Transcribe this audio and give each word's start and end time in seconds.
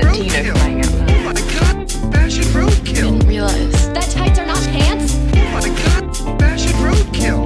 finger 0.00 0.52
flying 0.54 0.80
out. 0.80 0.92
Oh 1.10 1.22
my 1.24 1.34
god, 1.54 1.90
fashion 2.12 2.44
roadkill. 2.54 3.18
Didn't 3.18 3.28
realize. 3.28 3.92
That 3.92 4.08
tights 4.10 4.38
are 4.38 4.46
not 4.46 4.62
pants? 4.72 5.16
Oh 5.34 5.48
my 5.54 5.68
god, 5.82 6.40
fashion 6.40 6.72
roadkill. 6.84 7.42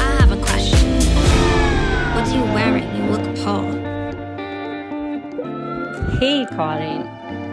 I 0.00 0.20
have 0.20 0.32
a 0.32 0.40
question. 0.42 1.00
What 2.14 2.28
are 2.28 2.36
you 2.36 2.44
wearing? 2.54 2.88
You 2.96 3.02
look 3.12 3.26
Paul. 3.44 3.70
Hej 6.20 6.46
Karin! 6.56 7.02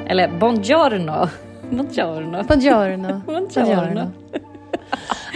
Eller 0.09 0.27
buongiorno! 0.27 1.29
Buongiorno. 1.69 2.43
Buongiorno. 2.47 3.21
Buongiorno. 3.25 4.13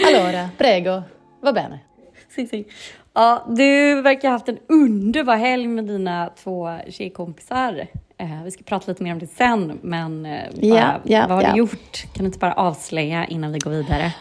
Allora, 0.05 0.49
prego. 0.57 1.03
Va 1.41 1.51
bene. 1.51 1.79
Si, 2.27 2.47
si. 2.47 2.65
Ja, 3.13 3.45
du 3.47 4.01
verkar 4.01 4.29
ha 4.29 4.35
haft 4.35 4.49
en 4.49 4.59
underbar 4.69 5.35
helg 5.35 5.69
med 5.69 5.85
dina 5.85 6.29
två 6.29 6.69
tjejkompisar. 6.89 7.87
Eh, 8.21 8.43
vi 8.43 8.51
ska 8.51 8.63
prata 8.63 8.91
lite 8.91 9.03
mer 9.03 9.11
om 9.11 9.19
det 9.19 9.27
sen, 9.27 9.79
men 9.81 10.25
eh, 10.25 10.41
bara, 10.53 10.65
Ja, 10.65 10.99
ja, 11.03 11.27
vad 11.27 11.37
har 11.37 11.43
ja. 11.43 11.51
du 11.51 11.57
gjort? 11.57 12.03
Kan 12.13 12.23
du 12.23 12.25
inte 12.25 12.39
bara 12.39 12.53
avslöja 12.53 13.25
innan 13.25 13.51
vi 13.51 13.59
går 13.59 13.71
vidare? 13.71 14.13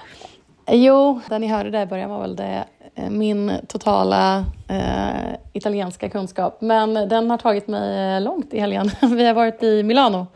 Jo, 0.71 1.21
det 1.29 1.39
ni 1.39 1.47
hörde 1.47 1.71
där 1.71 1.83
i 1.83 1.87
början 1.87 2.11
var 2.11 2.21
väl 2.21 2.37
det, 2.37 2.65
eh, 2.95 3.11
min 3.11 3.53
totala 3.69 4.45
eh, 4.69 5.35
italienska 5.53 6.09
kunskap. 6.09 6.61
Men 6.61 6.95
den 6.95 7.31
har 7.31 7.39
tagit 7.39 7.69
mig 7.69 8.21
långt 8.21 8.55
i 8.55 8.61
helgen. 8.61 8.91
Vi 9.17 9.27
har 9.27 9.35
varit 9.35 9.63
i 9.63 9.83
Milano. 9.83 10.27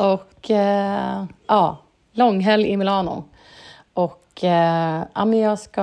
Och 0.00 0.50
eh, 0.50 1.24
ja, 1.46 1.78
långhelg 2.12 2.68
i 2.68 2.76
Milano. 2.76 3.24
Och 3.94 4.44
eh, 4.44 5.02
ja, 5.14 5.24
men 5.24 5.38
jag 5.38 5.58
ska 5.58 5.82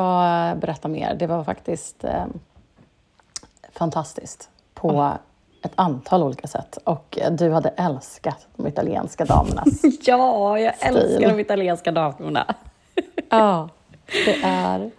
berätta 0.61 0.87
mer. 0.87 1.15
Det 1.19 1.27
var 1.27 1.43
faktiskt 1.43 2.05
fantastiskt 3.73 4.49
på 4.73 5.13
ett 5.63 5.71
antal 5.75 6.23
olika 6.23 6.47
sätt. 6.47 6.77
Och 6.83 7.17
eh, 7.21 7.31
du 7.31 7.51
hade 7.51 7.69
älskat 7.69 8.47
de 8.55 8.67
italienska 8.67 9.25
damernas 9.25 9.81
Ja, 10.05 10.59
jag 10.59 10.75
Stil. 10.75 10.95
älskar 10.97 11.29
de 11.29 11.39
italienska 11.39 11.91
damerna. 11.91 12.55
Ja, 13.29 13.69
det 14.25 14.43
är 14.43 14.91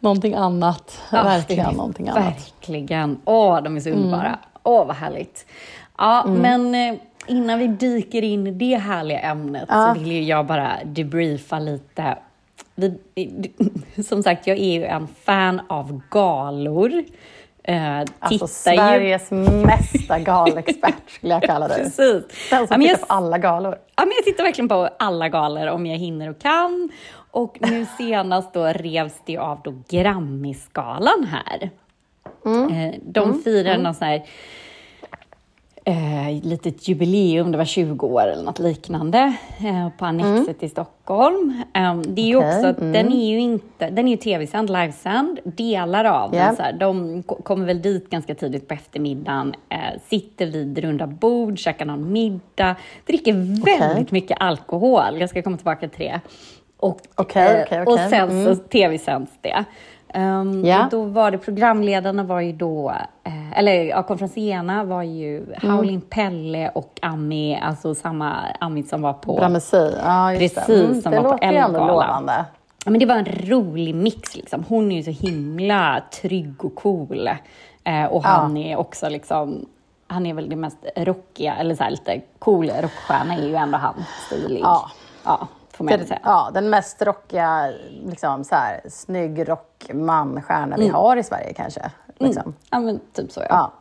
någonting 0.00 0.34
annat. 0.34 1.00
Ja, 1.12 1.22
Verkligen 1.22 1.66
det 1.70 1.76
någonting 1.76 2.08
annat. 2.08 2.22
Mm. 2.22 2.32
Verkligen. 2.34 3.20
Åh, 3.24 3.62
de 3.62 3.76
är 3.76 3.80
så 3.80 3.90
underbara. 3.90 4.38
Åh, 4.62 4.86
vad 4.86 4.96
härligt. 4.96 5.46
Ja, 5.98 6.24
men 6.26 6.74
eh, 6.74 6.94
innan 7.26 7.58
vi 7.58 7.66
dyker 7.66 8.22
in 8.22 8.46
i 8.46 8.50
det 8.50 8.76
härliga 8.76 9.20
ämnet 9.20 9.64
Ja. 9.68 9.94
så 9.94 10.00
vill 10.00 10.12
ju 10.12 10.22
jag 10.22 10.46
bara 10.46 10.72
debriefa 10.84 11.58
lite. 11.58 12.18
Vi, 12.74 12.98
som 14.08 14.22
sagt, 14.22 14.46
jag 14.46 14.58
är 14.58 14.72
ju 14.72 14.84
en 14.84 15.06
fan 15.24 15.60
av 15.68 16.00
galor. 16.10 17.04
Eh, 17.64 17.98
Alltså 18.18 18.44
ju- 18.44 18.48
Sveriges 18.48 19.30
mesta 19.64 20.18
galexpert 20.18 21.10
skulle 21.10 21.32
jag 21.34 21.42
kalla 21.42 21.68
dig. 21.68 21.76
Precis. 21.82 21.98
Den 22.50 22.60
Ja, 22.60 22.66
som 22.66 22.82
jag, 22.82 22.94
tittar 22.94 23.06
på 23.06 23.14
alla 23.14 23.38
galor. 23.38 23.76
ja, 23.96 24.02
men 24.04 24.12
jag 24.16 24.24
tittar 24.24 24.44
verkligen 24.44 24.68
på 24.68 24.88
alla 24.98 25.28
galor 25.28 25.66
om 25.66 25.86
jag 25.86 25.98
hinner 25.98 26.30
och 26.30 26.38
kan. 26.40 26.90
Och 27.30 27.56
nu 27.60 27.86
senast 27.98 28.52
då 28.54 28.64
revs 28.66 29.14
det 29.26 29.38
av 29.38 29.60
då 29.64 29.74
Grammisgalan 29.88 31.28
här. 31.30 31.70
Eh, 32.70 32.94
De 33.02 33.42
firar 33.42 33.78
någon 33.78 33.94
sån 33.94 34.06
här 34.08 34.22
eh, 35.84 36.42
litet 36.42 36.88
jubileum, 36.88 37.52
det 37.52 37.58
var 37.58 37.64
20 37.64 38.06
år 38.06 38.26
eller 38.26 38.42
något 38.42 38.58
liknande, 38.58 39.34
eh, 39.58 39.88
på 39.98 40.04
Annexet 40.04 40.62
i 40.62 40.68
Stockholm. 40.68 41.62
Eh, 41.74 41.96
det 41.96 42.20
är 42.22 42.26
ju 42.26 42.36
också 42.36 42.66
att 42.66 42.78
den 42.78 43.12
är 43.12 43.26
ju 43.30 43.40
inte, 43.40 43.90
den 43.90 44.06
är 44.08 44.10
ju 44.10 44.16
tv-sänd, 44.16 44.70
livesänd, 44.70 45.38
delar 45.44 46.04
av 46.04 46.34
Ja. 46.34 46.44
den 46.44 46.56
så 46.56 46.62
här, 46.62 46.72
de 46.72 47.22
ko- 47.22 47.42
kommer 47.42 47.66
väl 47.66 47.82
dit 47.82 48.10
ganska 48.10 48.34
tidigt 48.34 48.68
på 48.68 48.74
eftermiddagen, 48.74 49.54
eh, 49.68 49.78
sitter 50.08 50.46
vid 50.46 50.78
runda 50.78 51.06
bord, 51.06 51.58
käkar 51.58 51.84
någon 51.84 52.12
middag, 52.12 52.76
dricker 53.06 53.32
väldigt 53.64 54.10
mycket 54.10 54.36
alkohol, 54.40 55.20
jag 55.20 55.30
ska 55.30 55.42
komma 55.42 55.56
tillbaka 55.56 55.88
till 55.88 56.06
det. 56.06 56.20
Och, 56.76 57.00
Okej, 57.14 57.66
eh, 57.70 57.82
och 57.82 57.98
sen 57.98 58.30
Mm. 58.30 58.44
så 58.56 58.62
tv-sänds 58.62 59.32
det. 59.40 59.64
Um, 60.16 60.64
Ja. 60.64 60.84
och 60.84 60.90
då 60.90 61.04
var 61.04 61.30
det, 61.30 61.38
programledarna 61.38 62.22
var 62.22 62.40
ju 62.40 62.52
då, 62.52 62.90
eh, 63.24 63.58
eller 63.58 63.72
ja, 63.84 64.02
konferenserna 64.02 64.84
var 64.84 65.02
ju 65.02 65.36
Mm. 65.62 65.76
Howlin' 65.76 66.00
Pelle 66.00 66.68
och 66.74 66.98
Ami, 67.02 67.60
alltså 67.62 67.94
samma 67.94 68.34
Ami 68.60 68.82
som 68.82 69.02
var 69.02 69.12
på... 69.12 69.36
Bramesi, 69.36 69.96
ja 70.04 70.32
just 70.34 70.54
Precis. 70.54 70.80
Mm, 70.90 71.02
som 71.02 71.12
det 71.12 71.20
var 71.20 71.38
på 71.38 71.44
Ellegalan. 71.44 71.86
lovande. 71.86 72.44
Ja, 72.84 72.90
men 72.90 73.00
det 73.00 73.06
var 73.06 73.16
en 73.16 73.24
rolig 73.48 73.94
mix 73.94 74.36
liksom. 74.36 74.64
Hon 74.68 74.92
är 74.92 74.96
ju 74.96 75.02
så 75.14 75.26
himla 75.26 76.02
trygg 76.22 76.64
och 76.64 76.74
cool. 76.74 77.28
Eh, 77.84 78.04
och 78.04 78.24
han 78.24 78.56
är 78.56 78.76
också 78.76 79.08
liksom, 79.08 79.66
han 80.06 80.26
är 80.26 80.34
väl 80.34 80.48
det 80.48 80.56
mest 80.56 80.78
rockiga, 80.96 81.54
eller 81.56 81.74
så 81.74 81.82
här 81.84 81.90
lite 81.90 82.20
cool 82.38 82.70
rockstjärna 82.70 83.34
är 83.34 83.48
ju 83.48 83.54
ändå 83.54 83.78
han, 83.78 84.04
stilig. 84.26 84.60
Ja. 84.62 84.90
Ja, 85.24 85.48
får 85.74 85.84
man 85.84 85.98
Den, 85.98 86.06
säga. 86.06 86.20
ja, 86.24 86.50
den 86.54 86.70
mest 86.70 87.02
rockiga, 87.02 87.70
liksom, 88.06 88.44
så 88.44 88.54
här, 88.54 88.80
snygg 88.90 89.48
rockman, 89.48 90.42
stjärna 90.42 90.74
Mm. 90.76 90.80
vi 90.80 90.88
har 90.88 91.16
i 91.16 91.22
Sverige 91.22 91.52
kanske. 91.52 91.90
Liksom. 92.18 92.54
Ja, 92.70 92.80
men 92.80 93.00
typ 93.12 93.32
så 93.32 93.40
ja. 93.40 93.46
Ja, 93.48 93.72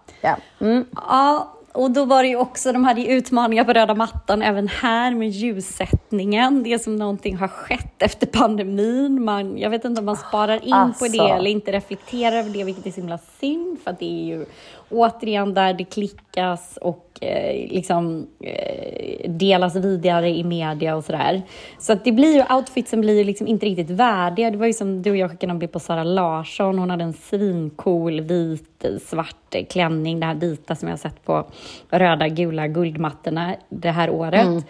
ja. 0.59 0.66
Mm. 0.66 0.86
Ja, 0.96 1.48
och 1.74 1.92
då 1.92 2.06
var 2.06 2.24
det 2.24 2.30
ju 2.30 2.36
också, 2.36 2.72
de 2.72 2.84
hade 2.86 3.02
ju 3.02 3.08
utmaningar 3.08 3.64
på 3.64 3.74
röda 3.74 3.96
mattan 3.96 4.42
även 4.42 4.68
här 4.68 5.12
med 5.16 5.30
ljussättningen. 5.30 6.64
Det 6.64 6.74
är 6.74 6.78
som 6.78 6.96
någonting 6.96 7.38
har 7.38 7.48
skett 7.48 8.02
efter 8.02 8.28
pandemin. 8.28 9.24
Man, 9.24 9.58
jag 9.58 9.70
vet 9.70 9.86
inte 9.86 10.00
om 10.00 10.06
man 10.06 10.16
sparar 10.18 10.66
in 10.66 10.74
Alltså. 10.74 11.06
på 11.06 11.12
det 11.12 11.30
eller 11.30 11.50
inte 11.52 11.72
reflekterar 11.72 12.36
över 12.38 12.50
det, 12.50 12.64
vilket 12.64 12.86
är 12.86 12.92
så 12.92 13.00
himla 13.02 13.18
synd. 13.40 13.78
För 13.84 13.96
det 14.00 14.06
är 14.06 14.26
ju 14.26 14.46
återigen 14.90 15.53
där 15.53 15.74
det 15.74 15.84
klickas 15.86 16.78
och 16.82 17.12
eh, 17.23 17.72
liksom 17.72 18.28
eh, 18.39 19.29
delas 19.29 19.75
vidare 19.75 20.29
i 20.29 20.44
media 20.44 20.95
och 20.95 21.03
sådär. 21.03 21.41
Så 21.79 21.94
att 21.94 22.03
det 22.03 22.11
blir 22.11 22.35
ju, 22.35 22.56
outfitsen 22.56 23.01
blir 23.01 23.17
ju 23.17 23.23
liksom 23.23 23.47
inte 23.47 23.66
riktigt 23.66 23.89
värdiga. 23.89 24.51
Det 24.51 24.57
var 24.57 24.66
ju 24.66 24.73
som 24.73 25.01
du 25.01 25.11
och 25.11 25.17
jag 25.17 25.31
skickade 25.31 25.51
en 25.51 25.59
bild 25.59 25.72
på 25.72 25.79
Sara 25.79 26.03
Larsson. 26.03 26.79
Hon 26.79 26.89
hade 26.89 27.03
en 27.03 27.13
svincool 27.13 28.22
vit 28.22 28.85
eh, 28.85 28.97
svart 29.06 29.56
klänning, 29.69 30.19
det 30.19 30.25
här 30.25 30.35
vita 30.35 30.75
som 30.75 30.88
jag 30.88 30.94
har 30.94 31.00
sett 31.00 31.25
på 31.25 31.45
röda, 31.89 32.28
gula 32.28 32.67
guldmattorna 32.67 33.55
det 33.69 33.91
här 33.91 34.09
året. 34.09 34.66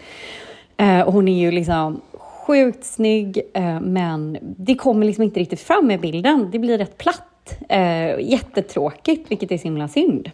Eh, 0.77 1.01
och 1.01 1.13
hon 1.13 1.27
är 1.27 1.39
ju 1.39 1.51
liksom 1.51 2.01
sjukt 2.17 2.85
snygg, 2.85 3.41
men 3.81 4.37
det 4.41 4.75
kommer 4.75 5.05
liksom 5.05 5.23
inte 5.23 5.39
riktigt 5.39 5.59
fram 5.59 5.87
med 5.87 5.99
bilden. 5.99 6.49
Det 6.51 6.59
blir 6.59 6.77
rätt 6.77 6.97
platt. 6.97 7.59
Jättetråkigt, 8.19 9.31
vilket 9.31 9.51
är 9.51 9.57
så 9.57 9.63
himla 9.63 9.87
synd. 9.87 10.31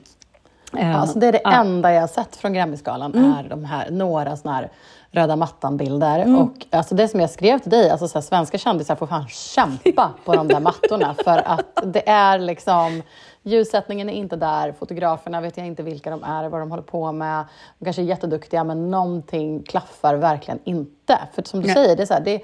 Alltså 0.77 1.19
det 1.19 1.27
är 1.27 1.31
det 1.31 1.41
ja. 1.43 1.51
enda 1.51 1.93
jag 1.93 2.01
har 2.01 2.07
sett 2.07 2.35
från 2.35 2.53
Grammisgalan 2.53 3.15
är 3.15 3.49
de 3.49 3.65
här, 3.65 3.91
några 3.91 4.37
såna 4.37 4.53
här 4.55 4.69
röda 5.11 5.35
mattan-bilder. 5.35 6.19
Mm. 6.19 6.41
Och 6.41 6.65
alltså 6.69 6.95
det 6.95 7.07
som 7.07 7.19
jag 7.19 7.29
skrev 7.29 7.59
till 7.59 7.71
dig, 7.71 7.89
alltså 7.89 8.07
så 8.07 8.17
här, 8.17 8.21
svenska 8.21 8.57
kändisar 8.57 8.95
får 8.95 9.07
fan 9.07 9.27
kämpa 9.27 10.11
på 10.25 10.35
de 10.35 10.47
där 10.47 10.59
mattorna. 10.59 11.15
För 11.23 11.37
att 11.45 11.83
det 11.83 12.09
är 12.09 12.39
liksom, 12.39 13.01
ljussättningen 13.43 14.09
är 14.09 14.13
inte 14.13 14.35
där, 14.35 14.71
fotograferna 14.71 15.41
vet 15.41 15.57
jag 15.57 15.67
inte 15.67 15.83
vilka 15.83 16.09
de 16.09 16.23
är, 16.23 16.49
vad 16.49 16.61
de 16.61 16.71
håller 16.71 16.83
på 16.83 17.11
med. 17.11 17.45
De 17.79 17.85
kanske 17.85 18.01
är 18.01 18.03
jätteduktiga, 18.03 18.63
men 18.63 18.91
någonting 18.91 19.63
klaffar 19.63 20.15
verkligen 20.15 20.59
inte. 20.63 21.19
För 21.33 21.43
som 21.43 21.61
du 21.61 21.67
Nej. 21.67 21.75
säger, 21.75 21.95
det 21.95 22.01
är, 22.01 22.05
så 22.05 22.13
här, 22.13 22.21
det 22.21 22.35
är 22.35 22.41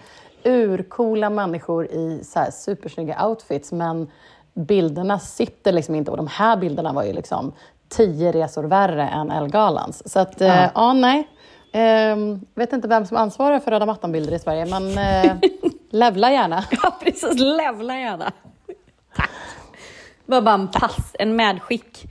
urcoola 0.52 1.30
människor 1.30 1.86
i 1.86 2.22
så 2.24 2.40
här 2.40 2.52
supersnygga 2.52 3.28
outfits, 3.28 3.72
men 3.72 4.08
bilderna 4.54 5.20
sitter 5.20 5.72
liksom 5.72 5.96
inte. 5.96 6.12
Och 6.12 6.18
de 6.18 6.28
här 6.28 6.58
bilderna 6.58 6.94
var 6.94 7.04
ju 7.04 7.14
liksom 7.14 7.54
tio 7.90 8.32
resor 8.32 8.64
värre 8.64 9.08
än 9.08 9.32
Ellegalans. 9.32 10.12
Så 10.12 10.20
att, 10.20 10.36
ja, 10.42 10.70
ja 10.76 10.94
nej. 10.94 11.28
Ehm, 11.72 12.42
vet 12.56 12.74
inte 12.74 12.88
vem 12.88 13.06
som 13.06 13.18
ansvarar 13.18 13.60
för 13.60 13.72
röda 13.72 13.86
mattan-bilder 13.86 14.34
i 14.34 14.40
Sverige, 14.40 14.66
men 14.66 14.98
eh, 14.98 15.36
levla 15.90 16.32
gärna. 16.32 16.64
Ja, 16.84 16.98
precis. 17.02 17.40
Levla 17.40 17.98
gärna. 18.00 18.32
Tack. 19.16 19.30
Det 20.26 20.32
var 20.32 20.42
bara 20.42 20.56
en 20.56 20.68
pass, 20.68 21.12
en 21.20 21.36
medskick. 21.36 22.04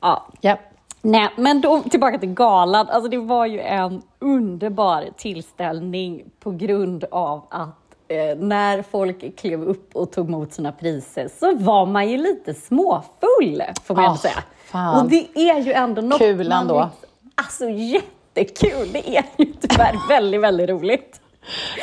Ja. 0.00 0.26
Ja. 0.40 0.56
Nej, 1.02 1.28
men 1.36 1.60
då 1.60 1.82
tillbaka 1.82 2.18
till 2.18 2.34
galan. 2.34 2.88
Alltså 2.88 3.10
det 3.10 3.18
var 3.18 3.46
ju 3.46 3.60
en 3.60 4.02
underbar 4.18 5.04
tillställning 5.16 6.22
på 6.40 6.50
grund 6.50 7.04
av 7.10 7.46
att 7.50 7.68
eh, 8.08 8.38
när 8.38 8.82
folk 8.82 9.38
klev 9.38 9.62
upp 9.64 9.96
och 9.96 10.12
tog 10.12 10.28
emot 10.28 10.52
sina 10.52 10.72
priser 10.72 11.28
så 11.40 11.54
var 11.56 11.86
man 11.86 12.10
ju 12.10 12.16
lite 12.18 12.54
småfull, 12.54 13.62
får 13.84 13.94
man 13.94 14.04
Ah, 14.04 14.06
ändå 14.06 14.18
säga. 14.18 14.34
Fan. 14.66 15.00
Och 15.04 15.10
det 15.10 15.28
är 15.34 15.60
ju 15.60 15.72
ändå 15.72 16.02
något 16.02 16.18
Kul 16.18 16.48
man 16.48 16.62
ändå. 16.62 16.78
vill- 16.78 17.08
Alltså 17.34 17.68
jättekul! 17.68 18.92
Det 18.92 19.16
är 19.16 19.24
ju 19.38 19.44
tyvärr 19.60 20.08
väldigt, 20.08 20.40
väldigt 20.40 20.68
roligt. 20.70 21.20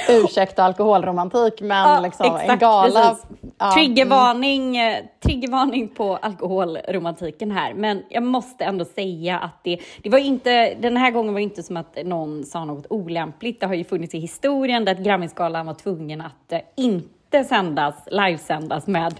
Ursäkta 0.09 0.63
alkoholromantik, 0.63 1.61
men 1.61 1.89
Ja, 1.89 1.99
liksom, 1.99 2.25
en 2.25 2.35
exakt, 2.35 2.61
gala... 2.61 3.09
precis. 3.09 3.25
Ja, 3.57 3.65
mm. 3.65 3.73
Triggervarning, 3.73 4.77
eh, 4.77 4.97
triggervarning 5.23 5.87
på 5.87 6.15
alkoholromantiken 6.21 7.51
här. 7.51 7.73
Men 7.73 8.03
jag 8.09 8.23
måste 8.23 8.63
ändå 8.63 8.85
säga 8.85 9.39
att 9.39 9.63
det, 9.63 9.79
det 10.03 10.09
var 10.09 10.17
inte, 10.19 10.73
den 10.73 10.97
här 10.97 11.11
gången 11.11 11.33
var 11.33 11.39
det 11.39 11.43
inte 11.43 11.63
som 11.63 11.77
att 11.77 11.97
någon 12.05 12.43
sa 12.43 12.65
något 12.65 12.85
olämpligt. 12.89 13.59
Det 13.59 13.65
har 13.65 13.73
ju 13.73 13.83
funnits 13.83 14.13
i 14.13 14.19
historien 14.19 14.85
där 14.85 14.95
Grammisgalan 14.95 15.65
var 15.65 15.73
tvungen 15.73 16.21
att 16.21 16.51
eh, 16.51 16.59
inte 17.37 17.49
sändas, 17.49 17.95
livesändas 18.11 18.87
med 18.87 19.19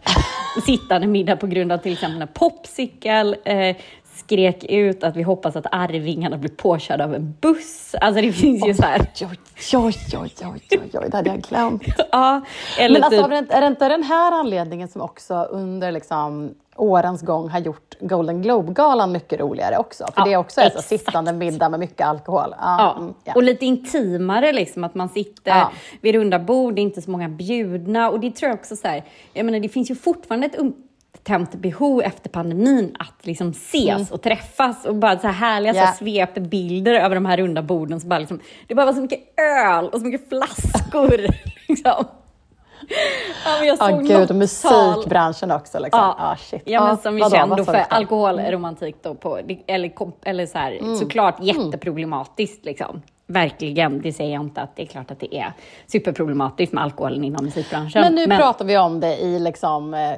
sittande 0.66 1.08
middag 1.08 1.36
på 1.36 1.48
grund 1.48 1.72
av 1.72 1.78
till 1.78 1.94
exempel 1.94 2.22
en 2.22 2.28
popsicle, 2.28 3.36
eh, 3.46 3.76
skrek 4.24 4.64
ut 4.70 5.04
att 5.04 5.16
vi 5.16 5.24
hoppas 5.24 5.56
att 5.56 5.66
Arvingarna 5.72 6.38
blir 6.38 6.50
påkörda 6.50 7.04
av 7.04 7.16
en 7.16 7.34
buss. 7.42 7.96
Alltså 8.02 8.22
det 8.22 8.32
finns 8.32 8.68
ju 8.68 8.74
så 8.74 8.84
här. 8.84 9.02
Oj, 9.22 9.38
oj, 9.74 9.94
oj, 10.14 10.32
oj, 10.42 10.62
oj, 10.72 10.90
oj, 10.94 11.08
det 11.12 11.18
hade 11.18 11.30
jag 11.30 11.42
glömt. 11.42 11.84
Ja, 12.12 12.42
eller 12.80 12.94
Men 13.00 13.04
alltså, 13.04 13.22
typ, 13.22 13.26
är 13.26 13.30
det 13.34 13.38
inte- 13.40 13.56
är 13.56 13.62
det 13.62 13.68
inte 13.68 13.90
den 13.90 14.04
här 14.04 14.32
anledningen 14.32 14.88
som 14.88 15.02
också 15.02 15.36
under 15.44 15.92
liksom, 15.92 16.54
årens 16.76 17.22
gång 17.22 17.50
har 17.50 17.60
gjort 17.60 17.96
Golden 18.00 18.42
Globe-galan 18.42 19.12
mycket 19.12 19.40
roligare 19.40 19.78
också? 19.78 20.06
För 20.06 20.14
Ja, 20.22 20.26
det 20.26 20.34
är 20.34 20.38
också 20.38 20.62
en 20.62 20.82
sittande 20.82 21.34
middag 21.34 21.70
med 21.70 21.80
mycket 21.80 22.08
alkohol. 22.08 22.56
Ja, 22.60 22.76
Ja, 22.80 22.96
mm, 23.00 23.14
ja. 23.24 23.34
och 23.36 23.44
lite 23.44 23.66
intimare 23.66 24.52
liksom, 24.52 24.84
att 24.84 24.96
man 24.96 25.10
sitter 25.10 25.52
Ja. 25.58 25.72
vid 26.02 26.16
runda 26.16 26.40
bord, 26.40 26.76
det 26.76 26.82
är 26.82 26.84
inte 26.84 27.02
så 27.02 27.12
många 27.12 27.30
bjudna 27.30 28.10
och 28.10 28.20
det 28.20 28.32
tror 28.36 28.50
jag 28.50 28.60
också 28.60 28.76
så 28.76 28.88
här, 28.88 29.04
jag 29.34 29.46
menar 29.46 29.60
det 29.60 29.70
finns 29.70 29.92
ju 29.92 29.96
fortfarande 29.96 30.48
ett 30.48 30.56
upptämt 31.24 31.56
behov 31.56 32.02
efter 32.02 32.30
pandemin 32.30 32.96
att 33.00 33.26
liksom 33.26 33.50
ses 33.50 34.12
och 34.12 34.22
träffas 34.22 34.86
och 34.86 34.96
bara 34.96 35.20
så 35.20 35.28
här 35.28 35.34
härliga 35.34 35.72
Mm. 35.72 35.82
Ja. 35.84 35.92
så 35.92 35.98
svepbilder 35.98 36.94
över 36.94 37.16
de 37.16 37.26
här 37.26 37.38
runda 37.38 37.62
borden. 37.62 38.00
Så 38.02 38.08
bara 38.08 38.20
liksom, 38.20 38.40
det 38.68 38.76
bara 38.76 38.86
var 38.86 38.94
så 38.94 39.02
mycket 39.02 39.20
öl 39.40 39.86
och 39.90 40.00
så 40.00 40.06
mycket 40.06 40.30
flaskor. 40.30 41.18
liksom. 41.68 42.06
Ja, 43.46 43.58
men 43.60 43.68
jag 43.68 43.78
Ja, 43.80 43.90
såg 43.90 44.02
gud, 44.08 44.20
något 44.20 44.30
och 44.30 44.36
musikbranschen 44.36 45.52
också. 45.52 45.80
Liksom. 45.80 46.00
Ja, 46.00 46.16
Ah, 46.20 46.36
shit. 46.36 46.62
ja 46.66 46.86
men 46.88 46.98
som 46.98 47.16
vi 47.16 47.22
vadå, 47.22 47.36
känner 47.36 47.48
vad 47.48 47.58
då 47.58 47.64
för 47.66 47.86
alkoholromantik 47.90 48.96
då 49.02 49.16
på, 49.16 49.38
eller, 49.68 49.92
eller 50.24 50.46
så 50.46 50.58
här, 50.58 50.72
Mm. 50.72 50.96
såklart 50.96 51.36
jätteproblematiskt 51.42 52.66
liksom. 52.66 53.02
Verkligen, 53.28 54.02
det 54.02 54.14
säger 54.14 54.34
jag 54.34 54.44
inte 54.44 54.62
att 54.62 54.76
det 54.76 54.82
är 54.82 54.86
klart 54.88 55.12
att 55.12 55.20
det 55.20 55.36
är 55.38 55.54
superproblematiskt 55.88 56.74
med 56.74 56.84
alkoholen 56.84 57.24
inom 57.24 57.46
musikbranschen. 57.46 58.02
Men 58.02 58.16
nu 58.16 58.38
pratar 58.38 58.66
vi 58.66 58.78
om 58.78 59.00
det 59.00 59.18
i 59.18 59.40
liksom, 59.40 59.94
eh, 59.94 60.12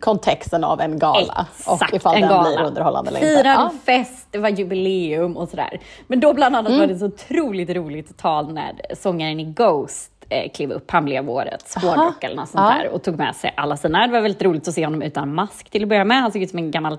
kontexten 0.00 0.64
av 0.64 0.80
en 0.80 0.98
gala. 0.98 1.46
och 1.66 1.94
ifall 1.94 2.14
en 2.14 2.20
den 2.20 2.30
gala. 2.30 2.48
blir 2.56 2.60
underhållande 2.66 3.10
eller 3.10 3.20
inte. 3.20 3.42
Firad 3.42 3.54
Ja. 3.60 3.70
fest, 3.84 4.26
det 4.30 4.38
var 4.38 4.48
jubileum 4.48 5.36
och 5.36 5.48
sådär. 5.48 5.80
Men 6.06 6.20
då 6.20 6.34
bland 6.34 6.56
annat 6.56 6.70
var 6.72 6.78
Mm. 6.78 6.88
det 6.88 6.98
så 6.98 7.06
otroligt 7.06 7.70
roligt 7.70 8.18
tal 8.18 8.52
när 8.52 8.72
sångaren 8.96 9.40
i 9.40 9.44
Ghost 9.44 10.12
eh, 10.28 10.50
klev 10.50 10.72
upp. 10.72 10.90
Han 10.90 11.04
blev 11.04 11.30
årets 11.30 11.74
hårdrock 11.74 12.24
eller 12.24 12.36
något 12.36 12.48
sånt 12.48 12.64
Ja. 12.70 12.82
där 12.84 12.88
och 12.88 13.02
tog 13.02 13.16
med 13.18 13.36
sig 13.36 13.54
alla 13.56 13.76
sina. 13.76 14.06
Det 14.06 14.12
var 14.12 14.20
väldigt 14.20 14.42
roligt 14.42 14.68
att 14.68 14.74
se 14.74 14.84
honom 14.84 15.02
utan 15.02 15.34
mask 15.34 15.70
till 15.70 15.82
att 15.82 15.88
börja 15.88 16.04
med. 16.04 16.20
Han 16.22 16.32
såg 16.32 16.42
ut 16.42 16.50
som 16.50 16.58
en 16.58 16.70
gammal, 16.70 16.98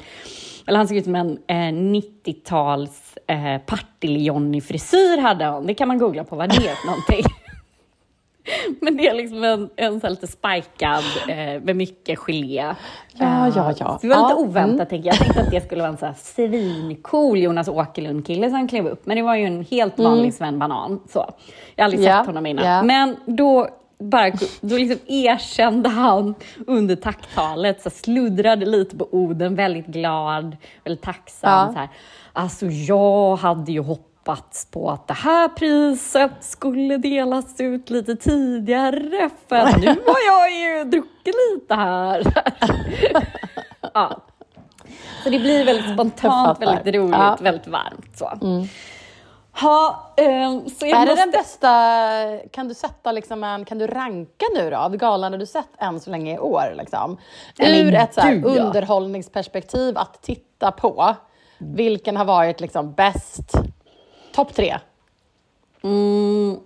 eller 0.67 0.77
han 0.77 0.87
såg 0.87 0.97
ut 0.97 1.03
som 1.03 1.15
en 1.15 1.37
eh, 1.47 1.55
90-tals 1.55 3.17
eh, 3.27 3.57
Partille-Johnny-frisyr 3.65 5.17
hade 5.21 5.45
han. 5.45 5.65
Det 5.67 5.73
kan 5.73 5.87
man 5.87 5.97
googla 5.97 6.23
på 6.23 6.35
vad 6.35 6.49
det 6.49 6.55
är 6.55 6.75
för 6.75 6.87
någonting. 6.87 7.23
Men 8.81 8.97
det 8.97 9.07
är 9.07 9.13
liksom 9.13 9.43
en, 9.43 9.69
en 9.75 10.01
så 10.01 10.09
lite 10.09 10.27
spikad 10.27 11.03
eh, 11.27 11.61
med 11.61 11.75
mycket 11.75 12.19
gelé. 12.19 12.55
Ja, 12.55 12.75
Eh, 13.19 13.51
ja, 13.55 13.73
ja. 13.79 13.99
så 13.99 13.99
Det 14.01 14.07
var 14.07 14.15
lite 14.15 14.33
Ja, 14.33 14.35
oväntat 14.35 14.73
mm. 14.73 14.87
tänker 14.87 15.07
jag. 15.07 15.13
Jag 15.15 15.19
tänkte 15.19 15.41
att 15.41 15.51
det 15.51 15.61
skulle 15.65 15.81
vara 15.81 15.91
en 15.91 15.97
så 15.97 16.05
här 16.05 16.15
svincool 16.17 17.37
Jonas 17.37 17.67
Åkerlund-kille 17.67 18.49
som 18.49 18.67
klev 18.67 18.87
upp. 18.87 19.05
Men 19.05 19.17
det 19.17 19.23
var 19.23 19.35
ju 19.35 19.45
en 19.45 19.65
helt 19.65 19.99
vanlig 19.99 20.33
Sven 20.33 20.59
Banan. 20.59 20.99
Så. 21.09 21.33
Jag 21.75 21.83
har 21.83 21.85
aldrig 21.85 21.99
Mm. 22.01 22.11
Ja, 22.11 22.17
sett 22.19 22.27
honom 22.27 22.45
innan. 22.45 22.65
ja. 22.65 22.83
Men 22.83 23.15
då, 23.25 23.67
bara, 23.99 24.31
då 24.61 24.77
liksom 24.77 24.99
erkände 25.07 25.89
han 25.89 26.35
under 26.67 26.95
tacktalet, 26.95 27.81
så 27.81 27.89
sluddrade 27.89 28.65
lite 28.65 28.97
på 28.97 29.07
orden, 29.11 29.55
väldigt 29.55 29.87
glad, 29.87 30.57
väldigt 30.83 31.03
tacksam. 31.03 31.51
Ja. 31.67 31.73
Så 31.73 31.79
här. 31.79 31.89
Alltså 32.33 32.65
jag 32.65 33.35
hade 33.35 33.71
ju 33.71 33.79
hoppats 34.25 34.65
på 34.65 34.89
att 34.89 35.07
det 35.07 35.13
här 35.13 35.47
priset 35.47 36.31
skulle 36.39 36.97
delas 36.97 37.59
ut 37.59 37.89
lite 37.89 38.15
tidigare 38.15 39.29
för 39.47 39.79
nu 39.79 39.87
har 39.87 40.19
jag 40.27 40.51
ju 40.51 40.83
druckit 40.83 41.35
lite 41.51 41.75
här. 41.75 42.23
ja. 43.93 44.21
Så 45.23 45.29
det 45.29 45.39
blir 45.39 45.65
väldigt 45.65 45.93
spontant, 45.93 46.61
väldigt 46.61 46.95
roligt, 46.95 47.15
Ja. 47.15 47.37
väldigt 47.41 47.67
varmt. 47.67 48.17
Så. 48.17 48.31
Ha, 49.61 50.13
ehm, 50.17 50.69
så 50.69 50.85
Är 50.85 50.91
det 50.91 51.05
måste... 51.05 51.15
den 51.15 51.31
bästa, 51.31 51.69
kan 52.51 52.67
du 52.67 52.73
sätta 52.73 53.11
liksom 53.11 53.43
en, 53.43 53.65
kan 53.65 53.77
du 53.77 53.87
ranka 53.87 54.45
nu 54.55 54.69
då 54.69 54.77
av 54.77 54.95
galan 54.97 55.31
du 55.31 55.45
sett 55.45 55.69
än 55.77 55.99
så 55.99 56.09
länge 56.09 56.35
i 56.35 56.39
år? 56.39 56.73
Liksom? 56.77 57.17
Nej, 57.57 57.83
men 57.83 57.87
Ur 57.87 57.95
ett 57.95 58.13
så 58.13 58.21
här, 58.21 58.45
underhållningsperspektiv 58.45 59.97
att 59.97 60.21
titta 60.21 60.71
på, 60.71 61.15
vilken 61.57 62.17
har 62.17 62.25
varit 62.25 62.61
liksom 62.61 62.93
bäst? 62.93 63.51
Topp 64.33 64.53
tre? 64.55 64.77
Mm. 65.83 66.57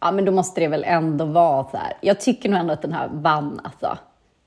Ja, 0.00 0.10
men 0.10 0.24
då 0.24 0.32
måste 0.32 0.60
det 0.60 0.68
väl 0.68 0.84
ändå 0.86 1.24
vara 1.24 1.64
så 1.64 1.76
här. 1.76 1.92
Jag 2.00 2.20
tycker 2.20 2.48
nog 2.48 2.58
ändå 2.60 2.72
att 2.72 2.82
den 2.82 2.92
här 2.92 3.08
vann 3.12 3.60
alltså. 3.64 3.98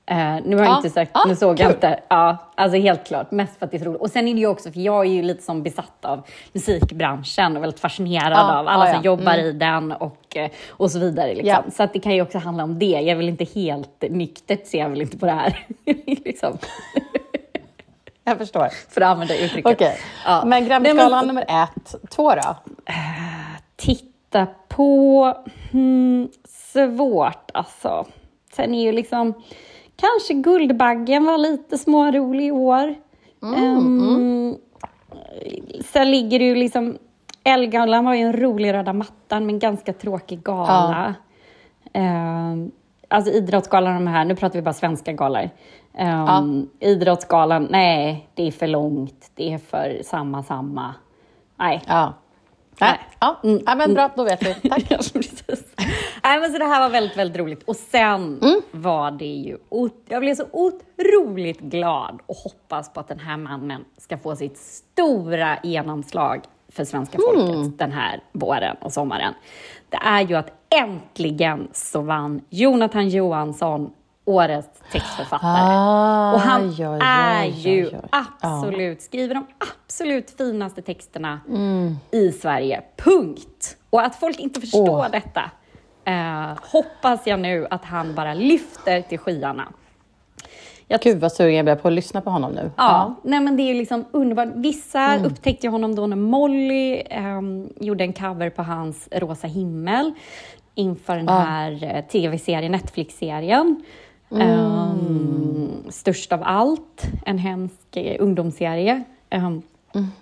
Eh, 0.06 0.16
nu 0.44 0.56
har 0.56 0.64
jag 0.64 0.72
Ja. 0.72 0.76
inte 0.76 0.90
sagt, 0.90 1.10
Ja, 1.14 1.24
nu 1.28 1.36
såg 1.36 1.60
jag 1.60 1.70
inte. 1.70 2.00
Ja, 2.08 2.36
alltså 2.54 2.78
helt 2.78 3.06
klart. 3.06 3.30
Mest 3.30 3.58
för 3.58 3.64
att 3.66 3.70
det 3.70 3.76
är 3.76 3.78
så 3.78 3.84
roligt. 3.84 4.00
Och 4.00 4.10
sen 4.10 4.28
är 4.28 4.34
det 4.34 4.40
ju 4.40 4.46
också, 4.46 4.72
för 4.72 4.80
jag 4.80 5.06
är 5.06 5.10
ju 5.10 5.22
lite 5.22 5.42
som 5.42 5.62
besatt 5.62 6.04
av 6.04 6.22
musikbranschen 6.52 7.56
och 7.56 7.62
väldigt 7.62 7.80
fascinerad 7.80 8.32
Ja, 8.32 8.58
av 8.58 8.68
alla 8.68 8.86
som 8.86 8.94
ja. 8.94 9.02
jobbar 9.02 9.34
Mm. 9.34 9.46
i 9.46 9.52
den 9.52 9.92
och, 9.92 10.36
eh, 10.36 10.50
och 10.70 10.90
så 10.90 10.98
vidare. 10.98 11.28
Liksom. 11.34 11.48
Ja. 11.48 11.64
Så 11.72 11.82
att 11.82 11.92
det 11.92 11.98
kan 12.00 12.14
ju 12.14 12.22
också 12.22 12.38
handla 12.38 12.64
om 12.64 12.78
det. 12.78 12.86
Jag 12.86 13.08
är 13.08 13.14
väl 13.16 13.28
inte 13.28 13.44
helt 13.44 14.02
nyktert, 14.10 14.66
ser 14.66 14.78
jag 14.78 14.88
väl 14.90 15.00
inte 15.02 15.18
på 15.18 15.26
det 15.26 15.32
här. 15.32 15.66
liksom, 16.24 16.58
Jag 18.26 18.38
förstår. 18.38 18.68
för 18.90 19.00
att 19.00 19.08
använda 19.08 19.36
uttrycket. 19.36 19.72
Okej, 19.72 19.96
Ja. 20.26 20.40
men 20.40 20.50
Nej, 20.50 20.68
Grammyskalan 20.68 21.26
nummer 21.26 21.44
ett, 21.48 21.94
två 22.10 22.34
då? 22.34 22.56
titta 23.76 24.46
på... 24.68 25.34
Hmm, 25.72 26.28
svårt 26.48 27.50
alltså. 27.54 28.06
Sen 28.52 28.74
är 28.74 28.82
ju 28.82 28.92
liksom... 28.92 29.34
Kanske 29.96 30.34
Guldbaggen 30.34 31.24
var 31.24 31.38
lite 31.38 31.78
smårolig 31.78 32.46
i 32.46 32.50
år. 32.50 32.94
Ehm, 33.56 34.56
Sen 35.92 36.10
ligger 36.10 36.38
det 36.38 36.44
ju 36.44 36.54
liksom... 36.54 36.98
Elgalan 37.44 38.04
var 38.04 38.14
ju 38.14 38.20
en 38.22 38.32
rolig 38.32 38.72
röda 38.72 38.92
mattan, 38.92 39.46
men 39.46 39.58
ganska 39.58 39.92
tråkig 39.92 40.42
gala. 40.42 41.14
Ehm, 41.92 42.70
alltså 43.08 43.32
Idrottsgalan, 43.32 43.94
de 43.94 44.06
här, 44.06 44.24
nu 44.24 44.36
pratar 44.36 44.58
vi 44.58 44.62
bara 44.62 44.72
svenska 44.74 45.12
galor. 45.12 45.50
Um, 45.98 46.70
Idrottsgalan, 46.80 47.66
nej, 47.70 48.28
det 48.34 48.46
är 48.46 48.52
för 48.52 48.66
långt. 48.66 49.30
Det 49.34 49.52
är 49.52 49.58
för 49.58 50.00
samma, 50.04 50.42
samma. 50.42 50.94
Nej, 51.56 51.82
Ja. 51.86 52.12
Nej. 52.80 52.98
Ja. 53.20 53.40
Mm. 53.44 53.62
ja, 53.66 53.74
men 53.74 53.94
bra, 53.94 54.10
då 54.16 54.24
vet 54.24 54.42
vi. 54.42 54.54
Tack. 54.70 54.84
Ja, 54.90 54.96
precis. 54.96 55.74
Nej, 56.24 56.40
men 56.40 56.52
så 56.52 56.58
det 56.58 56.64
här 56.64 56.80
var 56.80 56.90
väldigt, 56.90 57.16
väldigt 57.18 57.38
roligt. 57.40 57.62
Och 57.62 57.76
sen 57.76 58.38
Mm. 58.42 58.60
var 58.70 59.10
det 59.10 59.24
ju... 59.26 59.58
Jag 60.08 60.20
blev 60.20 60.34
så 60.34 60.44
otroligt 60.52 61.60
glad 61.60 62.20
och 62.26 62.36
hoppas 62.36 62.92
på 62.92 63.00
att 63.00 63.08
den 63.08 63.18
här 63.18 63.36
mannen 63.36 63.84
ska 63.98 64.18
få 64.18 64.36
sitt 64.36 64.58
stora 64.58 65.58
genomslag 65.62 66.40
för 66.68 66.84
svenska 66.84 67.18
folket 67.28 67.54
Mm. 67.56 67.76
den 67.76 67.92
här 67.92 68.20
våren 68.32 68.76
och 68.80 68.92
sommaren. 68.92 69.34
Det 69.88 69.96
är 69.96 70.20
ju 70.20 70.34
att 70.34 70.52
äntligen 70.82 71.68
så 71.72 72.00
vann 72.00 72.40
Jonathan 72.50 73.08
Johansson 73.08 73.90
årets 74.24 74.82
textförfattare. 74.92 75.62
Ah, 75.72 76.32
och 76.34 76.40
han 76.40 76.62
oj, 76.68 76.88
oj, 76.88 76.98
är 77.02 77.44
ju 77.44 77.86
oj. 77.86 78.00
absolut, 78.10 79.02
skriver 79.02 79.34
de 79.34 79.46
absolut 79.86 80.30
finaste 80.38 80.82
texterna 80.82 81.40
Mm. 81.48 81.96
i 82.10 82.32
Sverige. 82.32 82.82
Punkt! 82.96 83.76
Och 83.90 84.02
att 84.02 84.16
folk 84.16 84.38
inte 84.40 84.60
förstår 84.60 84.88
Åh. 84.90 85.06
detta 85.12 85.50
eh, 86.04 86.58
hoppas 86.72 87.26
jag 87.26 87.40
nu 87.40 87.66
att 87.70 87.84
han 87.84 88.14
bara 88.14 88.34
lyfter 88.34 89.02
till 89.02 89.18
skyarna. 89.18 89.68
Jag 90.88 91.00
Gud 91.00 91.20
vad 91.20 91.32
sugen 91.32 91.54
jag 91.56 91.64
blev 91.64 91.76
på 91.76 91.88
att 91.88 91.94
lyssna 91.94 92.20
på 92.20 92.30
honom 92.30 92.52
nu. 92.52 92.70
Ja, 92.76 93.14
nej 93.22 93.40
men 93.40 93.56
det 93.56 93.62
är 93.62 93.74
liksom 93.74 94.04
underbart. 94.10 94.48
Vissa 94.54 95.00
Mm. 95.00 95.24
upptäckte 95.26 95.68
honom 95.68 95.94
då 95.94 96.06
när 96.06 96.16
Molly 96.16 97.02
ehm, 97.10 97.68
gjorde 97.80 98.04
en 98.04 98.12
cover 98.12 98.50
på 98.50 98.62
hans 98.62 99.08
Rosa 99.12 99.46
himmel 99.46 100.12
inför 100.74 101.16
den 101.16 101.28
här 101.28 101.84
eh, 101.96 102.04
tv-serien, 102.04 102.72
Netflix-serien. 102.72 103.84
Mm. 104.34 104.48
Ehm, 104.50 105.90
störst 105.90 106.32
av 106.32 106.40
allt, 106.44 107.02
en 107.26 107.38
hemsk 107.38 107.96
eh, 107.96 108.16
ungdomsserie 108.20 109.04
ehm, 109.30 109.62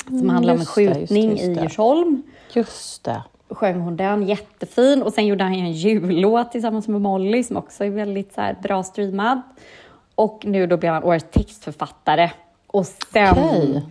som 0.08 0.28
handlar 0.28 0.54
om 0.54 0.60
en 0.60 0.66
Mm. 0.66 0.66
just 0.66 0.74
det, 0.74 0.82
just 0.82 1.08
det, 1.08 1.14
skjutning 1.14 1.38
i. 1.38 1.60
Djursholm 1.62 2.22
Just 2.54 3.04
det. 3.04 3.22
sjöng 3.48 3.80
hon 3.80 3.96
den, 3.96 4.22
jättefin. 4.22 5.02
Och 5.02 5.12
sen 5.12 5.26
gjorde 5.26 5.44
han 5.44 5.52
en 5.52 5.72
jullåt 5.72 6.52
tillsammans 6.52 6.88
med 6.88 7.00
Molly 7.00 7.42
som 7.42 7.56
också 7.56 7.84
är 7.84 7.90
väldigt 7.90 8.32
så 8.34 8.40
här, 8.40 8.56
bra 8.62 8.82
streamad. 8.82 9.42
Och 10.14 10.42
nu 10.46 10.66
då 10.66 10.76
blev 10.76 10.92
han 10.92 11.04
årets 11.04 11.26
textförfattare. 11.30 12.30
Och 12.66 12.86
sen 12.86 13.32
Okej. 13.32 13.82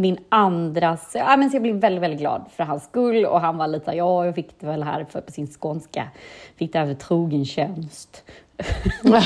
Min 0.00 0.18
andra... 0.28 0.98
Ja, 1.14 1.36
men 1.36 1.50
så 1.50 1.56
jag 1.56 1.62
blev 1.62 1.74
väldigt, 1.74 2.02
väldigt 2.02 2.20
glad 2.20 2.44
för 2.56 2.64
hans 2.64 2.84
skull. 2.84 3.26
Och 3.26 3.40
han 3.40 3.56
var 3.56 3.66
lite 3.66 3.84
så 3.84 3.96
ja, 3.96 4.24
jag 4.24 4.34
fick 4.34 4.60
det 4.60 4.66
väl 4.66 4.82
här 4.82 5.06
för, 5.10 5.20
på 5.20 5.32
sin 5.32 5.46
skånska. 5.46 6.08
Fick 6.56 6.72
det 6.72 6.78
här 6.78 6.86
för 6.86 6.94
trogen 6.94 7.44
tjänst. 7.44 8.24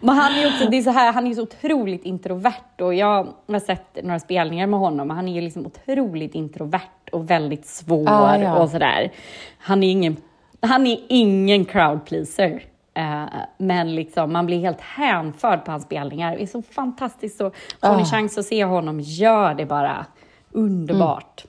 Men 0.00 0.16
han 0.16 0.32
är 0.32 0.46
också, 0.46 0.70
det 0.70 0.76
är 0.76 0.82
så 0.82 0.90
här, 0.90 1.12
han 1.12 1.26
är 1.26 1.34
så 1.34 1.42
otroligt 1.42 2.04
introvert 2.04 2.80
och 2.80 2.94
jag 2.94 3.26
har 3.48 3.58
sett 3.58 4.04
några 4.04 4.18
spelningar 4.18 4.66
med 4.66 4.80
honom 4.80 5.10
och 5.10 5.16
han 5.16 5.28
är 5.28 5.32
ju 5.32 5.40
liksom 5.40 5.66
otroligt 5.66 6.34
introvert 6.34 7.08
och 7.12 7.30
väldigt 7.30 7.66
svår 7.66 8.08
Ah, 8.08 8.38
ja. 8.38 8.58
och 8.58 8.70
sådär. 8.70 9.12
Han 9.58 9.82
är 9.82 9.90
ingen, 9.90 10.16
han 10.60 10.86
är 10.86 10.98
ingen 11.08 11.64
crowd 11.64 12.06
pleaser. 12.06 12.62
Eh, 12.96 13.24
men 13.58 13.94
liksom, 13.94 14.32
man 14.32 14.46
blir 14.46 14.60
helt 14.60 14.80
hänförd 14.80 15.64
på 15.64 15.70
hans 15.70 15.84
spelningar. 15.84 16.36
Det 16.36 16.42
är 16.42 16.46
så 16.46 16.62
fantastiskt. 16.62 17.38
Så 17.38 17.50
får 17.80 17.96
ni 17.96 18.02
Ah. 18.02 18.06
chans 18.06 18.38
att 18.38 18.44
se 18.46 18.64
honom, 18.64 19.00
gör 19.00 19.54
det 19.54 19.66
bara. 19.66 20.06
Underbart. 20.52 21.44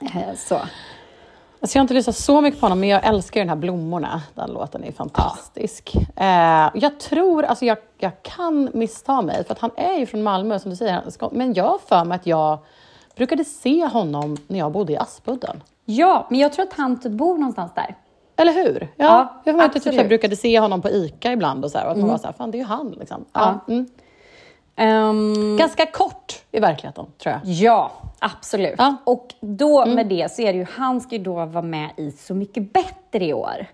Mm. 0.00 0.28
Eh, 0.28 0.34
så. 0.36 0.54
Alltså 0.54 1.76
jag 1.76 1.80
har 1.80 1.84
inte 1.84 1.94
lyssnat 1.94 2.16
så 2.16 2.40
mycket 2.40 2.60
på 2.60 2.66
honom, 2.66 2.80
men 2.80 2.88
jag 2.88 3.06
älskar 3.06 3.40
ju 3.40 3.44
den 3.44 3.48
här 3.48 3.56
Blommorna. 3.56 4.22
Den 4.34 4.50
låten 4.50 4.84
är 4.84 4.92
fantastisk. 4.92 5.92
Eh, 6.16 6.70
jag 6.74 7.00
tror, 7.00 7.44
alltså 7.44 7.64
jag, 7.64 7.78
jag 7.98 8.22
kan 8.22 8.70
missta 8.74 9.22
mig, 9.22 9.44
för 9.44 9.52
att 9.54 9.58
han 9.60 9.70
är 9.76 9.98
ju 9.98 10.06
från 10.06 10.22
Malmö 10.22 10.58
som 10.58 10.70
du 10.70 10.76
säger, 10.76 11.02
men 11.32 11.54
jag 11.54 11.64
har 11.64 11.78
för 11.78 12.04
mig 12.04 12.16
att 12.16 12.26
jag 12.26 12.58
brukade 13.16 13.44
se 13.44 13.86
honom 13.86 14.36
när 14.46 14.58
jag 14.58 14.72
bodde 14.72 14.92
i 14.92 14.96
Aspudden. 14.96 15.62
Ja, 15.84 16.26
men 16.30 16.40
jag 16.40 16.52
tror 16.52 16.66
att 16.66 16.72
han 16.72 17.00
typ 17.00 17.12
bor 17.12 17.38
någonstans 17.38 17.72
där. 17.74 17.96
Eller 18.42 18.52
hur? 18.52 18.88
Ja, 18.96 19.06
Ja, 19.06 19.42
jag 19.44 19.60
jag 19.60 19.72
typ 19.72 19.82
så 19.82 19.90
här 19.90 20.08
brukade 20.08 20.36
se 20.36 20.60
honom 20.60 20.82
på 20.82 20.90
ICA 20.90 21.32
ibland 21.32 21.64
och, 21.64 21.70
så 21.70 21.78
här, 21.78 21.84
och 21.86 21.92
att 21.92 21.98
man 21.98 22.08
var 22.08 22.18
så 22.18 22.26
här, 22.26 22.32
fan 22.32 22.50
det 22.50 22.56
är 22.56 22.60
ju 22.60 22.64
han. 22.64 22.90
Liksom. 22.98 23.24
Ja. 23.32 23.60
Mm. 23.68 23.86
Ehm, 24.76 25.56
Ganska 25.56 25.86
kort 25.86 26.44
i 26.50 26.60
verkligheten, 26.60 27.06
tror 27.22 27.32
jag. 27.34 27.40
Ja, 27.44 27.92
absolut. 28.18 28.74
Ja. 28.78 28.96
Och 29.04 29.34
då 29.40 29.86
med 29.86 30.06
det 30.06 30.32
så 30.32 30.42
är 30.42 30.52
det 30.52 30.58
ju, 30.58 30.66
han 30.70 31.00
ska 31.00 31.16
ju 31.16 31.22
då 31.22 31.44
vara 31.44 31.62
med 31.62 31.90
i 31.96 32.10
Så 32.10 32.34
mycket 32.34 32.72
bättre 32.72 33.24
i 33.24 33.32
år. 33.32 33.66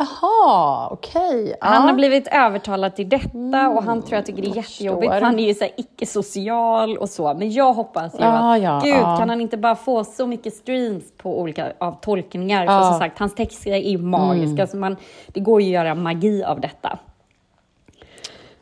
Jaha, 0.00 0.88
okej. 0.90 1.56
Han 1.60 1.74
Ja. 1.74 1.80
har 1.80 1.92
blivit 1.92 2.28
övertalad 2.32 2.94
till 2.96 3.08
detta 3.08 3.68
och 3.68 3.82
han 3.84 4.02
tror 4.02 4.14
jag 4.16 4.26
tycker 4.26 4.42
det 4.42 4.48
är 4.48 4.48
jag 4.48 4.56
jättejobbigt 4.56 5.12
för 5.12 5.20
han 5.20 5.38
är 5.38 5.46
ju 5.48 5.54
så 5.54 5.66
icke-social 5.76 6.98
och 6.98 7.08
så. 7.08 7.34
Men 7.34 7.52
jag 7.52 7.72
hoppas 7.72 8.14
ju 8.14 8.18
Ja, 8.24 8.54
att, 8.54 8.62
ja, 8.62 8.80
gud, 8.84 8.94
ja. 8.94 9.16
kan 9.18 9.28
han 9.28 9.40
inte 9.40 9.56
bara 9.56 9.74
få 9.76 10.04
så 10.04 10.26
mycket 10.26 10.54
streams 10.54 11.04
på 11.16 11.40
olika 11.40 11.72
av 11.78 11.92
tolkningar? 12.00 12.66
För 12.66 12.72
Ja. 12.72 12.78
Mm. 12.78 12.90
som 12.92 12.98
sagt, 12.98 13.18
hans 13.18 13.34
texter 13.34 13.70
är 13.70 13.76
ju 13.90 13.98
magiska. 13.98 14.66
Så 14.66 14.76
man, 14.76 14.96
det 15.26 15.40
går 15.40 15.62
ju 15.62 15.66
att 15.68 15.72
göra 15.84 15.94
magi 15.94 16.44
av 16.44 16.60
detta. 16.60 16.98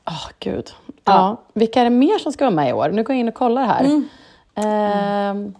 Åh, 0.06 0.26
gud. 0.38 0.70
Ja. 1.04 1.36
Vilka 1.52 1.80
är 1.80 1.84
det 1.84 1.90
mer 1.90 2.18
som 2.18 2.32
ska 2.32 2.44
vara 2.44 2.54
med 2.54 2.68
i 2.70 2.72
år? 2.72 2.88
Nu 2.92 3.02
går 3.02 3.14
jag 3.16 3.20
in 3.20 3.28
och 3.28 3.34
kollar 3.34 3.64
här. 3.64 3.84
Mm. 3.84 4.08
Ehm, 4.54 5.54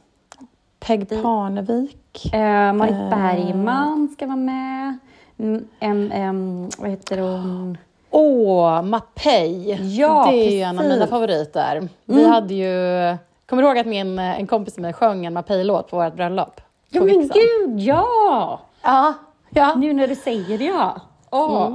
Peg 0.80 1.22
Parnevik. 1.22 2.34
Eh, 2.34 2.72
Marit 2.72 2.92
Eh. 2.92 3.08
Bergman 3.10 4.08
ska 4.08 4.26
vara 4.26 4.36
med. 4.36 4.98
Mm, 5.38 5.68
em, 5.80 6.12
em, 6.12 6.68
vad 6.78 6.90
heter 6.90 7.18
hon? 7.18 7.78
Åh, 8.10 8.82
Mapei. 8.82 9.78
Ja, 9.98 10.26
det 10.30 10.36
är 10.36 10.50
ju 10.50 10.60
en 10.60 10.68
av 10.78 10.82
precis. 10.82 10.92
mina 10.92 11.06
favoriter. 11.06 11.88
Vi 12.04 12.26
hade 12.28 12.54
ju... 12.54 13.16
Kommer 13.46 13.62
du 13.62 13.68
ihåg 13.68 13.78
att 13.78 13.86
min, 13.86 14.18
en 14.18 14.46
kompis 14.46 14.76
med 14.76 14.82
mig 14.82 14.92
sjöng 14.92 15.26
en 15.26 15.32
Mapei-låt 15.32 15.90
på 15.90 15.96
vårt 15.96 16.14
bröllop? 16.14 16.60
Ja 16.88 17.00
men 17.00 17.28
gud, 17.28 17.80
ja! 17.80 18.60
Ja. 18.82 19.14
ja. 19.50 19.74
Nu 19.74 19.92
när 19.92 20.08
du 20.08 20.14
säger 20.14 20.58
det, 20.58 20.64
ja. 20.64 21.00
Åh. 21.30 21.74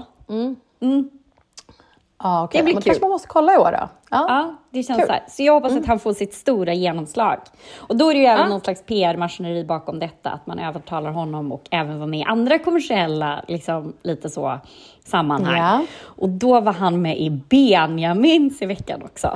ja 2.24 2.44
okej. 2.44 2.60
Det 2.60 2.64
blir 2.64 2.74
Men 2.74 2.82
kul. 2.82 2.84
kanske 2.84 3.02
man 3.02 3.12
måste 3.12 3.28
kolla 3.28 3.54
i 3.54 3.58
år 3.58 3.72
då? 3.72 3.90
Ja. 4.14 4.26
Ja, 4.30 4.56
det 4.72 4.84
känns 4.84 5.00
Kul. 5.00 5.08
så 5.08 5.14
här. 5.14 5.24
Så 5.28 5.44
jag 5.44 5.54
hoppas 5.54 5.76
att 5.78 5.86
han 5.86 6.00
får 6.00 6.14
sitt 6.14 6.34
stora 6.34 6.74
genomslag. 6.74 7.38
Och 7.80 7.96
då 7.98 8.10
är 8.10 8.14
det 8.14 8.20
ju 8.20 8.26
även 8.26 8.44
Ja. 8.44 8.50
någon 8.50 8.62
slags 8.62 8.84
PR-maskineri 8.86 9.66
bakom 9.66 10.00
detta, 10.00 10.30
att 10.30 10.48
man 10.48 10.60
övertalar 10.60 11.12
honom 11.12 11.52
och 11.52 11.64
även 11.72 12.00
var 12.00 12.08
med 12.08 12.20
i 12.20 12.24
andra 12.24 12.60
kommersiella, 12.60 13.44
liksom 13.48 13.94
lite 14.04 14.30
så, 14.30 14.60
sammanhang. 15.06 15.58
Ja. 15.58 15.82
Och 16.04 16.30
då 16.30 16.60
var 16.62 16.74
han 16.74 17.02
med 17.02 17.18
i 17.20 17.30
Benjamins 17.30 18.62
i 18.62 18.66
veckan 18.66 19.02
också. 19.04 19.28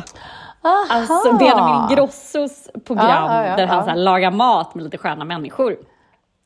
Aha. 0.63 0.85
Alltså 0.89 1.37
Benjamin 1.37 1.95
Grossos 1.95 2.69
program 2.85 3.45
Ja, 3.45 3.55
där 3.55 3.67
han 3.67 3.83
så 3.83 3.89
här, 3.89 3.97
lagar 3.97 4.31
mat 4.31 4.75
med 4.75 4.83
lite 4.83 4.97
sköna 4.97 5.25
människor. 5.25 5.77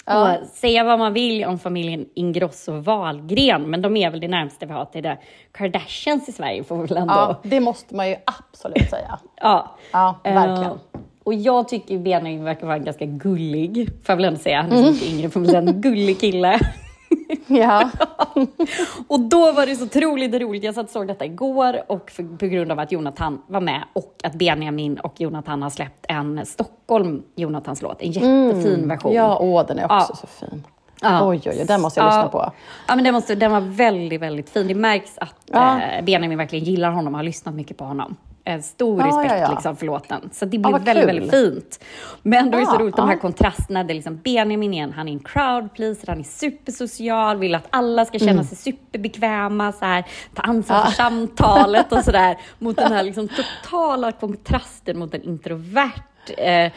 Ja. 0.06 0.38
Och 0.38 0.48
säga 0.48 0.84
vad 0.84 1.00
man 1.00 1.14
vill 1.14 1.46
om 1.46 1.60
familjen 1.60 2.06
Ingrosso 2.14 2.72
Wahlgren, 2.72 3.62
men 3.70 3.82
de 3.82 3.98
är 3.98 4.12
väl 4.12 4.20
det 4.20 4.28
närmaste 4.28 4.66
vi 4.66 4.74
har 4.74 4.86
till 4.86 5.04
det 5.04 5.18
Kardashians 5.52 6.30
i 6.30 6.32
Sverige 6.32 6.64
får 6.64 6.78
vi 6.78 6.88
väl 6.88 6.98
ändå... 6.98 7.14
Ja, 7.14 7.40
det 7.44 7.60
måste 7.60 7.96
man 7.96 8.10
ju 8.10 8.16
absolut 8.26 8.90
säga. 8.90 9.20
Ja, 9.42 9.76
Ja, 9.92 10.20
verkligen. 10.24 10.64
Eh, 10.64 10.78
och 11.24 11.34
jag 11.34 11.68
tycker 11.68 11.98
Benjamin 11.98 12.44
verkar 12.44 12.68
vara 12.68 12.80
ganska 12.80 13.06
gullig, 13.06 13.88
får 13.88 13.94
jag 14.08 14.16
väl 14.16 14.26
ändå 14.26 14.40
säga. 14.40 14.62
Han 14.62 14.72
är 14.72 14.84
så 14.84 14.92
mycket 14.92 15.10
yngre, 15.10 15.30
får 15.30 15.40
man 15.40 15.48
säga. 15.50 15.60
En 15.60 15.82
gullig 15.82 16.20
kille. 16.20 16.60
Ja. 17.48 17.90
Och 19.08 19.20
då 19.20 19.52
var 19.52 19.66
det 19.66 19.76
så 19.76 19.84
otroligt 19.86 20.34
roligt. 20.42 20.64
Jag 20.64 20.76
satt 20.76 20.86
och 20.86 20.92
såg 20.92 21.08
detta 21.08 21.26
igår 21.26 21.82
och 21.88 22.12
för, 22.12 22.38
på 22.38 22.46
grund 22.46 22.72
av 22.72 22.80
att 22.80 22.92
Jonathan 22.92 23.42
var 23.48 23.62
med 23.62 23.84
och 23.94 24.16
att 24.24 24.34
Benjamin 24.34 25.00
och 25.00 25.22
Jonathan 25.22 25.62
har 25.62 25.70
släppt 25.70 26.06
en 26.08 26.46
Stockholm 26.46 27.24
Jonathans 27.36 27.82
låt, 27.82 28.02
en 28.02 28.12
jättefin 28.12 28.88
version. 28.88 29.14
ja, 29.14 29.38
åh, 29.42 29.66
den 29.68 29.80
är 29.80 29.86
också 29.86 29.96
Ja. 30.10 30.16
så 30.16 30.28
fin. 30.28 30.64
Ja. 31.02 31.28
Oj, 31.28 31.42
oj, 31.46 31.52
oj, 31.60 31.66
den 31.68 31.82
måste 31.82 32.00
jag 32.00 32.08
lyssna 32.08 32.22
Ja. 32.22 32.28
på. 32.30 32.52
Ja, 32.88 32.96
men 32.96 33.04
den, 33.04 33.14
måste, 33.14 33.36
den 33.36 33.52
var 33.52 33.62
väldigt, 33.62 34.22
väldigt 34.22 34.50
fin. 34.50 34.68
Det 34.68 34.76
märks 34.76 35.18
att 35.18 35.36
Ja. 35.46 35.82
eh, 35.82 36.04
Benjamin 36.06 36.38
verkligen 36.38 36.66
gillar 36.66 36.92
honom 36.92 37.14
och 37.14 37.20
har 37.20 37.24
lyssnat 37.24 37.56
mycket 37.56 37.78
på 37.78 37.84
honom. 37.84 38.16
Eh, 38.46 38.62
stor 38.62 39.00
Ja, 39.00 39.08
respekt 39.08 39.32
ja, 39.34 39.38
ja. 39.38 39.52
Liksom, 39.52 39.76
för 39.76 39.86
låten. 39.86 40.30
Så 40.34 40.46
det 40.46 40.58
blev 40.58 40.72
vad 40.72 40.82
väldigt, 40.86 41.06
kul. 41.06 41.14
väldigt 41.20 41.32
fint. 41.32 41.84
Men 42.24 42.52
då 42.52 42.58
är 42.58 42.62
det 42.62 42.68
så 42.68 42.78
roligt, 42.78 42.96
de 42.96 43.10
här 43.10 43.18
kontrasterna. 43.18 43.84
Det 43.84 43.94
är 43.94 43.96
liksom 43.96 44.18
Benjamin 44.24 44.74
igen, 44.74 44.94
han 44.96 45.08
är 45.08 45.12
en 45.12 45.20
crowd 45.20 45.74
pleaser, 45.74 46.08
han 46.08 46.20
är 46.20 46.24
supersocial, 46.24 47.38
vill 47.38 47.56
att 47.56 47.68
alla 47.70 48.06
ska 48.06 48.20
känna 48.20 48.32
Mm. 48.32 48.44
sig 48.44 48.58
superbekväma, 48.58 49.72
så 49.72 49.86
här, 49.86 50.04
ta 50.34 50.42
ansvar 50.42 50.82
för 50.82 50.92
samtalet 50.92 51.92
och 51.92 52.00
sådär. 52.04 52.38
Mot 52.60 52.76
den 52.76 52.92
här 52.92 53.04
liksom, 53.04 53.28
totala 53.28 54.12
kontrasten 54.12 55.00
mot 55.00 55.14
en 55.14 55.24
introvert. 55.24 56.02
Eh, 56.38 56.72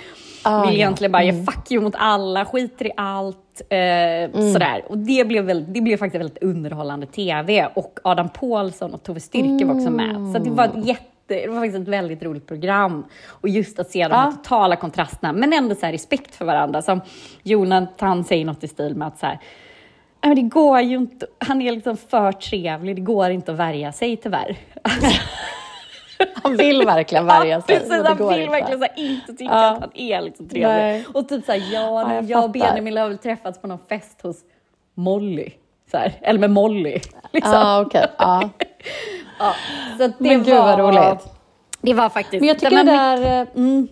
Ah, 0.47 0.65
vill 0.67 0.75
egentligen 0.75 1.13
bara 1.13 1.23
ge 1.23 1.45
fuck 1.45 1.73
you 1.73 1.83
mot 1.83 1.95
alla, 1.99 2.45
skiter 2.45 2.87
i 2.87 2.91
allt. 2.97 3.37
Eh, 3.69 4.41
Sådär. 4.53 4.85
Och 4.89 4.99
det 4.99 5.25
blev, 5.29 5.45
väl, 5.45 5.73
det 5.73 5.81
blev 5.81 5.97
faktiskt 5.97 6.21
väldigt 6.21 6.43
underhållande 6.43 7.07
TV. 7.07 7.67
Och 7.75 7.99
Adam 8.05 8.29
Pålsson 8.29 8.95
och 8.95 9.03
Tove 9.03 9.21
Styrke 9.21 9.65
var 9.65 9.75
också 9.75 9.91
med. 9.91 10.33
Så 10.33 10.39
det 10.39 10.51
var 10.51 10.65
ett 10.65 10.87
jätte 10.87 11.03
det 11.27 11.47
var 11.49 11.57
faktiskt 11.61 11.83
ett 11.83 11.89
väldigt 11.89 12.23
roligt 12.23 12.47
program. 12.47 13.05
Och 13.29 13.49
just 13.49 13.79
att 13.79 13.91
se 13.91 14.09
de 14.09 14.15
här 14.15 14.27
Ja. 14.27 14.33
totala 14.33 14.77
kontrasterna, 14.77 15.33
men 15.33 15.53
ändå 15.53 15.75
så 15.75 15.87
respekt 15.87 16.35
för 16.35 16.45
varandra. 16.45 16.83
Som 16.83 17.01
Jonathan 17.43 18.25
säger 18.25 18.45
något 18.45 18.65
i 18.65 18.69
stil 18.69 18.95
med 18.97 19.09
att 19.09 19.19
så 19.19 19.27
här, 19.27 19.39
"Ja, 20.21 20.29
men 20.29 20.35
det 20.37 20.43
går 20.43 20.81
ju 20.81 20.97
inte, 20.97 21.27
han 21.39 21.63
är 21.63 21.73
liksom 21.73 21.97
för 21.97 22.33
trevlig, 22.33 22.97
det 22.97 23.03
går 23.03 23.31
inte 23.31 23.53
att 23.53 23.59
värja 23.59 23.93
sig 23.93 24.17
tyvärr. 24.17 24.57
Han 26.43 26.57
vill 26.57 26.87
verkligen 26.87 27.27
värja 27.27 27.61
sig. 27.61 27.75
Precis, 27.77 27.91
men 27.91 28.03
det 28.03 28.09
han 28.09 28.29
vill 28.29 28.39
inte. 28.41 28.51
verkligen 28.51 28.79
så 28.81 28.85
här, 28.87 28.99
inte 28.99 29.33
tycka 29.33 29.45
Ja. 29.55 29.71
att 29.71 29.81
han 29.81 29.91
är 29.95 30.21
liksom 30.21 30.49
trevlig. 30.49 30.69
Nej. 30.69 31.05
Och 31.15 31.29
typ 31.29 31.45
såhär, 31.45 31.59
ja, 31.73 32.03
Ja, 32.03 32.15
jag 32.15 32.25
jag 32.25 32.45
och. 32.45 32.51
Benjamin 32.51 32.97
har 32.97 33.09
väl 33.09 33.19
träffats 33.19 33.61
på 33.61 33.67
någon 33.67 33.79
fest 33.89 34.21
hos 34.23 34.37
Molly. 34.95 35.51
Så 35.91 35.97
här, 35.97 36.13
eller 36.23 36.41
med 36.41 36.51
Molly. 36.51 36.99
Liksom. 37.33 37.53
Ja, 37.53 37.81
okej. 37.87 38.07
Ja. 38.19 38.51
Ja, 39.39 39.55
så 39.99 40.07
det 40.07 40.15
Men 40.19 40.43
gud, 40.43 40.55
var, 40.55 40.77
vad 40.77 40.79
roligt. 40.79 41.27
Det 41.81 41.95
var 41.95 42.09
faktiskt... 42.09 42.41
Men 42.41 42.49
jag 42.49 42.59
tycker 42.59 42.77
det 42.77 42.83
där... 42.83 43.41
eh, 43.41 43.47
Mm. 43.55 43.89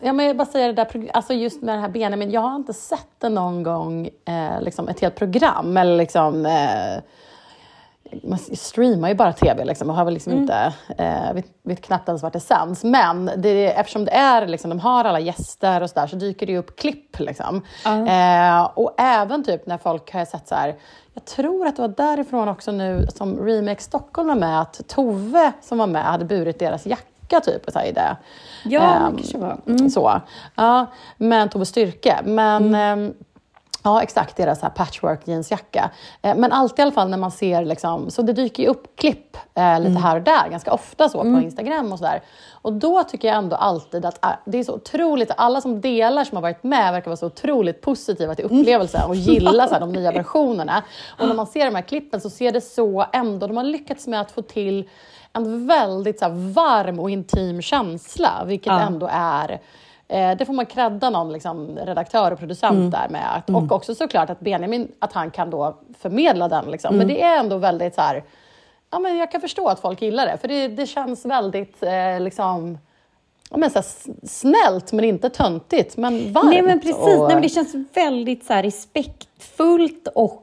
Ja, 0.00 0.12
men 0.12 0.26
jag 0.26 0.36
bara 0.36 0.46
säger 0.48 0.72
det 0.72 0.84
där, 0.84 1.10
alltså 1.14 1.32
just 1.34 1.62
med 1.62 1.74
det 1.76 1.80
här 1.80 1.88
Benjamin, 1.88 2.30
jag 2.30 2.40
har 2.40 2.56
inte 2.56 2.72
sett 2.72 3.08
det 3.18 3.28
någon 3.28 3.62
gång, 3.62 4.06
eh, 4.06 4.60
liksom 4.60 4.88
ett 4.88 5.00
helt 5.00 5.14
program 5.14 5.76
eller 5.76 5.96
liksom 5.96 6.46
eh, 6.46 7.02
man 8.22 8.38
streamar 8.38 9.08
ju 9.08 9.14
bara 9.14 9.32
tv 9.32 9.64
liksom, 9.64 9.90
och 9.90 9.96
har 9.96 10.04
väl 10.04 10.14
liksom 10.14 10.32
Mm. 10.32 10.42
inte, 10.42 10.72
eh, 10.98 11.32
vet, 11.34 11.44
vet 11.62 11.82
knappt 11.82 12.08
ens 12.08 12.22
vart 12.22 12.32
det 12.32 12.40
sänds. 12.40 12.84
Men 12.84 13.30
det, 13.36 13.72
eftersom 13.72 14.04
det 14.04 14.10
är, 14.10 14.46
liksom, 14.46 14.70
de 14.70 14.80
har 14.80 15.04
alla 15.04 15.20
gäster 15.20 15.80
och 15.82 15.90
sådär 15.90 16.06
så 16.06 16.16
dyker 16.16 16.46
det 16.46 16.52
ju 16.52 16.58
upp 16.58 16.76
klipp. 16.78 17.18
Liksom. 17.20 17.62
Eh, 17.84 18.64
och 18.74 18.94
även 18.98 19.44
typ 19.44 19.66
när 19.66 19.78
folk 19.78 20.12
har 20.12 20.24
sett 20.24 20.48
så 20.48 20.54
här, 20.54 20.74
jag 21.14 21.24
tror 21.24 21.66
att 21.66 21.76
det 21.76 21.82
var 21.82 21.88
därifrån 21.88 22.48
också 22.48 22.72
nu 22.72 23.06
som 23.14 23.38
Remake 23.46 23.82
Stockholm 23.82 24.28
var 24.28 24.34
med, 24.34 24.60
att 24.60 24.80
Tove 24.88 25.52
som 25.62 25.78
var 25.78 25.86
med 25.86 26.02
hade 26.04 26.24
burit 26.24 26.58
deras 26.58 26.86
jacka 26.86 27.40
typ 27.40 27.62
så 27.72 27.80
i 27.82 27.92
det. 27.92 28.16
Ja, 28.64 28.80
det 28.80 28.86
Ehm, 28.86 29.16
kanske 29.16 29.38
var. 29.38 29.56
Mm. 29.66 29.90
Så. 29.90 30.20
Ja, 30.54 30.86
men 31.16 31.48
Tove 31.48 31.64
Styrke. 31.66 32.16
Men 32.24 32.74
ehm, 32.74 33.14
Ja, 33.86 34.02
exakt. 34.02 34.36
Deras 34.36 34.62
här 34.62 34.70
patchwork 34.70 35.28
jeansjacka. 35.28 35.90
Eh, 36.22 36.36
men 36.36 36.52
alltid 36.52 36.78
i 36.78 36.82
alla 36.82 36.92
fall 36.92 37.08
när 37.08 37.18
man 37.18 37.30
ser, 37.30 37.64
liksom, 37.64 38.10
så 38.10 38.22
det 38.22 38.32
dyker 38.32 38.62
ju 38.62 38.68
upp 38.68 38.96
klipp 38.96 39.36
eh, 39.54 39.80
lite 39.80 40.00
här 40.00 40.16
och 40.16 40.22
där, 40.22 40.48
ganska 40.50 40.72
ofta 40.72 41.08
så 41.08 41.22
på 41.22 41.40
Instagram 41.40 41.92
och 41.92 41.98
sådär. 41.98 42.22
Och 42.52 42.72
då 42.72 43.02
tycker 43.02 43.28
jag 43.28 43.36
ändå 43.36 43.56
alltid 43.56 44.04
att 44.04 44.24
eh, 44.24 44.30
det 44.44 44.58
är 44.58 44.64
så 44.64 44.74
otroligt, 44.74 45.30
alla 45.36 45.60
som 45.60 45.80
delar 45.80 46.24
som 46.24 46.36
har 46.36 46.42
varit 46.42 46.62
med 46.64 46.92
verkar 46.92 47.06
vara 47.06 47.16
så 47.16 47.26
otroligt 47.26 47.80
positiva 47.80 48.34
till 48.34 48.44
upplevelsen 48.44 49.02
och 49.08 49.16
gillar 49.16 49.66
så 49.66 49.72
här, 49.72 49.80
de 49.80 49.92
nya 49.92 50.12
versionerna. 50.12 50.82
Och 51.18 51.28
när 51.28 51.34
man 51.34 51.46
ser 51.46 51.64
de 51.64 51.74
här 51.74 51.82
klippen 51.82 52.20
så 52.20 52.30
ser 52.30 52.52
det 52.52 52.60
så 52.60 53.06
ändå, 53.12 53.46
de 53.46 53.56
har 53.56 53.64
lyckats 53.64 54.06
med 54.06 54.20
att 54.20 54.30
få 54.30 54.42
till 54.42 54.88
en 55.32 55.66
väldigt 55.66 56.18
så 56.18 56.24
här, 56.24 56.52
varm 56.52 57.00
och 57.00 57.10
intim 57.10 57.62
känsla, 57.62 58.44
vilket 58.46 58.72
Ja. 58.72 58.80
ändå 58.80 59.08
är 59.12 59.60
Eh, 60.08 60.36
det 60.36 60.44
får 60.46 60.52
man 60.52 60.66
credda 60.66 61.10
någon 61.10 61.32
liksom, 61.32 61.78
redaktör 61.78 62.30
och 62.32 62.38
producent 62.38 62.92
där 62.92 63.08
med. 63.08 63.36
Att, 63.36 63.50
Och 63.50 63.72
också 63.72 63.94
såklart 63.94 64.30
att 64.30 64.40
Benjamin, 64.40 64.92
att 64.98 65.12
han 65.12 65.30
kan 65.30 65.50
då 65.50 65.76
förmedla 65.98 66.48
den. 66.48 66.64
Liksom. 66.70 66.96
Men 66.96 67.08
det 67.08 67.22
är 67.22 67.38
ändå 67.38 67.56
väldigt 67.56 67.94
så 67.94 68.00
här, 68.00 68.24
ja 68.90 68.98
men 68.98 69.16
jag 69.16 69.30
kan 69.32 69.40
förstå 69.40 69.68
att 69.68 69.80
folk 69.80 70.02
gillar 70.02 70.26
det. 70.26 70.38
För 70.38 70.48
det, 70.48 70.68
det 70.68 70.86
känns 70.86 71.24
väldigt 71.24 71.82
eh, 71.82 72.20
liksom, 72.20 72.78
ja, 73.50 73.56
men 73.56 73.70
så 73.70 73.82
snällt 74.22 74.92
men 74.92 75.04
inte 75.04 75.30
töntigt. 75.30 75.96
Men 75.96 76.32
varmt. 76.32 76.50
Nej 76.50 76.62
men 76.62 76.80
precis, 76.80 76.96
och- 76.96 77.08
Nej, 77.26 77.34
men 77.34 77.42
det 77.42 77.48
känns 77.48 77.74
väldigt 77.94 78.44
så 78.46 78.54
respektfullt 78.54 80.08
och 80.14 80.42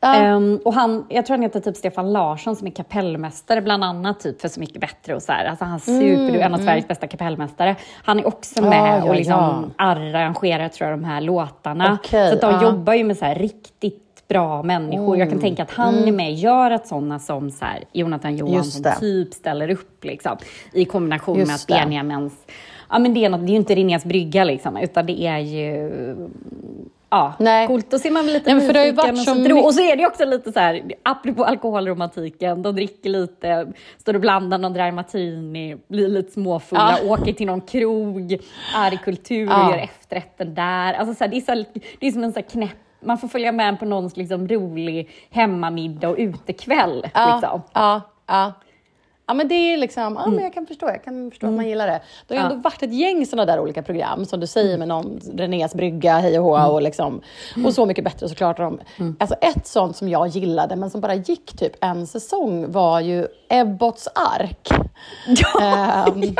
Ja. 0.00 0.14
Ehm, 0.14 0.60
och 0.64 0.74
han, 0.74 1.06
jag 1.08 1.26
tror 1.26 1.36
han 1.36 1.42
heter 1.42 1.60
typ 1.60 1.76
Stefan 1.76 2.12
Larsson 2.12 2.56
som 2.56 2.66
är 2.66 2.70
kapellmästare 2.70 3.62
bland 3.62 3.84
annat 3.84 4.20
typ 4.20 4.40
för 4.40 4.48
Så 4.48 4.60
mycket 4.60 4.80
bättre 4.80 5.14
och 5.14 5.22
så 5.22 5.32
här. 5.32 5.44
Alltså 5.44 5.64
han 5.64 5.74
är 5.74 5.78
super, 5.78 6.38
en 6.38 6.54
av 6.54 6.58
Sveriges 6.58 6.88
bästa 6.88 7.06
kapellmästare. 7.06 7.76
Han 8.04 8.18
är 8.18 8.26
också 8.26 8.62
med 8.62 8.78
Mm, 8.80 8.98
ja, 8.98 9.04
och 9.08 9.14
liksom 9.14 9.34
ja. 9.76 9.84
arrangerar 9.84 10.68
tror 10.68 10.90
jag 10.90 10.98
de 10.98 11.04
här 11.04 11.20
låtarna. 11.20 11.98
Okej, 12.02 12.28
så 12.28 12.34
att 12.34 12.40
de 12.40 12.50
ja. 12.52 12.62
jobbar 12.62 12.94
ju 12.94 13.04
med 13.04 13.16
så 13.16 13.24
här 13.24 13.34
riktigt 13.34 14.02
bra 14.28 14.62
människor. 14.62 15.16
Jag 15.18 15.28
kan 15.28 15.38
Mm. 15.38 15.42
tänka 15.42 15.62
att 15.62 15.70
han 15.70 15.94
är 16.08 16.12
med 16.12 16.26
och 16.32 16.34
gör 16.38 16.70
att 16.70 16.86
sådana 16.86 17.18
som 17.18 17.50
så 17.50 17.64
här, 17.64 17.84
Jonathan 17.92 18.36
Johansson 18.36 18.92
typ 19.00 19.34
ställer 19.34 19.70
upp 19.70 20.04
liksom, 20.04 20.36
i 20.72 20.84
kombination 20.84 21.36
med 21.38 21.46
Just 21.48 21.70
att 21.70 21.76
det. 21.76 21.84
Benjamins 21.84 22.34
Ja 22.90 22.98
men 22.98 23.14
det 23.14 23.24
är, 23.24 23.28
något, 23.30 23.40
det 23.40 23.46
är 23.46 23.50
ju 23.50 23.56
inte 23.56 23.74
Linnés 23.74 24.04
brygga 24.04 24.44
liksom, 24.44 24.76
utan 24.76 25.06
det 25.06 25.26
är 25.26 25.38
ju 25.38 25.90
Ja, 27.10 27.32
Nej. 27.38 27.66
coolt. 27.66 27.90
Då 27.90 27.98
ser 27.98 28.10
man 28.10 28.26
lite 28.26 28.54
Nej, 28.54 28.66
för 28.66 28.72
det 28.72 28.78
har 28.78 28.86
ju 28.86 28.92
varit 28.92 29.10
och 29.12 29.18
så 29.18 29.66
Och 29.66 29.74
så 29.74 29.80
är 29.80 29.96
det 29.96 30.00
ju 30.00 30.06
också 30.06 30.24
lite 30.24 30.52
så 30.52 30.60
här, 30.60 30.82
apropå 31.02 31.44
alkoholromantiken, 31.44 32.62
de 32.62 32.74
dricker 32.74 33.10
lite, 33.10 33.72
står 33.98 34.14
och 34.14 34.20
blandar 34.20 34.58
någon 34.58 34.72
dry 34.72 34.92
martini, 34.92 35.76
blir 35.88 36.08
lite 36.08 36.32
småfulla, 36.32 36.98
åker 37.04 37.32
till 37.32 37.46
någon 37.46 37.60
krog, 37.60 38.32
är 38.76 38.94
i 38.94 38.96
kultur 38.96 39.46
och 39.46 39.52
Ja. 39.52 39.70
gör 39.70 39.78
efterrätten 39.78 40.54
där. 40.54 40.94
Alltså 40.94 41.14
så 41.14 41.24
här, 41.24 41.30
det, 41.30 41.36
är 41.36 41.40
så 41.40 41.64
det 42.00 42.06
är 42.06 42.10
som 42.12 42.24
en 42.24 42.32
så 42.32 42.38
här 42.38 42.46
knäpp, 42.48 42.76
man 43.00 43.18
får 43.18 43.28
följa 43.28 43.52
med 43.52 43.78
på 43.78 43.84
någons 43.84 44.16
liksom 44.16 44.48
rolig 44.48 45.10
hemmamiddag 45.30 46.08
och 46.08 46.16
utekväll. 46.18 47.06
Ja, 47.14 47.32
Liksom. 47.34 47.62
ja, 47.72 48.00
ja. 48.26 48.52
Ja 49.28 49.34
men 49.34 49.48
det 49.48 49.54
är 49.54 49.76
liksom, 49.76 50.18
ja 50.24 50.30
men 50.30 50.44
jag 50.44 50.54
kan 50.54 50.66
förstå, 50.66 50.86
jag 50.88 51.04
kan 51.04 51.30
förstå 51.30 51.46
att 51.46 51.52
man 51.52 51.68
gillar 51.68 51.86
det. 51.86 52.00
Det 52.26 52.34
har 52.34 52.42
ju 52.42 52.46
Ja. 52.48 52.50
ändå 52.52 52.62
varit 52.68 52.82
ett 52.82 52.94
gäng 52.94 53.26
sådana 53.26 53.52
där 53.52 53.60
olika 53.60 53.82
program 53.82 54.24
som 54.24 54.40
du 54.40 54.46
säger 54.46 54.78
med 54.78 54.88
någon 54.88 55.20
Renés 55.34 55.74
brygga, 55.74 56.18
hej 56.18 56.38
och 56.38 56.44
hå 56.44 56.72
och 56.74 56.82
liksom, 56.82 57.20
och 57.66 57.74
Så 57.74 57.86
mycket 57.86 58.04
bättre 58.04 58.28
såklart. 58.28 58.56
De, 58.56 58.80
Alltså 59.18 59.36
ett 59.40 59.66
sånt 59.66 59.96
som 59.96 60.08
jag 60.08 60.28
gillade 60.28 60.76
men 60.76 60.90
som 60.90 61.00
bara 61.00 61.14
gick 61.14 61.56
typ 61.58 61.72
en 61.84 62.06
säsong 62.06 62.72
var 62.72 63.00
ju 63.00 63.26
Ebbots 63.48 64.08
ark. 64.14 64.68
Ehm, 65.62 66.20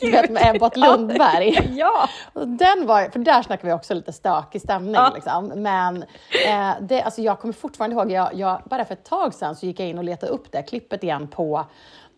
du 0.00 0.10
vet 0.10 0.30
med 0.30 0.56
Ebbot 0.56 0.76
Lundberg. 0.76 1.72
Ja! 1.78 2.08
Den 2.34 2.86
var, 2.86 3.10
för 3.10 3.18
där 3.18 3.42
snackar 3.42 3.68
vi 3.68 3.74
också 3.74 3.94
lite 3.94 4.12
stökig 4.12 4.60
stämning. 4.60 4.94
Ja. 4.94 5.12
Liksom. 5.14 5.46
Men 5.56 6.02
eh, 6.48 6.70
det, 6.80 7.02
alltså 7.02 7.22
jag 7.22 7.40
kommer 7.40 7.54
fortfarande 7.54 7.96
ihåg, 7.96 8.10
jag, 8.12 8.34
jag, 8.34 8.62
bara 8.64 8.84
för 8.84 8.92
ett 8.94 9.04
tag 9.04 9.34
sedan 9.34 9.56
så 9.56 9.66
gick 9.66 9.80
jag 9.80 9.88
in 9.88 9.98
och 9.98 10.04
letade 10.04 10.32
upp 10.32 10.52
det 10.52 10.62
klippet 10.62 11.02
igen 11.02 11.28
på 11.28 11.64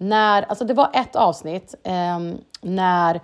när, 0.00 0.42
alltså 0.42 0.64
det 0.64 0.74
var 0.74 0.90
ett 0.92 1.16
avsnitt 1.16 1.74
ehm, 1.84 2.38
när 2.60 3.14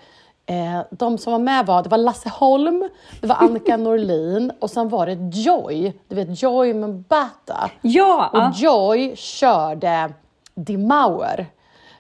eh, 0.47 0.81
de 0.91 1.19
som 1.19 1.33
var 1.33 1.39
med 1.39 1.67
var, 1.67 1.83
det 1.83 1.89
var 1.89 1.99
Lasse 1.99 2.29
Holm, 2.29 2.89
det 3.21 3.27
var 3.27 3.37
Annika 3.37 3.77
Norlin 3.77 4.53
och 4.61 4.71
sen 4.71 4.89
var 4.89 5.07
det 5.07 5.37
Joy, 5.39 5.93
du 6.09 6.15
vet 6.17 6.43
Joy 6.43 6.75
Mbata. 6.75 7.71
Ja! 7.83 8.31
Och. 8.33 8.55
Joy 8.55 9.17
körde 9.17 10.13
Die 10.55 10.79
Mauer. 10.79 11.47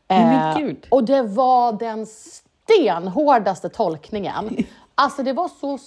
Men 0.09 0.67
Eh, 0.67 0.75
och 0.89 1.05
det 1.05 1.23
var 1.23 1.73
den 1.73 2.07
stenhårdaste 2.07 3.69
tolkningen. 3.69 4.57
Alltså 4.99 5.23
det 5.23 5.33
var 5.33 5.49
så 5.61 5.79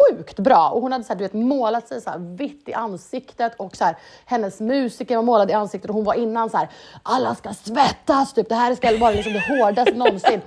sjukt 0.00 0.38
bra. 0.38 0.68
Och 0.68 0.82
hon 0.82 0.92
hade 0.92 1.04
så 1.04 1.12
här, 1.12 1.18
du 1.18 1.24
vet, 1.24 1.32
målat 1.32 1.88
sig 1.88 2.00
så 2.00 2.10
här 2.10 2.18
vitt 2.18 2.68
i 2.68 2.74
ansiktet 2.74 3.52
och 3.56 3.76
så 3.76 3.84
här, 3.84 3.96
hennes 4.24 4.60
musiker 4.60 5.16
var 5.16 5.22
målad 5.22 5.50
i 5.50 5.52
ansiktet 5.52 5.90
och 5.90 5.94
hon 5.94 6.04
var 6.04 6.14
innan 6.14 6.50
så 6.50 6.56
här, 6.56 6.68
alla 7.02 7.34
ska 7.34 7.54
svettas, 7.54 8.32
typ. 8.32 8.48
det 8.48 8.54
här 8.54 8.74
ska 8.74 8.98
vara 8.98 9.10
liksom 9.10 9.32
det 9.32 9.44
hårdaste 9.48 9.94
någonsin. 9.94 10.40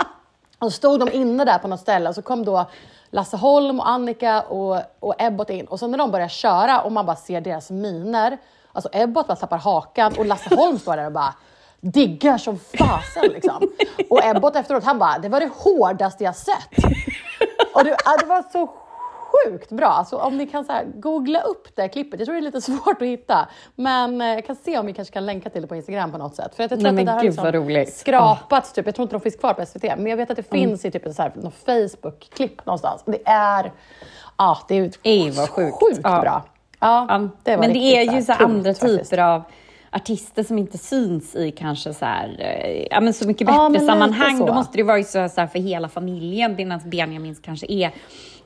Och 0.59 0.71
så 0.71 0.77
stod 0.77 0.99
de 0.99 1.11
inne 1.11 1.45
där 1.45 1.57
på 1.57 1.67
något 1.67 1.79
ställe 1.79 2.09
och 2.09 2.15
så 2.15 2.21
kom 2.21 2.45
då 2.45 2.65
Lasse 3.09 3.37
Holm 3.37 3.79
och 3.79 3.89
Annika 3.89 4.41
och, 4.41 4.81
och 4.99 5.15
Ebbot 5.17 5.49
in 5.49 5.65
och 5.65 5.79
sen 5.79 5.91
när 5.91 5.97
de 5.97 6.11
börjar 6.11 6.27
köra 6.27 6.81
och 6.81 6.91
man 6.91 7.05
bara 7.05 7.15
ser 7.15 7.41
deras 7.41 7.69
miner, 7.69 8.37
alltså 8.71 8.89
Ebbot 8.93 9.27
bara 9.27 9.35
tappar 9.35 9.57
hakan 9.57 10.13
och 10.17 10.25
Lasse 10.25 10.55
Holm 10.55 10.79
står 10.79 10.97
där 10.97 11.05
och 11.05 11.11
bara 11.11 11.33
diggar 11.81 12.37
som 12.37 12.59
fasen 12.59 13.31
liksom. 13.33 13.69
Och 14.09 14.25
Ebbot 14.25 14.55
efteråt, 14.55 14.83
han 14.83 14.99
bara, 14.99 15.17
det 15.17 15.29
var 15.29 15.39
det 15.39 15.49
hårdaste 15.55 16.23
jag 16.23 16.35
sett. 16.35 16.69
Och 17.73 17.83
det, 17.83 17.97
det 18.19 18.25
var 18.25 18.51
så 18.51 18.69
sjukt 19.45 19.71
bra. 19.71 19.87
Alltså, 19.87 20.17
om 20.17 20.37
ni 20.37 20.47
kan 20.47 20.65
så 20.65 20.71
här, 20.71 20.85
googla 20.95 21.41
upp 21.41 21.67
det 21.75 21.87
klippet, 21.89 22.19
jag 22.19 22.25
tror 22.25 22.33
det 22.35 22.39
är 22.39 22.41
lite 22.41 22.61
svårt 22.71 23.01
att 23.01 23.07
hitta, 23.07 23.47
men 23.75 24.21
eh, 24.21 24.27
jag 24.27 24.45
kan 24.45 24.55
se 24.55 24.77
om 24.79 24.85
vi 24.85 24.93
kanske 24.93 25.13
kan 25.13 25.25
länka 25.25 25.49
till 25.49 25.61
det 25.61 25.67
på 25.67 25.75
Instagram 25.75 26.11
på 26.11 26.17
något 26.17 26.35
sätt. 26.35 26.55
För 26.55 26.63
att 26.63 26.71
jag 26.71 26.79
tror 26.79 26.91
Nej, 26.91 27.01
att 27.01 27.05
det 27.07 27.11
där 27.11 27.17
har 27.17 27.23
liksom 27.23 27.51
roligt. 27.51 27.93
skrapats, 27.93 28.73
typ. 28.73 28.85
jag 28.85 28.95
tror 28.95 29.03
inte 29.03 29.15
de 29.15 29.21
finns 29.21 29.35
kvar 29.35 29.53
på 29.53 29.65
SVT, 29.65 29.83
men 29.83 30.07
jag 30.07 30.17
vet 30.17 30.29
att 30.31 30.37
det 30.37 30.49
finns 30.49 30.85
i 30.85 30.91
typ 30.91 31.03
så 31.15 31.21
här, 31.21 31.31
Facebook-klipp 31.65 32.65
någonstans. 32.65 33.03
Det 33.05 33.21
är, 33.25 33.71
ja, 34.37 34.57
det 34.67 34.77
är 34.77 34.91
Ej, 35.03 35.31
sjukt. 35.47 35.79
sjukt 35.79 35.99
Ja. 36.03 36.21
bra. 36.21 36.43
Ja, 36.79 37.29
det 37.43 37.57
men 37.57 37.73
det 37.73 37.79
är 37.79 38.13
ju 38.15 38.21
så 38.21 38.33
andra 38.33 38.73
faktiskt. 38.73 39.03
typer 39.09 39.17
av 39.23 39.43
artister 39.95 40.43
som 40.43 40.57
inte 40.57 40.77
syns 40.77 41.35
i 41.35 41.51
kanske 41.51 41.93
så 41.93 42.05
här, 42.05 42.35
eh, 42.39 42.87
ja 42.91 43.01
men 43.01 43.13
så 43.13 43.27
mycket 43.27 43.47
Ja, 43.47 43.53
bättre 43.69 43.73
lite 43.73 43.85
sammanhang. 43.93 44.37
så. 44.37 44.45
Då 44.45 44.53
måste 44.53 44.77
det 44.77 44.83
vara 44.83 45.03
så, 45.03 45.29
så 45.29 45.41
här 45.41 45.47
för 45.47 45.59
hela 45.59 45.89
familjen, 45.89 46.55
medan 46.55 46.79
Benjamins 46.85 47.39
kanske 47.39 47.65
är 47.69 47.91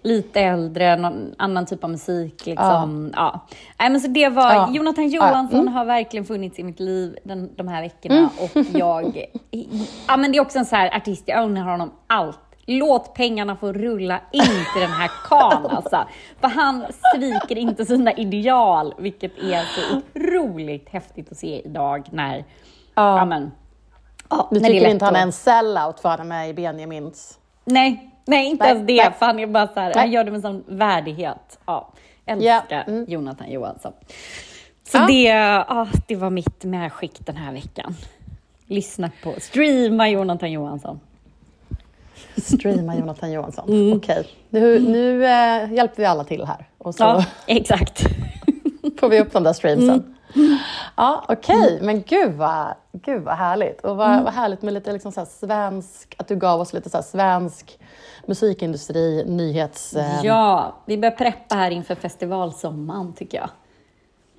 lite 0.02 0.42
äldre, 0.42 0.96
någon 0.96 1.36
annan 1.38 1.66
typ 1.66 1.84
av 1.84 1.90
musik. 1.90 2.46
Liksom. 2.46 3.12
Ja. 3.16 3.48
Nej, 3.80 3.90
men 3.90 4.02
så 4.02 4.08
det 4.08 4.30
var, 4.30 4.54
Ja. 4.54 4.70
Jonathan 4.74 5.10
Ja, 5.10 5.22
Mm. 5.24 5.30
Johansson 5.34 5.68
har 5.68 5.86
verkligen 5.86 6.26
funnits 6.26 6.60
i 6.60 6.64
mitt 6.64 6.80
liv 6.80 7.16
den, 7.24 7.56
de 7.56 7.68
här 7.68 7.82
veckorna 7.82 8.30
och 8.40 8.52
jag, 8.74 9.26
ja 10.08 10.18
men 10.18 10.32
det 10.32 10.38
är 10.38 10.42
också 10.42 10.60
en 10.60 10.66
så 10.66 10.76
här 10.76 10.96
artist, 10.98 11.24
jag 11.26 11.44
unnar 11.46 11.62
honom 11.72 11.92
allt. 12.08 12.40
Låt 12.70 13.14
pengarna 13.14 13.56
få 13.56 13.74
rulla 13.74 14.22
in 14.32 14.42
till 14.74 14.82
den 14.82 14.92
här 14.92 15.12
kan 15.30 15.66
alltså. 15.70 16.08
För 16.42 16.48
han 16.48 16.86
sviker 17.16 17.58
inte 17.58 17.86
sina 17.86 18.14
ideal, 18.14 18.94
vilket 18.98 19.38
är 19.38 19.64
så 19.64 19.98
otroligt 19.98 20.90
häftigt 20.90 21.32
att 21.32 21.38
se 21.38 21.62
idag 21.66 22.08
när, 22.12 22.46
ja, 22.96 23.26
men, 23.26 23.52
ja, 24.30 24.48
Du 24.52 24.60
när 24.60 24.70
tycker 24.70 24.90
inte 24.90 25.06
han 25.06 25.16
är 25.16 25.22
en 25.22 25.32
sellout 25.32 26.00
för 26.00 26.10
han 26.10 26.20
är 26.20 26.24
med 26.24 26.50
i 26.50 26.54
Benjamins? 26.54 27.40
Nej, 27.66 28.10
nej 28.26 28.46
inte 28.46 28.64
Nej, 28.64 28.74
ens 28.74 28.88
det. 28.88 28.96
nej. 28.96 29.14
För 29.20 29.26
han 29.26 29.40
är 29.40 29.48
bara 29.48 29.68
så 29.68 29.80
här, 29.80 29.94
han 29.96 30.12
gör 30.12 30.24
det 30.24 30.32
med 30.32 30.42
sån 30.42 30.64
värdighet. 30.68 31.60
Ja, 31.66 31.90
Ja, 32.26 32.34
älskar 32.34 32.84
mm. 32.88 33.06
Jonathan 33.08 33.52
Johansson. 33.52 33.94
Så 34.84 34.98
Ja. 34.98 35.06
det, 35.08 35.24
ja, 35.24 35.88
det 36.08 36.16
var 36.16 36.30
mitt 36.30 36.64
medskick 36.64 37.26
den 37.26 37.36
här 37.36 37.54
veckan. 37.54 37.96
Lyssna 38.66 39.12
på, 39.24 39.34
streama 39.38 40.10
Jonathan 40.10 40.52
Johansson. 40.52 41.00
Streama 42.42 42.96
Jonathan 42.96 43.32
Johansson. 43.32 43.70
Mm. 43.70 43.98
Okej, 43.98 44.28
nu, 44.50 44.80
nu 44.80 45.26
eh, 45.26 45.74
hjälper 45.74 45.98
vi 45.98 46.06
alla 46.06 46.24
till 46.24 46.46
här. 46.46 46.70
Och 46.78 46.96
så 46.96 47.04
Ja, 47.04 47.26
exakt. 47.46 48.02
får 49.00 49.10
vi 49.10 49.20
upp 49.20 49.32
de 49.34 49.44
där 49.44 49.54
streamsen. 49.54 50.16
Mm. 50.36 50.58
Ja, 50.96 51.26
okej. 51.28 51.80
Men 51.82 52.02
gud 52.02 52.34
vad, 52.34 52.68
gud 52.94 53.24
vad 53.24 53.36
härligt. 53.36 53.82
Och 53.82 53.92
Mm. 53.92 53.98
vad, 53.98 54.24
vad 54.24 54.34
härligt 54.34 54.62
med 54.62 54.74
lite 54.74 54.92
liksom 54.94 55.12
så 55.12 55.26
svensk, 55.26 56.16
att 56.18 56.28
du 56.28 56.36
gav 56.36 56.62
oss 56.62 56.74
lite 56.74 56.90
så 56.90 57.02
svensk 57.04 57.80
musikindustri, 58.26 59.24
nyhets... 59.28 59.94
Eh, 59.94 60.20
Ja, 60.26 60.76
vi 60.86 60.98
börjar 60.98 61.16
preppa 61.16 61.56
här 61.56 61.72
inför 61.72 61.96
festivalsommaren 61.96 63.14
tycker 63.14 63.38
jag. 63.38 63.50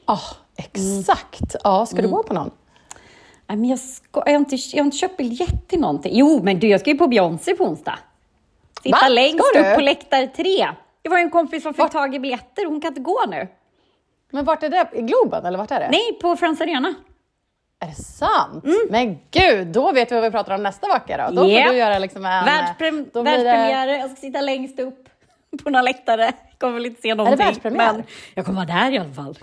ah, 0.05 0.21
exakt. 0.57 1.57
Ja, 1.65 1.87
ska 1.87 1.99
Mm. 1.99 2.11
du 2.11 2.17
gå 2.17 2.23
på 2.23 2.35
någon? 2.35 2.51
Men 3.49 3.65
jag, 3.65 3.79
ska, 3.79 4.23
jag, 4.27 4.33
har 4.33 4.39
inte, 4.39 4.57
jag 4.57 4.79
har 4.81 4.85
inte 4.85 4.97
köpt 4.97 5.17
biljett 5.17 5.69
till 5.69 5.81
någonting. 5.81 6.13
Jo, 6.15 6.41
men 6.43 6.59
du, 6.61 6.69
jag 6.69 6.81
ska 6.81 6.91
ju 6.91 6.99
på 6.99 7.07
Beyoncé 7.07 7.55
på 7.55 7.65
onsdag. 7.65 7.99
Sitta 8.83 8.99
Va? 9.03 9.09
längst 9.09 9.45
Ska 9.45 9.63
du? 9.63 9.69
upp 9.69 9.75
på 9.75 9.81
läktare 9.81 10.27
tre. 10.27 10.69
Det 11.03 11.09
var 11.09 11.19
ju 11.19 11.23
en 11.23 11.31
kompis 11.31 11.63
som 11.63 11.75
fick 11.75 11.79
Vart? 11.83 11.93
tag 11.93 12.15
i 12.15 12.19
biljetter. 12.19 12.67
Hon 12.67 12.81
kan 12.81 12.89
inte 12.89 13.01
gå 13.01 13.19
nu. 13.29 13.49
Men 14.31 14.45
vart 14.45 14.63
är 14.63 14.69
det? 14.69 14.89
I 14.95 15.03
Globen 15.03 15.47
eller 15.47 15.59
vart 15.59 15.71
är 15.71 15.81
det? 15.81 15.89
Nej, 15.91 16.19
på 16.23 16.37
Friends 16.37 16.61
Arena. 16.61 16.95
Är 17.81 17.87
det 17.87 17.95
sant? 17.95 18.65
Men 18.91 19.19
gud, 19.31 19.67
då 19.67 19.93
vet 19.93 20.11
vi 20.11 20.15
vad 20.15 20.25
vi 20.25 20.31
pratar 20.31 20.55
om 20.55 20.63
nästa 20.63 20.87
vecka 20.89 21.31
då. 21.31 21.43
Då 21.43 21.49
Japp. 21.49 21.67
får 21.67 21.73
du 21.73 21.79
göra 21.79 21.99
liksom 21.99 22.27
en... 22.27 22.45
Världsprem- 22.45 23.11
då 23.13 23.23
blir 23.23 23.33
det- 23.39 23.45
världspremiär, 23.45 23.89
jag 23.89 24.11
ska 24.11 24.21
sitta 24.21 24.41
längst 24.41 24.79
upp 24.81 25.09
på 25.65 25.71
några 25.71 25.83
läktare. 25.83 26.33
Kommer 26.59 26.75
väl 26.75 26.87
inte 26.87 27.01
se 27.03 27.15
någonting. 27.15 27.47
världspremiär? 27.47 27.93
Men 27.93 28.03
jag 28.35 28.47
kommer 28.47 28.67
vara 28.67 28.81
där 28.81 28.93
i 28.93 28.99
alla 28.99 29.13
fall. 29.15 29.39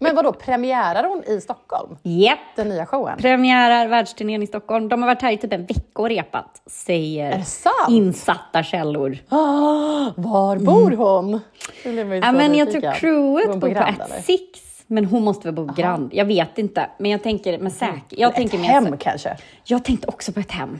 Men 0.00 0.16
vadå, 0.16 0.32
premiärar 0.32 1.04
hon 1.08 1.24
i 1.24 1.40
Stockholm? 1.40 1.96
Japp. 2.02 2.38
Den 2.56 2.68
nya 2.68 2.86
showen? 2.86 3.18
Premiärar 3.18 3.88
världsturnén 3.88 4.42
i 4.42 4.46
Stockholm. 4.46 4.88
De 4.88 5.02
har 5.02 5.08
varit 5.08 5.22
här 5.22 5.32
i 5.32 5.36
typ 5.36 5.52
en 5.52 5.66
vecka 5.66 6.02
och 6.02 6.08
repat, 6.08 6.62
säger 6.66 7.44
insatta 7.88 8.62
källor. 8.62 9.18
Ah, 9.28 10.12
var 10.16 10.56
bor 10.56 10.90
hon? 10.90 11.40
Blir 11.82 12.04
man 12.04 12.16
ju 12.16 12.22
Ja, 12.22 12.32
men 12.32 12.54
jag 12.54 12.70
tror 12.70 12.80
crewet 12.94 13.44
Bor 13.46 13.52
hon 13.52 13.60
på 13.60 13.66
Grand, 13.68 13.88
ett 14.00 14.10
eller? 14.10 14.20
six, 14.22 14.60
men 14.86 15.04
hon 15.04 15.22
måste 15.24 15.46
väl 15.48 15.54
bo 15.54 15.64
Grand. 15.76 16.10
Jag 16.14 16.24
vet 16.24 16.58
inte, 16.58 16.90
men 16.98 17.10
jag 17.10 17.22
tänker 17.22 17.58
med 17.58 17.72
säkerhet. 17.72 18.04
Jag, 18.08 18.28
Ett 18.30 18.36
tänker 18.36 18.58
mer 18.58 18.68
hem 18.68 18.96
kanske? 18.98 19.36
jag 19.64 19.84
tänkte 19.84 20.06
också 20.08 20.32
på 20.32 20.40
ett 20.40 20.50
hem. 20.52 20.78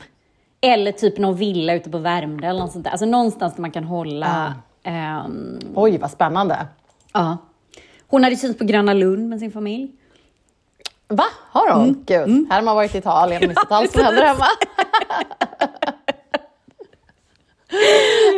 Eller 0.61 0.92
typ 0.92 1.18
någon 1.18 1.37
villa 1.37 1.74
ute 1.74 1.90
på 1.90 1.98
Värmdö 1.98 2.46
eller 2.48 2.61
något 2.61 2.72
sånt 2.72 2.85
där. 2.85 2.90
Alltså 2.90 3.07
någonstans 3.07 3.55
där 3.55 3.61
man 3.61 3.70
kan 3.70 3.85
hålla... 3.85 4.55
ehm, 4.83 5.59
Oj, 5.74 5.98
vad 5.98 6.11
spännande. 6.11 6.66
ja. 7.12 7.37
Hon 8.08 8.24
hade 8.24 8.36
synts 8.36 8.58
på 8.58 8.64
Gröna 8.64 8.92
Lund 8.92 9.28
med 9.28 9.40
sin 9.40 9.52
familj. 9.52 9.92
Va? 11.08 11.24
Har 11.50 11.72
hon? 11.72 11.82
Mm. 11.82 12.04
Gud, 12.06 12.46
här 12.50 12.56
har 12.56 12.62
man 12.62 12.76
varit 12.76 12.94
i 12.94 12.98
Italien 12.98 13.42
och 13.42 13.48
missat 13.48 13.66
allt 13.72 13.92
som 13.92 14.04
händer 14.04 14.22
hemma. 14.24 14.46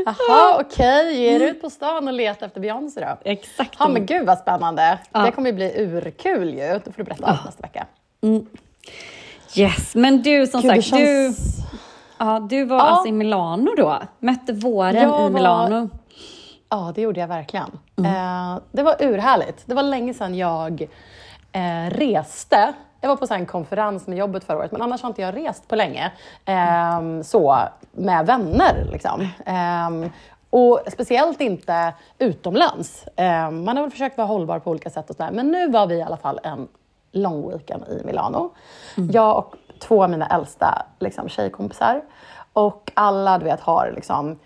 Jaha, 0.06 0.60
okej. 0.60 1.16
Ge 1.16 1.34
er 1.36 1.40
ut 1.40 1.60
på 1.62 1.70
stan 1.70 2.08
och 2.08 2.14
leta 2.14 2.46
efter 2.46 2.60
Beyoncé 2.60 3.00
då. 3.00 3.16
Exakt. 3.30 3.76
Ja, 3.78 3.88
men 3.88 4.06
gud 4.06 4.26
vad 4.26 4.38
spännande. 4.38 4.98
Ja. 5.12 5.20
Det 5.20 5.30
kommer 5.32 5.50
ju 5.50 5.56
bli 5.56 5.72
urkul 5.76 6.54
ju. 6.54 6.80
Då 6.84 6.92
får 6.92 6.96
du 6.96 7.02
berätta 7.04 7.26
allt 7.26 7.44
nästa 7.44 7.62
vecka. 7.62 7.86
Yes, 9.56 9.94
men 9.94 10.22
du 10.22 10.46
som 10.46 10.60
Gud, 10.60 10.70
sagt, 10.70 10.76
du, 10.76 10.82
känns... 10.82 11.56
ja, 12.18 12.46
du 12.50 12.64
var 12.64 12.76
Ja. 12.76 12.82
alltså 12.82 13.08
i 13.08 13.12
Milano 13.12 13.74
då. 13.76 13.98
Mötte 14.18 14.52
våren 14.52 14.94
Jag 14.94 15.04
i 15.04 15.06
var- 15.06 15.30
Milano. 15.30 15.90
Ja, 16.68 16.92
det 16.94 17.00
gjorde 17.00 17.20
jag 17.20 17.28
verkligen. 17.28 17.78
Eh, 17.98 18.58
det 18.72 18.82
var 18.82 18.96
urhärligt. 19.02 19.62
Det 19.66 19.74
var 19.74 19.82
länge 19.82 20.14
sedan 20.14 20.34
jag 20.34 20.88
eh, 21.52 21.90
reste. 21.90 22.72
Jag 23.00 23.08
var 23.08 23.16
på 23.16 23.34
en 23.34 23.46
konferens 23.46 24.06
med 24.06 24.18
jobbet 24.18 24.44
förra 24.44 24.58
året, 24.58 24.72
men 24.72 24.82
annars 24.82 25.02
har 25.02 25.08
inte 25.08 25.22
jag 25.22 25.36
rest 25.36 25.68
på 25.68 25.76
länge. 25.76 26.12
Ehm, 26.44 27.24
så, 27.24 27.58
med 27.92 28.26
vänner 28.26 28.88
liksom. 28.92 29.28
Ehm, 29.46 30.10
och 30.50 30.80
speciellt 30.92 31.40
inte 31.40 31.94
utomlands. 32.18 33.04
Ehm, 33.16 33.64
man 33.64 33.76
har 33.76 33.82
väl 33.82 33.90
försökt 33.90 34.18
vara 34.18 34.28
hållbar 34.28 34.58
på 34.58 34.70
olika 34.70 34.90
sätt 34.90 35.10
och 35.10 35.16
sådär. 35.16 35.30
Men 35.32 35.50
nu 35.50 35.70
var 35.70 35.86
vi 35.86 35.94
i 35.94 36.02
alla 36.02 36.16
fall 36.16 36.40
en 36.42 36.68
lång 37.12 37.50
weekend 37.50 37.84
i 37.88 38.02
Milano. 38.04 38.50
Jag 39.12 39.38
och 39.38 39.54
två 39.80 40.02
av 40.02 40.10
mina 40.10 40.26
äldsta 40.26 40.86
liksom, 40.98 41.28
tjejkompisar. 41.28 42.02
Och 42.52 42.92
alla 42.94 43.38
du 43.38 43.44
vet 43.44 43.60
har 43.60 43.92
liksom 43.94 44.38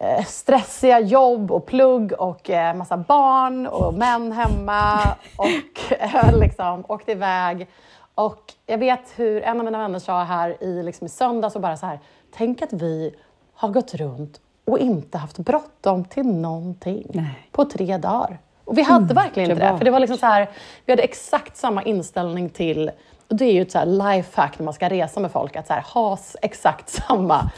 eh, 0.00 0.24
stressiga 0.24 1.00
jobb 1.00 1.50
och 1.50 1.66
plugg 1.66 2.12
och 2.12 2.50
eh, 2.50 2.74
massa 2.74 2.96
barn 2.96 3.66
och 3.66 3.94
män 3.94 4.32
hemma 4.32 5.00
och 5.36 5.92
eh, 5.98 6.38
liksom 6.38 6.84
åkte 6.88 7.12
iväg. 7.12 7.68
Och 8.14 8.52
jag 8.66 8.78
vet 8.78 9.12
hur 9.16 9.42
en 9.42 9.58
av 9.58 9.64
mina 9.64 9.78
vänner 9.78 9.98
sa 9.98 10.22
här 10.22 10.62
i, 10.64 10.82
liksom 10.82 11.06
i 11.06 11.08
söndags 11.10 11.54
och 11.54 11.62
bara 11.62 11.76
så 11.76 11.86
här, 11.86 11.98
tänk 12.36 12.62
att 12.62 12.72
vi 12.72 13.14
har 13.54 13.68
gått 13.68 13.94
runt 13.94 14.40
och 14.64 14.78
inte 14.78 15.18
haft 15.18 15.38
bråttom 15.38 16.04
till 16.04 16.26
någonting 16.26 17.06
Nej. 17.14 17.48
på 17.52 17.64
tre 17.64 17.96
dagar. 17.96 18.38
Och 18.64 18.78
vi 18.78 18.82
hade 18.82 19.14
verkligen 19.14 19.50
inte 19.50 19.72
det, 19.72 19.78
för 19.78 19.84
det 19.84 19.90
var 19.90 20.00
liksom 20.00 20.16
så 20.16 20.26
här, 20.26 20.50
vi 20.84 20.92
hade 20.92 21.02
exakt 21.02 21.56
samma 21.56 21.82
inställning 21.82 22.48
till 22.48 22.90
och 23.30 23.36
det 23.36 23.44
är 23.44 23.52
ju 23.52 23.62
ett 23.62 23.72
så 23.72 23.78
här 23.78 23.86
lifehack 23.86 24.58
när 24.58 24.64
man 24.64 24.74
ska 24.74 24.88
resa 24.88 25.20
med 25.20 25.30
folk, 25.30 25.56
att 25.56 25.66
så 25.66 25.72
här, 25.72 25.84
ha 25.94 26.18
exakt 26.42 26.88
samma. 26.88 27.50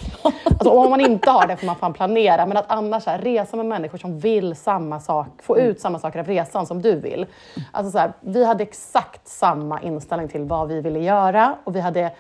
Alltså, 0.44 0.70
om 0.70 0.90
man 0.90 1.00
inte 1.00 1.30
har 1.30 1.46
det 1.46 1.56
får 1.56 1.66
man 1.66 1.76
fan 1.76 1.92
planera, 1.92 2.46
men 2.46 2.56
att 2.56 2.64
annars 2.68 3.02
så 3.02 3.10
här, 3.10 3.18
resa 3.18 3.56
med 3.56 3.66
människor 3.66 3.98
som 3.98 4.18
vill 4.18 4.56
samma 4.56 5.00
sak, 5.00 5.26
få 5.42 5.58
ut 5.58 5.80
samma 5.80 5.98
saker 5.98 6.18
av 6.18 6.26
resan 6.26 6.66
som 6.66 6.82
du 6.82 6.94
vill. 7.00 7.26
Alltså, 7.72 7.90
så 7.90 7.98
här, 7.98 8.12
vi 8.20 8.44
hade 8.44 8.62
exakt 8.62 9.28
samma 9.28 9.82
inställning 9.82 10.28
till 10.28 10.44
vad 10.44 10.68
vi 10.68 10.80
ville 10.80 10.98
göra 10.98 11.56
och 11.64 11.76
vi 11.76 11.80
hade 11.80 12.10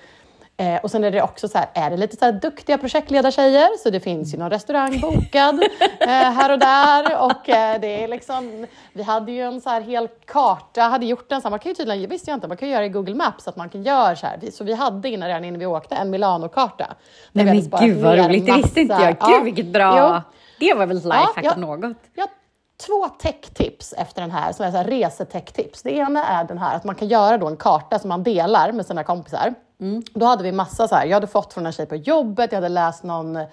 Eh, 0.56 0.80
och 0.82 0.90
sen 0.90 1.04
är 1.04 1.10
det 1.10 1.22
också 1.22 1.48
så 1.48 1.58
här, 1.58 1.68
är 1.74 1.90
det 1.90 1.96
lite 1.96 2.16
så 2.16 2.24
här 2.24 2.32
duktiga 2.32 2.78
projektledartjejer, 2.78 3.68
så 3.78 3.90
det 3.90 4.00
finns 4.00 4.34
ju 4.34 4.38
någon 4.38 4.50
restaurang 4.50 5.00
bokad 5.00 5.62
eh, 6.00 6.08
här 6.08 6.52
och 6.52 6.58
där. 6.58 7.24
Och 7.24 7.48
eh, 7.48 7.80
det 7.80 8.04
är 8.04 8.08
liksom, 8.08 8.66
vi 8.92 9.02
hade 9.02 9.32
ju 9.32 9.40
en 9.42 9.60
så 9.60 9.70
här 9.70 9.80
hel 9.80 10.08
karta, 10.24 10.80
hade 10.82 11.06
gjort 11.06 11.28
den 11.28 11.40
så 11.40 11.48
här, 11.48 11.50
man 11.50 11.58
kan 11.58 11.70
ju 11.70 11.74
tydligen, 11.74 12.10
visste 12.10 12.30
jag 12.30 12.36
inte, 12.36 12.48
man 12.48 12.56
kan 12.56 12.68
göra 12.68 12.84
i 12.84 12.88
Google 12.88 13.14
Maps 13.14 13.48
att 13.48 13.56
man 13.56 13.68
kan 13.68 13.82
göra 13.82 14.16
så 14.16 14.26
här. 14.26 14.50
Så 14.52 14.64
vi 14.64 14.74
hade 14.74 15.08
innan, 15.08 15.28
redan 15.28 15.44
innan 15.44 15.58
vi 15.58 15.66
åkte 15.66 15.94
en 15.94 16.10
Milano-karta. 16.10 16.94
Nej 17.32 17.44
men 17.44 17.54
gud 17.80 18.02
vad 18.02 18.18
roligt, 18.18 18.46
det 18.46 18.52
visste 18.52 18.80
inte 18.80 18.94
jag. 18.94 19.16
Ja. 19.20 19.26
Gud 19.26 19.44
vilket 19.44 19.66
bra. 19.66 19.98
Jo. 19.98 20.20
Det 20.58 20.74
var 20.74 20.86
väl 20.86 20.96
lifehack 20.96 21.32
Ja, 21.36 21.42
ja. 21.42 21.56
något. 21.56 21.96
Jag 22.14 22.22
har 22.22 22.30
två 22.86 23.08
tech-tips 23.08 23.94
efter 23.98 24.20
den 24.20 24.30
här, 24.30 24.52
som 24.52 24.66
är 24.66 24.70
så 24.70 24.76
här 24.76 24.84
resetech-tips. 24.84 25.82
Det 25.82 25.90
ena 25.90 26.24
är 26.26 26.44
den 26.44 26.58
här 26.58 26.76
att 26.76 26.84
man 26.84 26.94
kan 26.94 27.08
göra 27.08 27.38
då 27.38 27.46
en 27.46 27.56
karta 27.56 27.98
som 27.98 28.08
man 28.08 28.22
delar 28.22 28.72
med 28.72 28.86
sina 28.86 29.04
kompisar. 29.04 29.54
Då 30.14 30.26
hade 30.26 30.42
vi 30.42 30.52
massa 30.52 30.88
så 30.88 30.94
här, 30.94 31.06
jag 31.06 31.14
hade 31.14 31.26
fått 31.26 31.52
från 31.52 31.66
en 31.66 31.72
tjej 31.72 31.86
på 31.86 31.96
jobbet, 31.96 32.52
jag 32.52 32.56
hade 32.56 32.68
läst 32.68 33.02
någon 33.02 33.36
eh, 33.36 33.46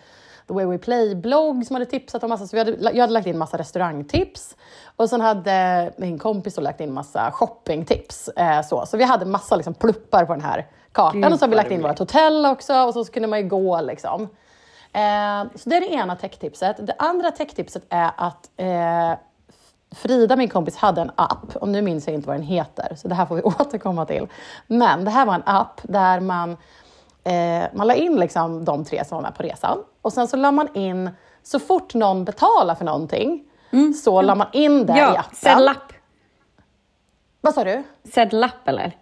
The 0.47 0.53
Way 0.53 0.65
We 0.65 0.77
Play-blogg 0.77 1.65
som 1.67 1.75
hade 1.75 1.85
tipsat 1.85 2.23
om 2.23 2.29
massa, 2.29 2.47
så 2.47 2.57
hade, 2.57 2.71
jag 2.71 3.01
hade 3.01 3.13
lagt 3.13 3.27
in 3.27 3.37
massa 3.37 3.57
restaurangtips. 3.57 4.55
Och 4.95 5.09
sen 5.09 5.21
hade 5.21 5.91
min 5.97 6.19
kompis 6.19 6.55
då 6.55 6.61
lagt 6.61 6.81
in 6.81 6.93
massa 6.93 7.31
shoppingtips. 7.31 8.27
Eh, 8.27 8.61
så. 8.61 8.85
så 8.85 8.97
vi 8.97 9.03
hade 9.03 9.25
massa 9.25 9.55
liksom, 9.55 9.73
pluppar 9.73 10.25
på 10.25 10.33
den 10.33 10.41
här 10.41 10.67
kartan. 10.91 11.21
Gud, 11.21 11.33
och 11.33 11.39
så 11.39 11.45
har 11.45 11.49
vi 11.49 11.55
lagt 11.55 11.71
in 11.71 11.81
vårt 11.81 11.99
hotell 11.99 12.45
också 12.45 12.73
och 12.73 12.93
så 12.93 13.05
kunde 13.05 13.27
man 13.27 13.39
ju 13.39 13.47
gå 13.47 13.81
liksom. 13.81 14.21
Eh, 14.93 15.43
så 15.55 15.69
det 15.69 15.75
är 15.75 15.81
det 15.81 15.93
ena 15.93 16.15
techtipset. 16.15 16.87
Det 16.87 16.95
andra 16.97 17.31
techtipset 17.31 17.83
är 17.89 18.11
att 18.17 18.49
eh, 18.57 19.13
Frida, 19.91 20.36
min 20.36 20.49
kompis, 20.49 20.75
hade 20.78 21.02
en 21.02 21.12
app, 21.15 21.56
och 21.56 21.67
nu 21.67 21.82
minns 21.82 22.08
jag 22.08 22.13
inte 22.13 22.28
vad 22.28 22.36
den 22.38 22.43
heter, 22.45 22.95
så 22.95 23.08
det 23.08 23.15
här 23.15 23.25
får 23.25 23.36
vi 23.36 23.41
återkomma 23.60 24.06
till. 24.06 24.28
Men 24.67 25.06
det 25.06 25.12
här 25.12 25.25
var 25.25 25.34
en 25.36 25.43
app 25.45 25.82
där 25.84 26.19
man, 26.19 26.52
eh, 27.23 27.63
man 27.73 27.88
la 27.88 27.93
in 27.95 28.15
liksom 28.15 28.65
de 28.65 28.86
tre 28.86 29.06
som 29.06 29.15
var 29.15 29.21
med 29.21 29.36
på 29.36 29.43
resan. 29.43 29.84
Och 30.02 30.13
sen 30.13 30.28
så 30.28 30.38
la 30.38 30.52
man 30.52 30.67
in, 30.75 31.10
så 31.43 31.60
fort 31.60 31.93
någon 31.93 32.25
betalar 32.25 32.75
för 32.75 32.86
någonting, 32.86 33.43
så 34.04 34.21
la 34.21 34.36
man 34.36 34.47
in 34.54 34.86
det 34.86 34.93
i 34.93 34.97
Ja, 34.97 35.19
appen. 35.19 35.36
sedlapp. 35.36 35.93
Vad 37.41 37.54
sa 37.54 37.63
du? 37.63 37.84
Sedlapp 38.13 38.67
eller? 38.67 38.97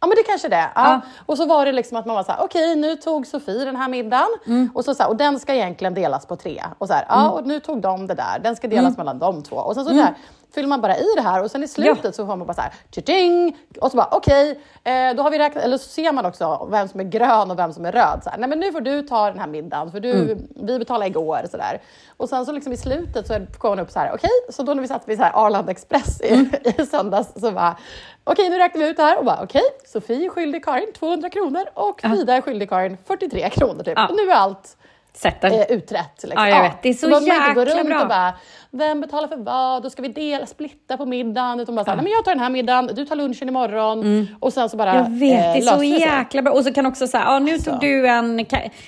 Ja 0.00 0.06
men 0.06 0.16
det 0.16 0.22
kanske 0.22 0.48
det. 0.48 0.56
Ja. 0.74 0.90
Ja. 0.90 1.00
Och 1.26 1.36
så 1.36 1.46
var 1.46 1.66
det 1.66 1.72
liksom 1.72 1.96
att 1.96 2.06
man 2.06 2.16
var 2.16 2.22
så 2.24 2.32
här, 2.32 2.40
okej 2.44 2.76
nu 2.76 2.96
tog 2.96 3.26
Sofie 3.26 3.64
den 3.64 3.76
här 3.76 3.88
middagen 3.88 4.28
Mm. 4.46 4.70
och, 4.74 4.84
så, 4.84 4.94
så 4.94 5.02
här, 5.02 5.10
och 5.10 5.16
den 5.16 5.40
ska 5.40 5.54
egentligen 5.54 5.94
delas 5.94 6.26
på 6.26 6.36
tre. 6.36 6.62
Och 6.78 6.86
så 6.88 6.92
här, 6.94 7.04
ja 7.08 7.30
och 7.30 7.46
nu 7.46 7.60
tog 7.60 7.80
de 7.80 8.06
det 8.06 8.14
där, 8.14 8.38
den 8.42 8.56
ska 8.56 8.66
Mm. 8.66 8.76
delas 8.76 8.96
mellan 8.96 9.18
de 9.18 9.42
två. 9.42 9.56
Och 9.56 9.74
sen 9.74 9.84
så 9.84 9.90
där, 9.90 10.14
fyller 10.54 10.68
man 10.68 10.80
bara 10.80 10.96
i 10.96 11.06
det 11.16 11.22
här 11.22 11.42
och 11.44 11.50
sen 11.50 11.62
i 11.62 11.68
slutet 11.68 12.14
så 12.14 12.26
får 12.26 12.36
man 12.36 12.46
bara 12.46 12.54
så 12.54 12.60
här, 12.60 12.72
tjing 13.06 13.56
och 13.80 13.90
så 13.90 13.96
bara 13.96 14.08
okej, 14.12 14.60
eh, 14.84 15.14
då 15.16 15.22
har 15.22 15.30
vi 15.30 15.38
räknat, 15.38 15.64
eller 15.64 15.78
så 15.78 15.88
ser 15.88 16.12
man 16.12 16.26
också 16.26 16.68
vem 16.70 16.88
som 16.88 17.00
är 17.00 17.04
grön 17.04 17.50
och 17.50 17.58
vem 17.58 17.72
som 17.72 17.84
är 17.84 17.92
röd. 17.92 18.20
Så 18.24 18.30
här, 18.30 18.38
Nej 18.38 18.48
men 18.48 18.60
nu 18.60 18.72
får 18.72 18.80
du 18.80 19.02
ta 19.02 19.26
den 19.30 19.38
här 19.38 19.46
middagen 19.46 19.92
för 19.92 20.00
du, 20.00 20.10
Mm. 20.12 20.38
vi 20.56 20.78
betalade 20.78 21.06
igår. 21.06 21.40
Så 21.50 21.56
där. 21.56 21.80
Och 22.16 22.28
sen 22.28 22.46
så 22.46 22.52
liksom 22.52 22.72
i 22.72 22.76
slutet 22.76 23.26
så 23.26 23.34
kommer 23.58 23.76
man 23.76 23.84
upp 23.84 23.90
så 23.90 23.98
här, 23.98 24.10
okej, 24.14 24.30
så 24.50 24.62
då 24.62 24.74
när 24.74 24.82
vi 24.82 24.88
satt 24.88 25.08
vid 25.08 25.18
så 25.18 25.24
här 25.24 25.32
Arlanda 25.46 25.70
Express 25.70 26.20
i, 26.20 26.28
Mm. 26.34 26.50
i 26.78 26.86
söndags 26.86 27.28
så 27.40 27.50
bara, 27.50 27.76
okej 28.24 28.48
nu 28.50 28.58
räknar 28.58 28.80
vi 28.82 28.88
ut 28.90 28.96
det 28.96 29.02
här 29.02 29.18
och 29.18 29.24
bara 29.24 29.40
okej, 29.42 29.62
Sofie 29.86 30.24
är 30.26 30.28
skyldig 30.30 30.64
Karin 30.64 30.92
200 30.98 31.30
kronor 31.30 31.64
och 31.74 32.00
Frida 32.00 32.34
är 32.34 32.40
skyldig 32.40 32.68
Karin 32.68 32.96
43 33.06 33.50
kronor 33.50 33.82
typ. 33.82 33.94
Ja. 33.96 34.08
Och 34.08 34.16
nu 34.16 34.30
är 34.30 34.34
allt 34.34 34.76
Sätter. 35.12 35.50
eh, 35.50 35.60
utrett. 35.76 36.22
Liksom. 36.22 36.42
Ja, 36.42 36.48
jag 36.48 36.62
vet. 36.62 36.82
Det 36.82 36.88
är 36.88 36.94
så 36.94 37.08
man 37.08 37.20
gå 37.20 37.26
jäkla 37.28 37.54
runt 37.64 37.86
bra. 37.88 38.02
och 38.02 38.08
bara, 38.08 38.32
vem 38.70 39.00
betalar 39.00 39.28
för 39.28 39.36
vad? 39.36 39.82
Då 39.82 39.90
ska 39.90 40.02
vi 40.02 40.08
dela, 40.08 40.46
splitta 40.46 40.96
på 40.96 41.06
middagen. 41.06 41.60
Utan 41.60 41.74
bara 41.74 41.84
så 41.84 41.90
här, 41.90 41.96
nej 41.96 42.04
men 42.04 42.12
jag 42.12 42.24
tar 42.24 42.32
den 42.32 42.40
här 42.40 42.50
middagen, 42.50 42.90
du 42.94 43.04
tar 43.06 43.16
lunchen 43.16 43.48
imorgon. 43.48 44.28
Och 44.40 44.52
sen 44.52 44.68
så 44.68 44.76
bara 44.76 44.92
Mm. 44.94 45.12
Jag 45.12 45.20
vet, 45.20 45.46
eh, 45.46 45.52
det 45.52 45.58
är 45.58 45.60
så 45.60 45.70
löser 45.76 45.78
sig. 45.78 46.00
jäkla 46.00 46.42
bra. 46.42 46.52
Och 46.52 46.64
så 46.64 46.72
kan 46.72 46.86
också 46.86 47.06
säga, 47.06 47.24
ja 47.24 47.38
nu 47.38 47.52
Alltså. 47.52 47.70
tog 47.70 47.80
du 47.80 48.08
en, 48.08 48.46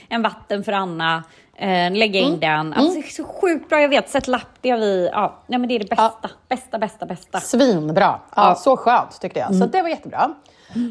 en 0.09 0.23
vatten 0.23 0.65
för 0.65 0.73
Anna, 0.73 1.23
eh, 1.57 1.93
lägga 1.93 2.21
Mm. 2.21 2.33
in 2.35 2.41
den. 2.41 2.73
Alltså, 2.73 3.01
det 3.01 3.07
är 3.07 3.11
så 3.11 3.25
sjukt 3.25 3.69
bra, 3.69 3.81
jag 3.81 3.89
vet. 3.89 4.09
Sätt 4.11 4.29
lapp, 4.29 4.49
det 4.61 4.71
har 4.71 4.79
vi, 4.79 5.09
ja, 5.13 5.43
nej 5.47 5.59
men 5.59 5.69
det 5.69 5.75
är 5.75 5.79
det 5.79 5.89
bästa. 5.91 6.31
Bästa, 6.49 6.79
bästa, 6.79 7.07
bästa. 7.07 7.41
Svinbra. 7.41 8.05
Ja, 8.05 8.19
Ja. 8.37 8.55
Så 8.55 8.77
skönt 8.77 9.21
tyckte 9.21 9.39
jag. 9.39 9.49
Mm. 9.49 9.61
Så 9.61 9.67
det 9.67 9.83
var 9.83 9.89
jättebra. 9.89 10.35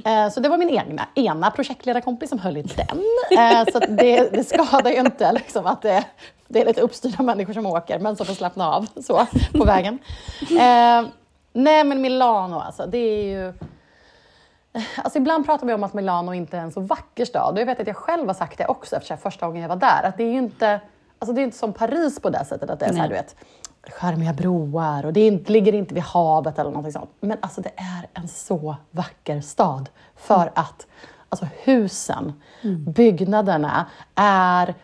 Eh, 0.06 0.30
Så 0.30 0.40
det 0.40 0.50
var 0.50 0.58
min 0.58 0.70
egna, 0.70 1.08
ena 1.16 1.52
projektledarkompis 1.52 2.30
som 2.30 2.40
höll 2.40 2.58
i 2.58 2.62
den. 2.62 3.04
Eh, 3.40 3.66
Så 3.74 3.80
det, 3.80 4.30
det 4.34 4.44
skadar 4.44 4.92
ju 4.92 5.00
inte 5.00 5.32
liksom, 5.32 5.66
att 5.66 5.82
det, 5.82 6.04
det 6.48 6.62
är 6.62 6.66
lite 6.66 6.82
uppstyrda 6.82 7.24
människor 7.24 7.54
som 7.54 7.66
åker, 7.66 8.00
men 8.00 8.16
som 8.16 8.26
får 8.26 8.34
slappna 8.34 8.72
av 8.76 8.88
så, 9.06 9.28
på 9.54 9.64
vägen. 9.66 10.00
Eh, 10.42 11.10
nej, 11.54 11.84
men 11.84 12.02
Milano 12.02 12.60
alltså, 12.60 12.86
det 12.86 12.98
är 12.98 13.24
ju... 13.26 13.54
Alltså 15.04 15.18
ibland 15.18 15.46
pratar 15.46 15.68
vi 15.68 15.74
om 15.74 15.84
att 15.84 15.94
Milano 15.94 16.34
inte 16.34 16.58
är 16.58 16.62
en 16.62 16.72
så 16.72 16.80
vacker 16.82 17.26
stad. 17.26 17.54
Och 17.54 17.60
jag 17.62 17.66
vet 17.66 17.80
att 17.80 17.88
jag 17.88 17.96
själv 17.96 18.28
har 18.28 18.34
sagt 18.34 18.58
det 18.58 18.66
också 18.66 18.96
efter 18.96 19.16
första 19.16 19.46
gången 19.48 19.62
jag 19.62 19.70
var 19.70 19.76
där. 19.76 20.04
Att 20.04 20.18
det 20.18 20.24
är 20.24 20.32
ju 20.32 20.38
inte, 20.38 20.80
alltså 21.20 21.34
det 21.34 21.42
är 21.42 21.44
inte 21.44 21.58
som 21.58 21.74
Paris 21.74 22.20
på 22.20 22.30
det 22.30 22.46
sättet. 22.46 22.70
Att 22.70 22.80
det 22.80 22.86
är 22.86 22.90
så 22.94 23.00
här, 23.00 23.08
du 23.08 23.14
vet, 23.14 23.36
charmiga 23.84 24.34
broar 24.34 25.06
och 25.06 25.14
det 25.14 25.28
inte, 25.28 25.52
ligger 25.52 25.74
inte 25.74 25.94
vid 25.94 26.04
havet 26.04 26.60
eller 26.60 26.70
någonting 26.70 26.94
sånt. 26.94 27.10
Men 27.20 27.38
alltså 27.42 27.62
det 27.62 27.72
är 27.76 28.22
en 28.22 28.28
så 28.28 28.76
vacker 28.92 29.42
stad. 29.42 29.90
För 30.16 30.52
att 30.56 30.88
alltså 31.30 31.48
husen, 31.64 32.34
byggnaderna 32.88 33.86
är 34.16 34.76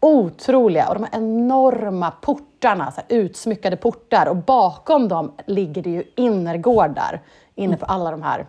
otroliga. 0.00 0.88
Och 0.88 0.94
de 0.94 1.04
här 1.04 1.20
enorma 1.20 2.10
portarna, 2.10 2.92
så 2.92 3.00
utsmyckade 3.08 3.76
portar. 3.76 4.26
Och 4.26 4.36
bakom 4.36 5.08
dem 5.08 5.32
ligger 5.46 5.82
det 5.82 5.90
ju 5.90 6.04
innergårdar. 6.16 7.22
Inne 7.54 7.76
på 7.76 7.86
alla 7.86 8.10
de 8.10 8.22
här 8.22 8.46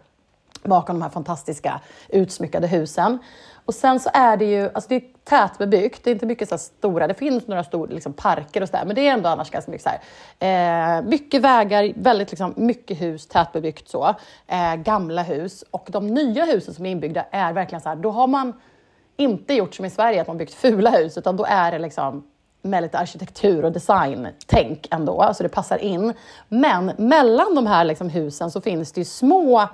bakom 0.64 0.96
de 0.96 1.02
här 1.02 1.10
fantastiska 1.10 1.82
utsmyckade 2.10 2.68
husen. 2.68 3.20
Och 3.66 3.74
sen 3.74 4.00
så 4.00 4.10
är 4.14 4.38
det 4.38 4.46
ju, 4.46 4.70
alltså 4.74 4.90
det 4.90 4.96
är 4.96 5.04
tätbebyggt, 5.24 6.04
det 6.04 6.10
är 6.10 6.14
inte 6.14 6.26
mycket 6.26 6.50
så 6.50 6.56
här 6.56 6.60
stora, 6.60 7.08
det 7.08 7.14
finns 7.14 7.48
några 7.48 7.64
stora 7.64 7.92
liksom 7.92 8.14
parker 8.14 8.62
och 8.62 8.70
sådär, 8.70 8.86
men 8.86 8.96
det 8.96 9.08
är 9.08 9.14
ändå 9.14 9.30
annars 9.30 9.50
ganska 9.50 9.72
mycket 9.72 9.88
så 9.88 9.92
här, 10.40 10.98
eh, 10.98 11.04
mycket 11.04 11.42
vägar, 11.42 11.94
väldigt 11.96 12.32
liksom, 12.32 12.54
mycket 12.58 13.02
hus, 13.02 13.28
tätbebyggt 13.28 13.90
så, 13.90 14.16
eh, 14.48 14.76
gamla 14.76 15.24
hus. 15.24 15.64
Och 15.72 15.88
de 15.92 16.08
nya 16.08 16.46
husen 16.46 16.74
som 16.74 16.86
är 16.86 16.92
inbyggda 16.92 17.26
är 17.32 17.54
verkligen 17.54 17.82
så 17.82 17.90
här, 17.90 17.96
då 17.96 18.12
har 18.12 18.28
man 18.28 18.54
inte 19.18 19.54
gjort 19.54 19.76
som 19.76 19.86
i 19.86 19.90
Sverige, 19.90 20.22
att 20.22 20.28
man 20.28 20.38
byggt 20.38 20.54
fula 20.54 20.90
hus, 20.90 21.18
utan 21.18 21.38
då 21.38 21.46
är 21.46 21.72
det 21.72 21.80
liksom 21.80 22.24
med 22.62 22.84
lite 22.84 22.98
arkitektur 22.98 23.66
och 23.66 23.72
design-tänk 23.72 24.88
ändå, 24.92 25.32
så 25.34 25.44
det 25.44 25.50
passar 25.50 25.78
in. 25.78 26.14
Men 26.48 26.92
mellan 26.98 27.56
de 27.56 27.68
här 27.68 27.84
liksom 27.84 28.10
husen 28.10 28.52
så 28.52 28.62
finns 28.62 28.92
det 28.92 29.02
ju 29.02 29.06
små 29.06 29.70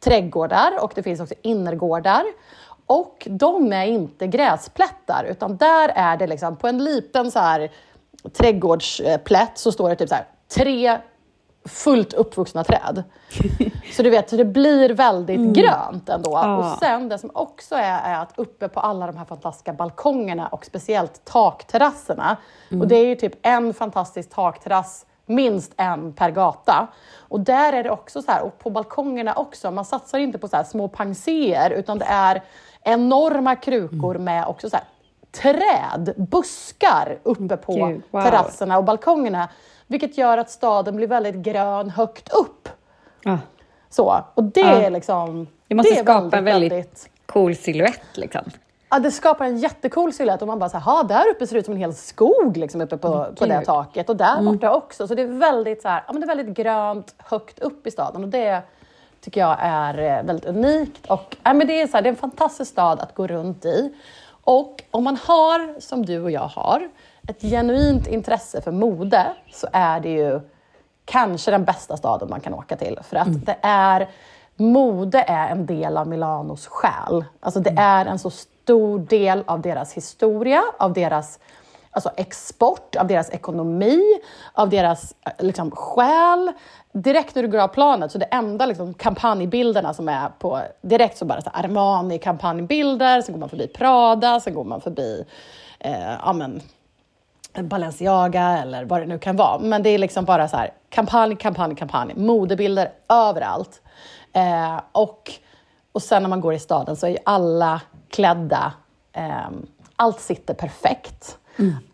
trädgårdar 0.00 0.72
och 0.80 0.92
det 0.94 1.02
finns 1.02 1.20
också 1.20 1.34
innergårdar. 1.42 2.24
Och 2.86 3.28
de 3.30 3.72
är 3.72 3.84
inte 3.84 4.26
gräsplättar, 4.26 5.24
utan 5.24 5.56
där 5.56 5.88
är 5.94 6.16
det 6.16 6.26
liksom 6.26 6.56
på 6.56 6.68
en 6.68 6.84
liten 6.84 7.30
så 7.30 7.38
här 7.38 7.70
trädgårdsplätt 8.32 9.58
så 9.58 9.72
står 9.72 9.88
det 9.88 9.96
typ 9.96 10.08
så 10.08 10.14
här 10.14 10.26
tre 10.48 10.98
fullt 11.64 12.12
uppvuxna 12.12 12.64
träd. 12.64 13.02
Så 13.92 14.02
du 14.02 14.10
vet, 14.10 14.30
så 14.30 14.36
det 14.36 14.44
blir 14.44 14.90
väldigt 14.90 15.54
grönt 15.54 16.08
ändå. 16.08 16.30
Ja. 16.30 16.56
Och 16.56 16.78
sen 16.78 17.08
det 17.08 17.18
som 17.18 17.30
också 17.34 17.74
är, 17.74 18.00
är 18.00 18.22
att 18.22 18.32
uppe 18.36 18.68
på 18.68 18.80
alla 18.80 19.06
de 19.06 19.16
här 19.16 19.24
fantastiska 19.24 19.72
balkongerna 19.72 20.48
och 20.48 20.64
speciellt 20.64 21.24
takterrasserna. 21.24 22.36
Och 22.80 22.88
det 22.88 22.96
är 22.96 23.06
ju 23.06 23.14
typ 23.14 23.32
en 23.42 23.74
fantastisk 23.74 24.30
takterrass, 24.30 25.06
minst 25.26 25.72
en 25.76 26.12
per 26.12 26.30
gata. 26.30 26.86
Och 27.28 27.40
där 27.40 27.72
är 27.72 27.82
det 27.82 27.90
också 27.90 28.22
så 28.22 28.32
här, 28.32 28.42
och 28.42 28.58
på 28.58 28.70
balkongerna 28.70 29.34
också, 29.34 29.70
man 29.70 29.84
satsar 29.84 30.18
inte 30.18 30.38
på 30.38 30.48
så 30.48 30.64
små 30.64 30.88
panséer 30.88 31.70
utan 31.70 31.98
det 31.98 32.06
är 32.08 32.42
enorma 32.82 33.56
krukor 33.56 34.18
med 34.18 34.46
också 34.46 34.70
så 34.70 34.76
här 34.76 34.84
träd, 35.32 36.14
buskar 36.16 37.18
uppe 37.22 37.56
på 37.56 37.72
Gud, 37.74 38.02
wow. 38.10 38.22
terrasserna 38.22 38.78
och 38.78 38.84
balkongerna. 38.84 39.48
Vilket 39.86 40.18
gör 40.18 40.38
att 40.38 40.50
staden 40.50 40.96
blir 40.96 41.06
väldigt 41.06 41.34
grön 41.34 41.90
högt 41.90 42.32
upp. 42.32 42.68
Ja. 43.22 43.38
Så, 43.90 44.24
och 44.34 44.44
det 44.44 44.60
Ja. 44.60 44.82
är 44.82 44.90
liksom... 44.90 45.46
Det 45.68 45.74
måste 45.74 45.94
är 45.94 46.02
skapa 46.02 46.38
en 46.38 46.44
väldigt, 46.44 47.10
cool 47.26 47.56
silhuett 47.56 48.00
liksom. 48.14 48.42
Ja, 48.92 48.98
det 48.98 49.10
skapar 49.10 49.44
en 49.44 49.56
jättecool 49.58 50.12
silhuett 50.12 50.42
och 50.42 50.48
man 50.48 50.58
bara 50.58 50.70
så 50.70 50.78
här, 50.78 50.84
"Ha, 50.84 51.02
där 51.02 51.30
uppe 51.30 51.46
ser 51.46 51.54
det 51.54 51.60
ut 51.60 51.64
som 51.64 51.74
en 51.74 51.80
hel 51.80 51.94
skog 51.94 52.56
liksom 52.56 52.80
uppe 52.80 52.96
på, 52.96 53.26
på 53.38 53.46
det 53.46 53.64
taket 53.64 54.08
och 54.10 54.16
där 54.16 54.42
borta 54.42 54.74
också. 54.74 55.08
Så 55.08 55.14
det 55.14 55.22
är 55.22 55.26
väldigt 55.26 55.82
så 55.82 55.88
här, 55.88 56.04
ja, 56.06 56.12
men 56.12 56.20
det 56.20 56.24
är 56.24 56.36
väldigt 56.36 56.56
grönt 56.56 57.14
högt 57.18 57.58
upp 57.58 57.86
i 57.86 57.90
staden 57.90 58.22
och 58.22 58.28
det 58.28 58.62
tycker 59.20 59.40
jag 59.40 59.56
är 59.60 59.98
eh, 59.98 60.24
väldigt 60.24 60.44
unikt. 60.44 61.06
Och, 61.06 61.36
ja, 61.42 61.52
men 61.52 61.66
det, 61.66 61.80
är 61.80 61.86
så 61.86 61.96
här, 61.96 62.02
det 62.02 62.08
är 62.08 62.10
en 62.10 62.16
fantastisk 62.16 62.70
stad 62.70 63.00
att 63.00 63.14
gå 63.14 63.26
runt 63.26 63.64
i. 63.64 63.94
Och 64.44 64.82
om 64.90 65.04
man 65.04 65.16
har, 65.16 65.80
som 65.80 66.06
du 66.06 66.22
och 66.22 66.30
jag 66.30 66.40
har, 66.48 66.88
ett 67.28 67.40
genuint 67.42 68.06
intresse 68.06 68.60
för 68.60 68.72
mode 68.72 69.26
så 69.52 69.66
är 69.72 70.00
det 70.00 70.10
ju 70.10 70.40
kanske 71.04 71.50
den 71.50 71.64
bästa 71.64 71.96
staden 71.96 72.30
man 72.30 72.40
kan 72.40 72.54
åka 72.54 72.76
till. 72.76 72.98
För 73.02 73.16
att 73.16 73.46
det 73.46 73.56
är, 73.62 74.08
mode 74.62 75.24
är 75.28 75.50
en 75.50 75.66
del 75.66 75.96
av 75.96 76.08
Milanos 76.08 76.66
själ. 76.66 77.24
Alltså 77.40 77.60
det 77.60 77.74
är 77.78 78.06
en 78.06 78.18
så 78.18 78.30
stor 78.30 78.98
del 78.98 79.44
av 79.46 79.60
deras 79.60 79.92
historia, 79.92 80.62
av 80.78 80.92
deras 80.92 81.38
alltså 81.92 82.10
export, 82.16 82.96
av 82.96 83.06
deras 83.06 83.30
ekonomi, 83.30 84.00
av 84.52 84.70
deras 84.70 85.14
eh, 85.26 85.46
liksom, 85.46 85.70
själ. 85.70 86.52
Direkt 86.92 87.34
när 87.34 87.42
du 87.42 87.48
går 87.48 87.58
av 87.58 87.68
planet, 87.68 88.12
så 88.12 88.18
det 88.18 88.24
enda 88.24 88.66
liksom, 88.66 88.94
kampanjbilderna 88.94 89.94
som 89.94 90.08
är 90.08 90.28
på, 90.38 90.60
direkt 90.80 91.18
så 91.18 91.24
bara 91.24 91.40
så 91.40 91.50
här, 91.54 91.64
Armani 91.64 92.18
kampanjbilder, 92.18 93.22
sen 93.22 93.32
går 93.32 93.40
man 93.40 93.48
förbi 93.48 93.68
Prada, 93.68 94.40
sen 94.40 94.54
går 94.54 94.64
man 94.64 94.80
förbi 94.80 95.24
eh, 95.78 96.12
ja, 96.24 96.32
men, 96.32 96.62
Balenciaga 97.54 98.58
eller 98.58 98.84
vad 98.84 99.00
det 99.00 99.06
nu 99.06 99.18
kan 99.18 99.36
vara. 99.36 99.58
Men 99.58 99.82
det 99.82 99.90
är 99.90 99.98
liksom 99.98 100.24
bara 100.24 100.48
så 100.48 100.56
här 100.56 100.70
kampanj, 100.90 101.36
kampanj, 101.36 101.74
kampanj. 101.74 102.14
Modebilder 102.16 102.92
överallt. 103.08 103.82
Eh, 104.32 104.80
och, 104.92 105.32
och 105.92 106.02
sen 106.02 106.22
när 106.22 106.28
man 106.28 106.40
går 106.40 106.54
i 106.54 106.58
staden 106.58 106.96
så 106.96 107.06
är 107.06 107.10
ju 107.10 107.18
alla 107.24 107.80
klädda. 108.10 108.72
Eh, 109.12 109.50
allt 109.96 110.20
sitter 110.20 110.54
perfekt. 110.54 111.38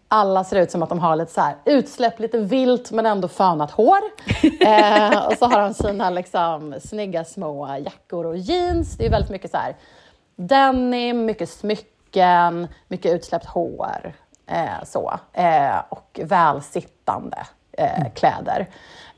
Alla 0.08 0.44
ser 0.44 0.60
ut 0.60 0.70
som 0.70 0.82
att 0.82 0.88
de 0.88 0.98
har 0.98 1.16
lite 1.16 1.32
så 1.32 1.40
här 1.40 1.56
utsläpp, 1.64 2.20
lite 2.20 2.38
vilt 2.38 2.90
men 2.90 3.06
ändå 3.06 3.28
fönat 3.28 3.70
hår. 3.70 3.98
Eh, 4.60 5.26
och 5.26 5.32
så 5.32 5.46
har 5.46 5.60
de 5.60 5.74
sina 5.74 6.10
liksom, 6.10 6.74
snygga 6.84 7.24
små 7.24 7.76
jackor 7.76 8.26
och 8.26 8.36
jeans. 8.36 8.96
Det 8.96 9.06
är 9.06 9.10
väldigt 9.10 9.30
mycket 9.30 9.50
så 9.50 9.56
här 9.56 9.76
denim, 10.36 11.24
mycket 11.24 11.50
smycken, 11.50 12.68
mycket 12.88 13.12
utsläppt 13.12 13.46
hår. 13.46 14.12
Eh, 14.48 14.84
så. 14.84 15.14
Eh, 15.32 15.76
och 15.88 16.20
välsittande 16.24 17.38
eh, 17.72 18.12
kläder. 18.14 18.66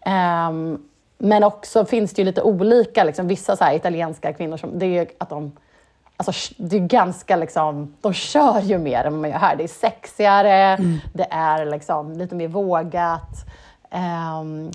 Ehm, 0.07 0.83
men 1.19 1.45
också 1.45 1.85
finns 1.85 2.12
det 2.12 2.23
ju 2.23 2.27
lite 2.27 2.43
olika, 2.43 3.05
liksom, 3.05 3.29
vissa 3.29 3.57
så 3.57 3.71
italienska 3.73 4.33
kvinnor 4.33 4.57
som, 4.57 4.79
det 4.79 4.87
är 4.87 5.07
att 5.19 5.29
de 5.29 5.53
Alltså, 6.16 6.55
det 6.57 6.77
är 6.77 6.81
ganska 6.81 7.37
liksom, 7.37 7.95
de 8.01 8.12
kör 8.12 8.61
ju 8.61 8.79
mer 8.79 9.05
än 9.05 9.21
man 9.21 9.31
gör 9.31 9.38
här. 9.38 9.57
Det 9.57 9.64
är 9.64 9.69
sexigare, 9.69 10.79
det 11.12 11.27
är 11.31 11.66
liksom 11.66 12.12
lite 12.12 12.35
mer 12.35 12.49
vågat. 12.49 13.47
Ehm, 13.90 14.71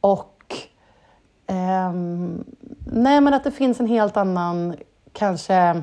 och 0.00 0.56
ehm, 1.46 2.44
nej, 2.92 3.20
men 3.20 3.34
att 3.34 3.44
det 3.44 3.50
finns 3.50 3.80
en 3.80 3.86
helt 3.86 4.16
annan, 4.16 4.76
kanske 5.12 5.82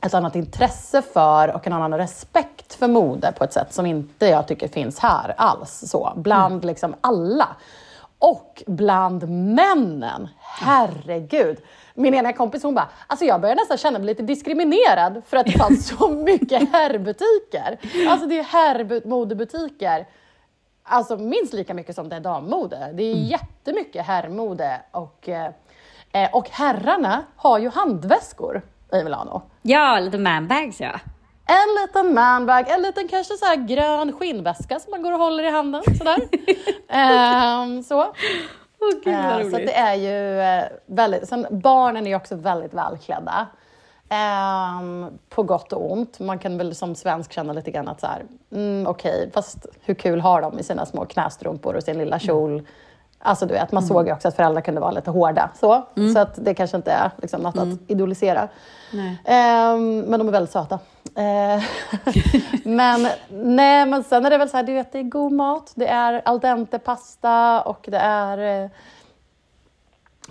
ett 0.00 0.14
annat 0.14 0.36
intresse 0.36 1.02
för 1.02 1.54
och 1.54 1.66
en 1.66 1.72
annan 1.72 1.98
respekt 1.98 2.74
för 2.74 2.88
mode 2.88 3.32
på 3.38 3.44
ett 3.44 3.52
sätt 3.52 3.74
som 3.74 3.86
inte 3.86 4.26
jag 4.26 4.48
tycker 4.48 4.68
finns 4.68 4.98
här 4.98 5.34
alls. 5.36 5.84
Så, 5.86 6.12
bland 6.16 6.64
liksom 6.64 6.94
alla. 7.00 7.48
Och 8.18 8.62
bland 8.66 9.28
männen. 9.28 10.28
Herregud. 10.38 11.58
Min 11.94 12.14
ena 12.14 12.32
kompis 12.32 12.62
hon 12.62 12.74
bara, 12.74 12.88
alltså 13.06 13.24
jag 13.24 13.40
börjar 13.40 13.56
nästan 13.56 13.78
känna 13.78 13.98
mig 13.98 14.06
lite 14.06 14.22
diskriminerad 14.22 15.22
för 15.26 15.36
att 15.36 15.46
det 15.46 15.58
fanns 15.58 15.88
så 15.88 16.08
mycket 16.24 16.72
herrbutiker. 16.72 17.78
Alltså 18.08 18.26
det 18.26 18.38
är 18.38 18.42
herrmodebutiker. 18.42 20.06
Alltså 20.82 21.16
minst 21.16 21.52
lika 21.52 21.74
mycket 21.74 21.94
som 21.94 22.08
det 22.08 22.16
är 22.16 22.20
dammode. 22.20 22.90
Det 22.94 23.02
är 23.02 23.14
jättemycket 23.14 24.06
herrmode 24.06 24.80
och, 24.90 25.28
eh, 25.28 25.50
eh, 26.12 26.30
och 26.32 26.50
herrarna 26.50 27.24
har 27.36 27.58
ju 27.58 27.70
handväskor 27.70 28.62
i 28.92 29.04
Milano. 29.04 29.42
Ja, 29.62 29.98
lite 30.00 30.18
manbags 30.18 30.80
ja. 30.80 31.00
En 31.46 31.82
liten 31.82 32.14
manbag, 32.14 32.68
en 32.68 32.82
liten 32.82 33.08
kanske 33.08 33.34
så 33.36 33.44
här 33.44 33.56
grön 33.56 34.12
skinnväska 34.12 34.80
som 34.80 34.90
man 34.90 35.02
går 35.02 35.12
och 35.12 35.18
håller 35.18 35.44
i 35.44 35.50
handen 35.50 35.82
sådär. 35.98 36.18
Ehm, 36.88 37.82
så. 37.82 38.00
Åh 38.80 38.90
gud 39.04 39.14
vad 39.14 39.24
Eh, 39.24 39.30
så 39.30 39.46
att 39.46 39.52
roligt. 39.52 39.66
det 39.66 39.74
är 39.74 39.94
ju 39.94 40.40
eh, 40.40 40.64
väldigt, 40.86 41.28
sen 41.28 41.46
barnen 41.50 42.06
är 42.06 42.10
ju 42.10 42.16
också 42.16 42.34
väldigt 42.36 42.74
välklädda. 42.74 43.46
Ehm, 44.08 45.06
på 45.28 45.42
gott 45.42 45.72
och 45.72 45.92
ont. 45.92 46.20
Man 46.20 46.38
kan 46.38 46.58
väl 46.58 46.74
som 46.74 46.94
svensk 46.94 47.32
känna 47.32 47.52
lite 47.52 47.70
grann 47.70 47.88
att 47.88 48.00
så 48.00 48.06
här, 48.06 48.22
mm, 48.52 48.86
okej, 48.86 49.30
fast 49.34 49.66
hur 49.84 49.94
kul 49.94 50.20
har 50.20 50.42
de 50.42 50.58
i 50.58 50.62
sina 50.62 50.86
små 50.86 51.04
knästrumpor 51.04 51.74
och 51.76 51.82
sin 51.82 51.98
lilla 51.98 52.18
kjol? 52.18 52.66
Alltså 53.20 53.46
du 53.46 53.54
vet, 53.54 53.72
man 53.72 53.82
såg 53.82 54.06
ju 54.06 54.12
också 54.12 54.28
att 54.28 54.36
föräldrar 54.36 54.60
kunde 54.60 54.80
vara 54.80 54.90
lite 54.90 55.10
hårda. 55.10 55.50
Så, 55.60 55.86
så 56.14 56.18
att 56.18 56.44
det 56.44 56.54
kanske 56.54 56.76
inte 56.76 56.92
är 56.92 57.10
liksom, 57.16 57.42
något 57.42 57.56
att 57.58 57.68
idolisera. 57.86 58.48
Ehm, 59.24 60.00
men 60.00 60.18
de 60.20 60.28
är 60.28 60.32
väldigt 60.32 60.52
söta. 60.52 60.78
Ehm, 61.14 61.60
men, 62.76 63.08
nej, 63.28 63.86
men 63.86 64.04
sen 64.04 64.26
är 64.26 64.30
det 64.30 64.38
väl 64.38 64.50
så 64.50 64.56
här, 64.56 64.64
du 64.64 64.74
vet, 64.74 64.92
det 64.92 64.98
är 64.98 65.02
god 65.02 65.32
mat. 65.32 65.72
Det 65.74 65.88
är 65.88 66.22
al 66.24 66.40
dente 66.40 66.78
pasta 66.78 67.62
och 67.62 67.84
det 67.88 67.98
är 67.98 68.64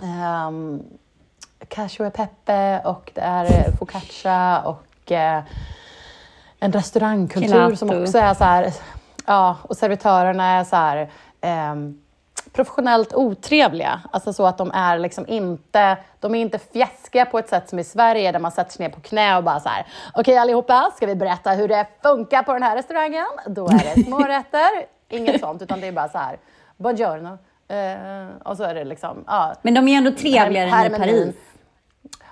eh, 0.02 0.46
um, 0.48 0.82
cashew 1.68 2.08
e 2.08 2.10
pepe 2.10 2.88
och 2.88 3.10
det 3.14 3.20
är 3.20 3.72
focaccia 3.72 4.62
och 4.64 5.12
eh, 5.12 5.42
en 6.60 6.72
restaurangkultur 6.72 7.74
som 7.74 7.88
Gelato. 7.88 8.04
också 8.04 8.18
är 8.18 8.34
så 8.34 8.44
här, 8.44 8.72
ja, 9.26 9.56
och 9.62 9.76
servitörerna 9.76 10.44
är 10.44 10.64
så 10.64 10.76
här 10.76 11.10
ehm, 11.40 11.98
professionellt 12.52 13.14
otrevliga. 13.14 14.00
Alltså 14.12 14.32
så 14.32 14.46
att 14.46 14.58
de 14.58 14.70
är 14.74 14.98
liksom 14.98 15.24
inte, 15.28 15.96
de 16.20 16.34
är 16.34 16.40
inte 16.40 16.58
fjäskiga 16.58 17.24
på 17.24 17.38
ett 17.38 17.48
sätt 17.48 17.68
som 17.68 17.78
i 17.78 17.84
Sverige 17.84 18.32
där 18.32 18.38
man 18.38 18.50
sätter 18.52 18.72
sig 18.72 18.86
ner 18.86 18.94
på 18.94 19.00
knä 19.00 19.36
och 19.36 19.44
bara 19.44 19.60
så 19.60 19.68
här, 19.68 19.86
okej 20.14 20.38
allihopa, 20.38 20.90
ska 20.96 21.06
vi 21.06 21.14
berätta 21.14 21.50
hur 21.50 21.68
det 21.68 21.86
funkar 22.02 22.42
på 22.42 22.52
den 22.52 22.62
här 22.62 22.76
restaurangen? 22.76 23.26
Då 23.46 23.66
är 23.68 23.94
det 23.96 24.04
smårätter, 24.04 24.68
inget 25.08 25.40
sånt, 25.40 25.62
utan 25.62 25.80
det 25.80 25.86
är 25.86 25.92
bara 25.92 26.08
så 26.08 26.18
här, 26.18 26.36
buongiorno. 26.76 27.38
Eh, 27.68 28.28
och 28.44 28.56
så 28.56 28.62
är 28.62 28.74
det 28.74 28.84
liksom, 28.84 29.24
ja, 29.26 29.54
Men 29.62 29.74
de 29.74 29.88
är 29.88 29.98
ändå 29.98 30.10
trevligare 30.10 30.68
här 30.70 30.86
än 30.86 30.94
i. 30.94 30.98
Paris. 30.98 31.34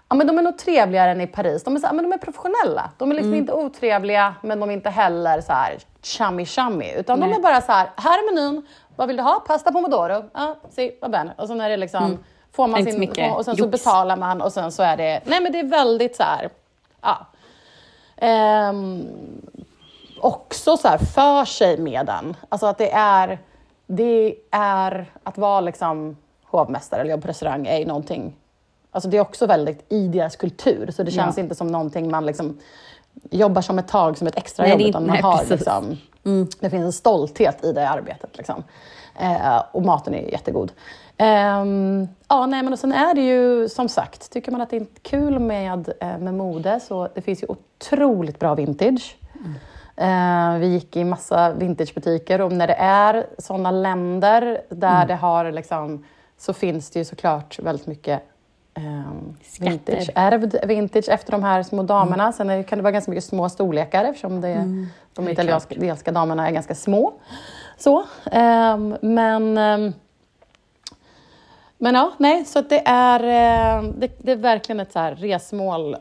Ja, 0.09 0.17
men 0.17 0.27
de 0.27 0.39
är 0.39 0.43
nog 0.43 0.59
trevligare 0.59 1.11
än 1.11 1.21
i 1.21 1.27
Paris. 1.27 1.65
De 1.65 1.77
är, 1.77 1.81
så, 1.81 1.87
ja, 1.87 1.93
men 1.93 2.05
de 2.11 2.13
är 2.13 2.19
professionella. 2.19 2.91
De 2.99 3.11
är 3.11 3.15
liksom 3.15 3.29
Mm. 3.33 3.41
inte 3.41 3.53
otrevliga, 3.53 4.35
men 4.43 4.61
de 4.61 4.69
är 4.71 4.75
inte 4.75 4.91
heller 4.91 5.41
så 5.41 5.53
här 5.53 5.77
chummy-chummy. 6.03 6.95
Utan 6.99 7.21
de 7.21 7.27
Nej. 7.27 7.39
är 7.39 7.43
bara 7.43 7.61
så 7.61 7.73
här, 7.73 7.91
här 7.97 8.19
är 8.19 8.35
menyn. 8.35 8.67
Vad 8.97 9.09
vill 9.09 9.17
du 9.17 9.23
ha? 9.23 9.41
Pasta 9.47 9.73
pomodoro? 9.73 10.25
Ja, 10.35 10.57
si, 10.71 10.99
va 11.01 11.09
bene. 11.09 11.33
Och 11.39 11.49
sen 11.49 11.61
är 11.61 11.69
det 11.71 11.77
liksom, 11.77 12.19
får 12.53 12.67
man 12.67 12.81
Inte 12.81 12.91
sin, 12.93 13.01
mycket 13.01 13.37
och 13.37 13.45
sen 13.45 13.57
så 13.57 13.61
jox. 13.65 13.71
betalar 13.71 14.17
man 14.17 14.41
och 14.43 14.53
sen 14.53 14.73
så 14.73 14.83
är 14.83 14.97
det, 14.97 15.21
nej 15.25 15.41
men 15.41 15.53
det 15.53 15.59
är 15.61 15.65
väldigt 15.67 16.17
så 16.17 16.23
här, 16.23 16.49
ja. 17.03 17.27
Ehm, 18.17 19.05
också 20.21 20.77
så 20.77 20.89
här 20.89 20.99
för 20.99 21.45
sig 21.45 21.79
med 21.79 22.07
den. 22.07 22.37
Alltså 22.49 22.67
att 22.67 22.79
det 22.79 22.91
är, 22.93 23.39
det 23.87 24.35
är 24.51 25.13
att 25.23 25.39
vara 25.39 25.61
liksom 25.61 26.17
hovmästare 26.45 27.01
eller 27.01 27.11
jobba 27.11 27.23
på 27.23 27.29
restaurang 27.29 27.67
är 27.67 27.79
ju 27.79 27.85
någonting, 27.87 28.37
alltså 28.91 29.09
det 29.11 29.17
är 29.17 29.21
också 29.21 29.47
väldigt 29.47 29.93
i 29.93 30.09
deras 30.09 30.37
kultur. 30.37 30.91
Så 30.91 31.03
det 31.03 31.11
känns 31.11 31.37
Ja. 31.37 31.43
inte 31.43 31.55
som 31.55 31.67
någonting 31.67 32.11
man 32.11 32.27
liksom 32.27 32.59
jobbar 33.31 33.63
som 33.63 33.79
ett 33.79 33.89
tag 33.89 34.19
som 34.19 34.27
ett 34.27 34.37
extra 34.37 34.63
Nej, 34.67 34.73
jobb 34.73 34.81
utan 34.81 35.03
man 35.07 35.13
nej, 35.13 35.23
har 35.23 35.33
precis. 35.39 35.51
liksom, 35.51 35.97
Det 36.61 36.71
finns 36.71 36.85
en 36.85 36.93
stolthet 36.93 37.65
i 37.65 37.73
det 37.73 37.89
arbetet. 37.89 38.37
Liksom. 38.37 38.65
Eh, 39.21 39.63
och 39.73 39.83
maten 39.83 40.15
är 40.15 40.31
jättegod. 40.33 40.73
Ehm, 41.17 42.09
ja, 42.29 42.47
nej, 42.47 42.63
men 42.63 42.73
och 42.73 42.79
sen 42.79 42.93
är 42.93 43.15
det 43.15 43.21
ju 43.21 43.69
som 43.69 43.89
sagt, 43.89 44.31
tycker 44.33 44.53
man 44.53 44.61
att 44.61 44.71
det 44.71 44.77
är 44.77 44.87
kul 45.03 45.39
med, 45.39 45.93
eh, 46.01 46.19
med 46.19 46.35
mode 46.35 46.81
så 46.81 47.09
det 47.15 47.21
finns 47.21 47.43
ju 47.43 47.47
otroligt 47.49 48.39
bra 48.39 48.55
vintage. 48.55 49.17
Eh, 49.97 50.59
vi 50.59 50.67
gick 50.67 50.97
i 50.97 51.05
massa 51.05 51.53
vintagebutiker 51.53 52.41
och 52.41 52.53
när 52.53 52.67
det 52.67 52.75
är 52.79 53.27
sådana 53.39 53.71
länder 53.71 54.61
där 54.69 55.07
det 55.07 55.15
har 55.15 55.53
liksom, 55.53 56.05
så 56.39 56.53
finns 56.53 56.91
det 56.91 56.99
ju 56.99 57.05
såklart 57.05 57.59
väldigt 57.59 57.87
mycket 57.87 58.23
Skatter. 59.43 59.71
vintage, 59.71 60.11
ärvd 60.15 60.57
vintage 60.67 61.09
efter 61.09 61.33
de 61.33 61.43
här 61.43 61.63
små 61.63 61.83
damerna. 61.83 62.33
Sen 62.33 62.51
är, 62.51 62.63
kan 62.63 62.79
det 62.79 62.83
vara 62.83 62.93
ganska 62.93 63.11
mycket 63.11 63.25
små 63.25 63.49
storlekar 63.49 64.05
eftersom 64.05 64.41
det, 64.41 64.55
de 65.15 65.25
det 65.25 65.31
är 65.31 65.33
italienska, 65.33 66.13
damerna 66.13 66.49
är 66.49 66.53
ganska 66.53 66.75
små. 66.75 67.13
Så, 67.79 68.05
ehm, 68.33 68.97
men 69.01 69.59
ehm, 69.59 69.93
men 71.79 71.95
ja, 71.95 72.13
nej, 72.19 72.45
så 72.45 72.61
det 72.61 72.83
är, 72.87 73.21
det, 73.83 74.11
det 74.19 74.33
är 74.33 74.37
verkligen 74.37 74.81
ett 74.81 74.93
så 74.93 74.99
här 74.99 75.15
resmål 75.15 75.97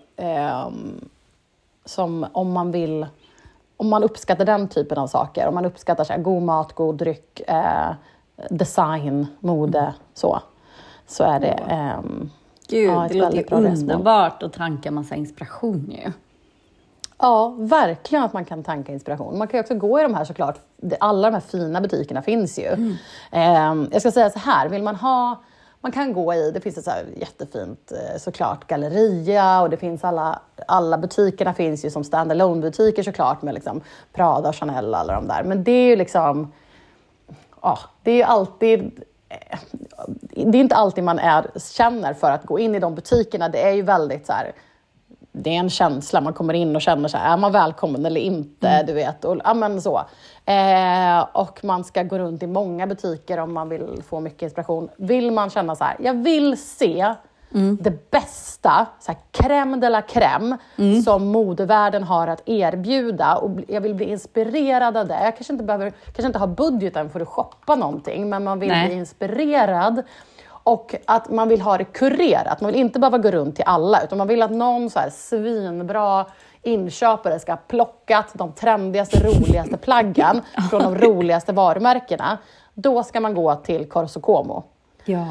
som 1.86 2.26
om 2.32 2.52
man 2.52 2.72
vill, 2.72 3.06
om 3.78 3.90
man 3.90 4.04
uppskattar 4.04 4.46
den 4.46 4.68
typen 4.68 4.98
av 4.98 5.08
saker, 5.08 5.48
om 5.48 5.56
man 5.56 5.66
uppskattar 5.66 6.04
så 6.04 6.14
här, 6.14 6.20
god 6.20 6.44
mat, 6.44 6.74
god 6.74 6.96
dryck, 6.96 7.42
eh, 7.48 7.92
design, 8.50 9.28
mode, 9.40 9.94
så, 10.14 10.40
så 11.08 11.24
är 11.24 11.40
det 11.40 11.60
Gud, 12.70 12.90
Ja, 12.90 13.08
det 13.10 13.18
låter 13.18 13.54
underbart 13.54 14.44
att 14.44 14.54
tanka 14.54 14.92
massa 14.92 15.16
inspiration 15.16 15.92
ju. 15.92 16.12
Ja, 17.18 17.56
verkligen 17.60 18.24
att 18.24 18.34
man 18.34 18.46
kan 18.46 18.64
tanka 18.64 18.92
inspiration. 18.92 19.38
Man 19.38 19.48
kan 19.48 19.58
ju 19.58 19.62
också 19.62 19.76
gå 19.76 20.00
i 20.00 20.04
de 20.04 20.14
här 20.14 20.26
såklart, 20.26 20.60
alla 21.00 21.28
de 21.28 21.34
här 21.34 21.42
fina 21.42 21.82
butikerna 21.82 22.22
finns 22.22 22.60
ju. 22.60 22.98
Ehm, 23.32 23.90
jag 23.92 24.02
ska 24.02 24.12
säga 24.12 24.30
så 24.30 24.40
här, 24.40 24.70
vill 24.70 24.84
man 24.84 24.96
ha, 24.96 25.44
man 25.82 25.92
kan 25.92 26.14
gå 26.14 26.34
i, 26.34 26.52
det 26.52 26.62
finns 26.62 26.78
ett 26.78 26.84
så 26.84 26.92
jättefint 27.18 27.92
eh, 27.92 28.18
såklart 28.20 28.68
galleria 28.68 29.62
och 29.62 29.70
det 29.70 29.78
finns 29.78 30.04
alla, 30.04 30.40
alla 30.68 30.98
butikerna 30.98 31.54
finns 31.54 31.86
ju 31.86 31.90
som 31.90 32.04
standalone 32.04 32.62
butiker 32.62 33.04
såklart 33.04 33.42
med 33.42 33.54
liksom 33.54 33.82
Prada, 34.14 34.54
Chanel 34.54 34.90
och 34.90 35.00
alla 35.00 35.14
de 35.14 35.28
där. 35.28 35.44
Men 35.44 35.64
det 35.64 35.72
är 35.72 35.90
ju 35.90 35.96
liksom, 35.96 36.52
ja, 37.62 37.80
det 38.04 38.12
är 38.12 38.16
ju 38.16 38.24
alltid 38.24 39.04
det 40.30 40.58
är 40.58 40.62
inte 40.62 40.76
alltid 40.76 41.04
man 41.04 41.20
är, 41.20 41.48
känner 41.78 42.14
för 42.14 42.32
att 42.32 42.46
gå 42.46 42.60
in 42.60 42.76
i 42.76 42.80
de 42.80 42.96
butikerna. 42.96 43.50
Det 43.50 43.62
är 43.62 43.72
ju 43.72 43.82
väldigt 43.82 44.26
så 44.26 44.34
här, 44.34 44.52
det 45.32 45.50
är 45.50 45.60
en 45.60 45.70
känsla, 45.70 46.22
man 46.22 46.34
kommer 46.34 46.54
in 46.54 46.76
och 46.76 46.82
känner 46.82 47.10
så 47.10 47.18
här, 47.18 47.34
är 47.34 47.38
man 47.38 47.52
välkommen 47.52 48.06
eller 48.06 48.22
inte? 48.22 48.84
Du 48.84 48.94
vet, 48.94 49.26
och, 49.26 49.38
ja, 49.44 49.54
men 49.54 49.82
så. 49.82 50.02
Eh, 50.46 51.20
och 51.34 51.64
man 51.64 51.84
ska 51.84 52.04
gå 52.04 52.20
runt 52.20 52.44
i 52.44 52.48
många 52.48 52.88
butiker 52.88 53.38
om 53.38 53.54
man 53.54 53.70
vill 53.70 54.04
få 54.08 54.20
mycket 54.20 54.42
inspiration. 54.42 54.90
Vill 54.98 55.32
man 55.32 55.50
känna 55.50 55.76
så 55.76 55.84
här, 55.84 55.96
jag 56.00 56.14
vill 56.14 56.58
se 56.58 57.14
det 57.56 58.12
bästa, 58.12 58.86
så 59.00 59.12
här, 59.12 59.20
crème 59.32 59.80
de 59.80 59.90
la 59.90 60.02
crème, 60.02 60.58
som 61.04 61.28
modevärlden 61.28 62.04
har 62.04 62.28
att 62.28 62.50
erbjuda 62.50 63.36
och 63.36 63.52
jag 63.68 63.82
vill 63.82 63.96
bli 63.96 64.06
inspirerad 64.06 64.98
av 64.98 65.08
det. 65.08 65.24
Jag 65.24 65.36
kanske 65.38 65.54
inte, 65.54 65.64
behöver, 65.64 65.90
kanske 65.90 66.28
inte 66.28 66.40
har 66.40 66.48
budgeten 66.48 67.10
för 67.10 67.20
att 67.20 67.28
shoppa 67.28 67.76
någonting, 67.76 68.30
men 68.30 68.44
man 68.44 68.60
vill 68.60 68.70
Nej. 68.70 68.88
bli 68.88 68.98
inspirerad 68.98 70.04
och 70.48 70.96
att 71.06 71.30
man 71.30 71.48
vill 71.48 71.62
ha 71.62 71.78
det 71.78 71.84
kurerat. 71.84 72.62
Man 72.62 72.72
vill 72.72 72.82
inte 72.82 73.00
behöva 73.00 73.18
gå 73.18 73.32
runt 73.32 73.56
till 73.56 73.66
alla, 73.68 74.04
utan 74.04 74.18
man 74.18 74.28
vill 74.28 74.42
att 74.42 74.52
någon 74.52 74.90
så 74.90 75.00
här 75.00 75.10
svinbra 75.10 76.26
inköpare 76.62 77.40
ska 77.40 77.52
ha 77.52 77.60
plockat 77.68 78.32
de 78.34 78.52
trendigaste, 78.52 79.28
roligaste 79.28 79.78
plaggen 79.78 80.42
från 80.70 80.82
de 80.82 80.96
roligaste 80.96 81.54
varumärkena. 81.54 82.38
Då 82.74 83.04
ska 83.04 83.20
man 83.20 83.34
gå 83.34 83.56
till 83.56 83.90
Corso 83.90 84.22
Como. 84.22 84.64
Ja. 85.06 85.26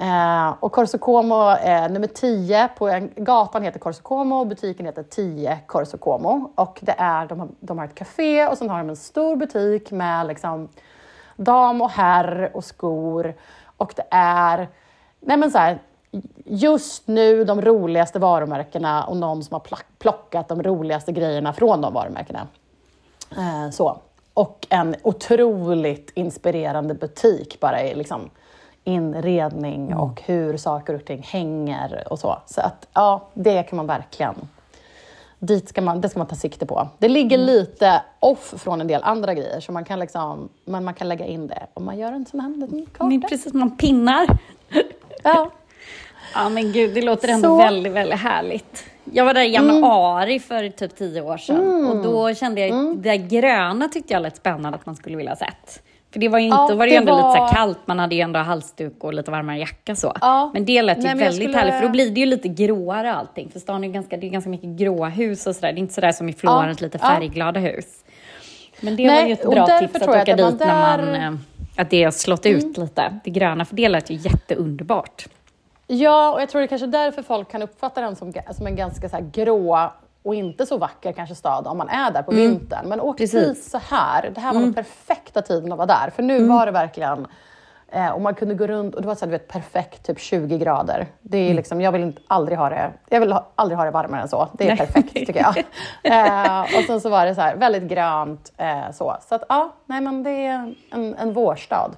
Eh, 0.00 0.54
och 0.60 0.72
Corso 0.72 0.98
Como 0.98 1.48
är 1.48 1.82
eh, 1.82 1.92
nummer 1.92 2.06
10 2.06 2.68
på 2.78 2.88
en, 2.88 3.10
gatan 3.16 3.62
heter 3.62 3.78
Corso 3.78 4.02
Como 4.02 4.40
och 4.40 4.46
butiken 4.46 4.86
heter 4.86 5.02
10 5.02 5.58
Corso 5.66 5.98
Como. 5.98 6.50
Och 6.54 6.78
det 6.82 6.94
är, 6.98 7.26
de, 7.26 7.40
har, 7.40 7.48
de 7.60 7.78
har 7.78 7.84
ett 7.84 7.94
café 7.94 8.46
och 8.46 8.58
sen 8.58 8.70
har 8.70 8.78
de 8.78 8.88
en 8.88 8.96
stor 8.96 9.36
butik 9.36 9.90
med 9.90 10.26
liksom 10.26 10.68
dam 11.36 11.82
och 11.82 11.90
herr 11.90 12.50
och 12.54 12.64
skor. 12.64 13.34
Och 13.76 13.92
det 13.96 14.06
är, 14.10 14.68
nej 15.20 15.36
men 15.36 15.50
så 15.50 15.58
här, 15.58 15.78
just 16.44 17.06
nu 17.08 17.44
de 17.44 17.62
roligaste 17.62 18.18
varumärkena 18.18 19.04
och 19.04 19.16
någon 19.16 19.44
som 19.44 19.54
har 19.54 19.78
plockat 19.98 20.48
de 20.48 20.62
roligaste 20.62 21.12
grejerna 21.12 21.52
från 21.52 21.80
de 21.80 21.94
varumärkena. 21.94 22.46
Eh, 23.30 23.70
så. 23.70 23.98
Och 24.34 24.66
en 24.70 24.96
otroligt 25.02 26.10
inspirerande 26.14 26.94
butik 26.94 27.60
bara 27.60 27.82
i 27.82 27.94
liksom 27.94 28.30
inredning 28.88 29.94
och 29.94 30.22
hur 30.26 30.56
saker 30.56 30.94
och 30.94 31.04
ting 31.04 31.22
hänger 31.22 32.04
och 32.10 32.18
så. 32.18 32.38
Så 32.46 32.60
att 32.60 32.88
ja, 32.94 33.28
det 33.34 33.62
kan 33.62 33.76
man 33.76 33.86
verkligen 33.86 34.34
Dit 35.40 35.68
ska 35.68 35.82
man, 35.82 36.00
det 36.00 36.08
ska 36.08 36.18
man 36.18 36.26
ta 36.28 36.34
sikte 36.36 36.66
på. 36.66 36.88
Det 36.98 37.08
ligger 37.08 37.38
lite 37.38 38.02
off 38.20 38.54
från 38.56 38.80
en 38.80 38.86
del 38.86 39.02
andra 39.04 39.34
grejer, 39.34 39.60
så 39.60 39.72
man 39.72 39.84
kan, 39.84 39.98
liksom, 39.98 40.48
men 40.64 40.84
man 40.84 40.94
kan 40.94 41.08
lägga 41.08 41.26
in 41.26 41.46
det 41.46 41.66
om 41.74 41.84
man 41.84 41.98
gör 41.98 42.12
en 42.12 42.26
sån 42.26 42.40
här 42.40 42.48
liten 42.50 42.86
karta. 42.86 43.28
precis 43.28 43.52
man 43.54 43.76
pinnar. 43.76 44.26
Ja. 45.22 45.50
Ja 46.34 46.48
men 46.48 46.72
gud, 46.72 46.94
det 46.94 47.02
låter 47.02 47.28
ändå 47.28 47.48
Så- 47.48 47.56
väldigt, 47.56 47.92
väldigt 47.92 48.18
härligt. 48.20 48.84
Jag 49.04 49.24
var 49.24 49.34
där 49.34 49.42
i 49.42 49.52
januari 49.54 50.40
för 50.40 50.68
typ 50.68 50.96
tio 50.96 51.20
år 51.22 51.36
sedan 51.36 51.86
och 51.86 52.02
då 52.04 52.34
kände 52.34 52.60
jag, 52.66 52.96
det 52.96 53.10
där 53.10 53.16
gröna 53.16 53.88
tyckte 53.88 54.12
jag 54.12 54.22
lät 54.22 54.36
spännande 54.36 54.78
att 54.78 54.86
man 54.86 54.96
skulle 54.96 55.16
vilja 55.16 55.32
ha 55.32 55.36
sett. 55.36 55.82
För 56.12 56.20
det 56.20 56.28
var 56.28 56.38
ju 56.38 56.44
inte, 56.44 56.56
Ja, 56.56 56.74
var 56.74 56.86
det 56.86 56.92
det 56.92 56.96
ändå 56.96 57.12
lite 57.16 57.22
så 57.22 57.38
var- 57.44 57.48
kallt, 57.54 57.78
man 57.86 57.98
hade 57.98 58.14
ju 58.14 58.20
ändå 58.20 58.38
halsduk 58.40 59.04
och 59.04 59.14
lite 59.14 59.30
varmare 59.30 59.58
jacka 59.58 59.96
så. 59.96 60.12
Ja. 60.20 60.50
Men 60.54 60.64
det 60.64 60.82
lät 60.82 60.98
ju 60.98 61.02
Nej, 61.02 61.14
väldigt 61.14 61.34
skulle- 61.42 61.58
härligt 61.58 61.74
för 61.74 61.82
då 61.82 61.88
blir 61.88 62.10
det 62.10 62.20
ju 62.20 62.26
lite 62.26 62.48
gråare 62.48 63.14
allting. 63.14 63.50
För 63.52 63.60
stan 63.60 63.84
är 63.84 63.88
ju 63.88 63.94
ganska, 63.94 64.16
det 64.16 64.26
är 64.26 64.30
ganska 64.30 64.50
mycket 64.50 64.68
gråa 64.70 65.08
hus 65.08 65.46
och 65.46 65.54
sådär. 65.56 65.72
Det 65.72 65.78
är 65.78 65.80
inte 65.80 65.94
sådär 65.94 66.12
som 66.12 66.28
i 66.28 66.32
Florens, 66.32 66.80
Ja, 66.80 66.84
lite 66.84 66.98
färgglada 66.98 67.60
hus. 67.60 68.04
Men 68.80 68.96
det 68.96 69.06
Nej, 69.06 69.20
var 69.22 69.26
ju 69.28 69.32
ett 69.32 69.50
bra 69.50 69.78
tips 69.78 69.94
att 69.94 70.02
åka 70.08 70.18
att 70.20 70.26
dit 70.26 70.36
när 70.60 70.80
man, 70.80 70.98
där- 70.98 71.16
Mm. 71.16 71.34
eh, 71.34 71.40
att 71.82 71.90
det 71.90 72.04
har 72.04 72.10
slått 72.10 72.46
ut 72.46 72.76
lite, 72.78 73.20
det 73.24 73.30
gröna. 73.30 73.64
För 73.64 73.76
det 73.76 73.88
lät 73.88 74.10
ju 74.10 74.14
jätteunderbart. 74.14 75.26
Ja, 75.86 76.32
och 76.34 76.40
jag 76.42 76.48
tror 76.48 76.60
det 76.60 76.64
är 76.64 76.68
kanske 76.68 76.86
därför 76.86 77.22
folk 77.22 77.50
kan 77.50 77.62
uppfatta 77.62 78.00
den 78.00 78.16
som, 78.16 78.32
som 78.56 78.66
en 78.66 78.76
ganska 78.76 79.08
så 79.08 79.16
grå 79.32 79.92
och 80.28 80.34
inte 80.34 80.66
så 80.66 80.78
vacker 80.78 81.12
kanske 81.12 81.34
stad 81.34 81.66
om 81.66 81.78
man 81.78 81.88
är 81.88 82.10
där 82.10 82.22
på 82.22 82.30
vintern. 82.30 82.88
Men 82.88 83.00
åk 83.00 83.18
Precis. 83.18 83.48
dit 83.48 83.64
så 83.64 83.78
här. 83.78 84.30
Det 84.34 84.40
här 84.40 84.54
var 84.54 84.60
den 84.60 84.74
perfekta 84.74 85.42
tiden 85.42 85.72
att 85.72 85.78
vara 85.78 85.86
där. 85.86 86.10
För 86.16 86.22
nu 86.22 86.44
var 86.48 86.66
det 86.66 86.72
verkligen 86.72 87.26
Eh, 87.92 88.08
och 88.08 88.20
man 88.20 88.34
kunde 88.34 88.54
gå 88.54 88.66
runt 88.66 88.94
och 88.94 89.02
det 89.02 89.08
var 89.08 89.14
så 89.14 89.20
här, 89.24 89.26
du 89.26 89.38
vet, 89.38 89.48
perfekt, 89.48 90.06
typ 90.06 90.20
20 90.20 90.58
grader. 90.58 91.06
Det 91.20 91.38
är 91.38 91.54
liksom, 91.54 91.80
jag 91.80 91.92
vill 91.92 92.02
inte, 92.02 92.22
aldrig 92.26 92.58
ha 92.58 92.68
det, 92.68 92.92
jag 93.08 93.20
vill 93.20 93.32
ha, 93.32 93.52
aldrig 93.54 93.78
ha 93.78 93.84
det 93.84 93.90
varmare 93.90 94.22
än 94.22 94.28
så. 94.28 94.48
Det 94.52 94.64
är 94.64 94.68
Nej. 94.68 94.76
perfekt 94.76 95.12
tycker 95.14 95.40
jag. 95.40 95.58
eh, 96.02 96.60
och 96.60 96.84
sen 96.86 97.00
så 97.00 97.08
var 97.08 97.26
det 97.26 97.34
så 97.34 97.40
här, 97.40 97.56
väldigt 97.56 97.82
grönt. 97.82 98.52
Eh, 98.56 98.90
så 98.92 99.16
så 99.28 99.34
att, 99.34 99.42
ja, 99.48 99.72
nej 99.86 100.00
men 100.00 100.22
det 100.22 100.46
är 100.46 100.74
en, 100.90 101.14
en 101.14 101.32
vårstad. 101.32 101.90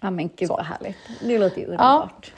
Ja 0.00 0.10
men 0.10 0.30
gud 0.36 0.48
Så. 0.48 0.56
vad 0.56 0.66
härligt. 0.66 0.96
Det 1.20 1.38
låter 1.38 1.58
ju 1.58 1.64
underbart. 1.64 2.32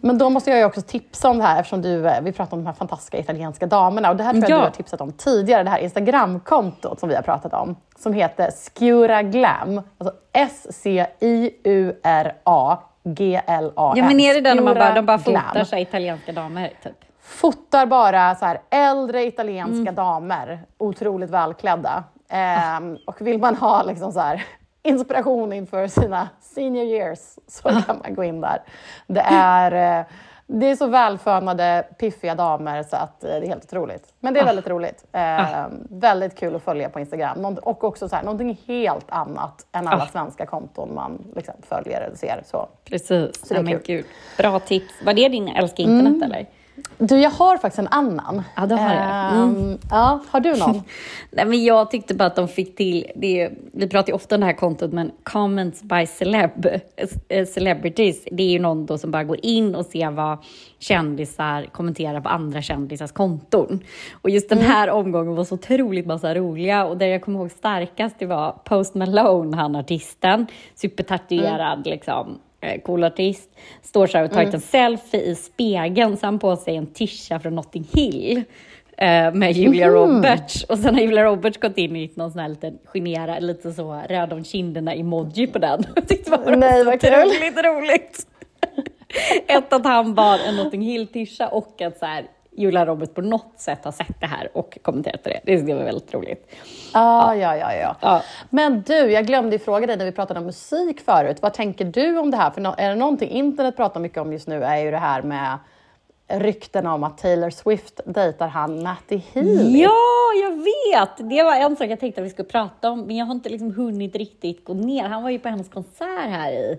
Men 0.00 0.18
då 0.18 0.30
måste 0.30 0.50
jag 0.50 0.58
ju 0.58 0.64
också 0.64 0.82
tipsa 0.82 1.30
om 1.30 1.38
det 1.38 1.44
här 1.44 1.60
eftersom 1.60 1.82
du, 1.82 2.08
eh, 2.08 2.20
vi 2.22 2.32
pratar 2.32 2.56
om 2.56 2.62
de 2.64 2.66
här 2.66 2.74
fantastiska 2.74 3.18
italienska 3.18 3.66
damerna 3.66 4.10
och 4.10 4.16
det 4.16 4.24
här 4.24 4.32
tror 4.32 4.42
jag 4.42 4.50
Ja. 4.50 4.56
du 4.56 4.62
har 4.62 4.70
tipsat 4.70 5.00
om 5.00 5.12
tidigare, 5.12 5.62
det 5.62 5.70
här 5.70 5.78
Instagramkontot 5.78 7.00
som 7.00 7.08
vi 7.08 7.14
har 7.14 7.22
pratat 7.22 7.52
om 7.54 7.76
som 7.98 8.12
heter 8.12 8.50
Skura 8.50 9.22
Glam, 9.22 9.82
alltså 9.98 10.14
S-C-I-U-R-A 11.48 12.78
G-L-A-M. 13.04 13.96
Ja 13.98 14.04
men 14.04 14.20
är 14.20 14.34
det 14.34 14.40
där 14.40 14.54
när 14.54 14.62
man 14.62 14.74
bara, 14.74 14.94
de 14.94 15.06
bara 15.06 15.18
fotar 15.18 15.52
Glam. 15.52 15.64
sig 15.66 15.82
italienska 15.82 16.32
damer 16.32 16.72
typ? 16.82 16.92
Fotar 17.20 17.86
bara 17.86 18.34
så 18.34 18.44
här 18.46 18.60
äldre 18.70 19.24
italienska 19.26 19.80
Mm. 19.80 19.94
damer, 19.94 20.60
otroligt 20.78 21.30
välklädda. 21.30 22.04
Ehm, 22.28 22.96
och 23.06 23.20
vill 23.20 23.38
man 23.38 23.54
ha 23.56 23.82
liksom 23.82 24.12
så 24.12 24.20
här 24.20 24.44
inspiration 24.82 25.52
inför 25.52 25.86
sina 25.86 26.28
senior 26.40 26.84
years 26.84 27.18
så 27.46 27.68
kan 27.68 27.98
man 28.04 28.14
gå 28.14 28.24
in 28.24 28.40
där. 28.40 28.62
Det 29.06 29.20
är, 29.20 29.98
eh, 30.00 30.06
det 30.46 30.66
är 30.70 30.76
så 30.76 30.86
välfönade, 30.86 31.84
piffiga 31.98 32.34
damer 32.34 32.82
så 32.82 32.96
att 32.96 33.24
eh, 33.24 33.30
det 33.30 33.36
är 33.36 33.48
helt 33.48 33.64
otroligt. 33.64 34.12
Men 34.20 34.34
det 34.34 34.40
är 34.40 34.44
väldigt 34.44 34.68
roligt. 34.68 35.04
Ehm, 35.12 35.86
Väldigt 35.90 36.36
kul 36.38 36.56
att 36.56 36.62
följa 36.62 36.88
på 36.88 37.00
Instagram. 37.00 37.44
Och 37.62 37.84
också 37.84 38.08
så 38.08 38.16
här, 38.16 38.22
någonting 38.22 38.58
helt 38.66 39.06
annat 39.08 39.66
än 39.72 39.88
alla 39.88 40.02
Ah. 40.02 40.06
svenska 40.06 40.46
konton 40.46 40.94
man 40.94 41.24
liksom 41.36 41.54
följer 41.68 42.00
eller 42.00 42.16
ser. 42.16 42.42
Så. 42.46 42.68
Precis. 42.84 43.46
Så 43.46 43.54
det 43.54 43.54
ja, 43.54 43.60
är 43.60 43.64
men 43.64 43.72
kul. 43.72 43.82
gud. 43.86 44.04
Bra 44.38 44.58
tips. 44.58 44.94
Var 45.06 45.12
det 45.14 45.28
din 45.28 45.48
älska 45.48 45.82
internet 45.82 46.06
Mm. 46.14 46.22
eller? 46.22 46.46
Du, 46.98 47.20
jag 47.20 47.30
har 47.30 47.56
faktiskt 47.56 47.78
en 47.78 47.88
annan. 47.88 48.42
Ja, 48.56 48.66
det 48.66 48.76
har 48.76 48.94
jag. 48.94 49.42
Ehm, 49.42 49.78
ja, 49.90 50.20
har 50.28 50.40
du 50.40 50.56
någon? 50.56 50.82
Nej, 51.30 51.46
men 51.46 51.64
jag 51.64 51.90
tyckte 51.90 52.14
bara 52.14 52.26
att 52.26 52.36
de 52.36 52.48
fick 52.48 52.76
till, 52.76 53.06
det 53.14 53.50
vi 53.72 53.88
pratar 53.88 54.08
ju 54.08 54.14
ofta 54.14 54.34
om 54.34 54.40
det 54.40 54.46
här 54.46 54.52
kontot, 54.52 54.92
men 54.92 55.10
comments 55.22 55.82
by 55.82 56.06
celeb, 56.06 56.66
eh, 57.28 57.46
celebrities, 57.46 58.24
det 58.32 58.42
är 58.42 58.50
ju 58.50 58.58
någon 58.58 58.86
då 58.86 58.98
som 58.98 59.10
bara 59.10 59.24
går 59.24 59.38
in 59.42 59.74
och 59.74 59.86
ser 59.86 60.10
vad 60.10 60.38
kändisar 60.78 61.66
kommenterar 61.72 62.20
på 62.20 62.28
andra 62.28 62.62
kändisars 62.62 63.12
konton. 63.12 63.80
Och 64.22 64.30
just 64.30 64.48
den 64.48 64.58
här 64.58 64.90
omgången 64.90 65.34
var 65.34 65.44
så 65.44 65.54
otroligt 65.54 66.06
massa 66.06 66.34
roliga 66.34 66.84
och 66.84 66.96
det 66.96 67.06
jag 67.06 67.22
kommer 67.22 67.38
ihåg 67.38 67.50
starkast 67.50 68.18
det 68.18 68.26
var 68.26 68.52
Post 68.64 68.94
Malone, 68.94 69.56
han 69.56 69.76
artisten, 69.76 70.46
supertatuerad 70.74 71.86
liksom 71.86 72.28
eh, 72.30 72.47
cool 72.84 73.04
artist, 73.04 73.50
står 73.82 74.06
så 74.06 74.18
här 74.18 74.24
och 74.24 74.30
tagit 74.30 74.54
en 74.54 74.60
selfie 74.60 75.22
i 75.22 75.34
spegeln, 75.34 76.16
så 76.16 76.26
han 76.26 76.38
på 76.38 76.56
sig 76.56 76.76
en 76.76 76.86
tisha 76.86 77.38
från 77.38 77.54
Notting 77.54 77.88
Hill 77.92 78.42
eh, 78.96 79.32
med 79.34 79.52
Julia 79.52 79.88
Roberts. 79.88 80.64
Och 80.64 80.78
sen 80.78 80.94
har 80.94 81.02
Julia 81.02 81.24
Roberts 81.24 81.58
gått 81.58 81.78
in 81.78 81.96
i 81.96 82.12
någon 82.14 82.30
sån 82.30 82.40
här 82.40 82.48
liten 82.48 82.78
genera, 82.84 83.38
lite 83.38 83.72
så 83.72 84.02
röd 84.08 84.32
om 84.32 84.44
kinderna 84.44 84.94
emoji 84.94 85.46
på 85.46 85.58
den. 85.58 85.84
Jag 85.94 86.08
tyckte 86.08 86.30
det 86.30 86.36
var 86.36 86.56
Nej, 86.56 86.84
vad 86.84 86.94
otroligt 86.94 87.64
roligt. 87.64 88.26
Ett 89.46 89.72
att 89.72 89.84
han 89.84 90.14
bar 90.14 90.38
en 90.48 90.56
Notting 90.56 90.82
Hill-tisha 90.82 91.48
och 91.48 91.82
att 91.82 91.98
så 91.98 92.06
här, 92.06 92.24
Julia 92.58 92.86
Roberts 92.86 93.14
på 93.14 93.20
något 93.20 93.52
sätt 93.56 93.84
har 93.84 93.92
sett 93.92 94.20
det 94.20 94.26
här 94.26 94.50
och 94.52 94.78
kommenterat 94.82 95.24
det. 95.24 95.40
Det 95.44 95.56
tyckte 95.56 95.70
jag 95.70 95.78
var 95.78 95.84
väldigt 95.84 96.14
roligt. 96.14 96.54
Ah, 96.92 97.34
ja, 97.34 97.56
ja, 97.56 97.74
ja. 97.74 97.96
Ja. 98.00 98.22
Men 98.50 98.82
du, 98.82 98.94
jag 98.94 99.26
glömde 99.26 99.56
ju 99.56 99.58
fråga 99.58 99.86
dig 99.86 99.96
när 99.96 100.04
vi 100.04 100.12
pratade 100.12 100.40
om 100.40 100.46
musik 100.46 101.00
förut. 101.00 101.36
Vad 101.40 101.54
tänker 101.54 101.84
du 101.84 102.18
om 102.18 102.30
det 102.30 102.36
här? 102.36 102.50
För 102.50 102.80
är 102.80 102.88
det 102.88 102.94
någonting 102.94 103.30
internet 103.30 103.76
pratar 103.76 104.00
mycket 104.00 104.18
om 104.18 104.32
just 104.32 104.48
nu 104.48 104.64
är 104.64 104.76
ju 104.76 104.90
det 104.90 104.98
här 104.98 105.22
med 105.22 105.58
rykten 106.28 106.86
om 106.86 107.04
att 107.04 107.18
Taylor 107.18 107.50
Swift 107.50 108.00
dejtar 108.04 108.48
han 108.48 108.82
Matty 108.82 109.20
Healy. 109.32 109.82
Ja, 109.82 109.92
jag 110.42 110.50
vet! 110.50 111.30
Det 111.30 111.42
var 111.42 111.56
en 111.56 111.76
sak 111.76 111.86
jag 111.90 112.00
tänkte 112.00 112.20
att 112.20 112.26
vi 112.26 112.30
skulle 112.30 112.48
prata 112.48 112.90
om, 112.90 113.00
men 113.00 113.16
jag 113.16 113.26
har 113.26 113.34
inte 113.34 113.48
liksom 113.48 113.74
hunnit 113.74 114.16
riktigt 114.16 114.64
gå 114.64 114.74
ner. 114.74 115.04
Han 115.04 115.22
var 115.22 115.30
ju 115.30 115.38
på 115.38 115.48
hennes 115.48 115.68
konsert 115.68 116.28
här 116.30 116.52
i, 116.52 116.78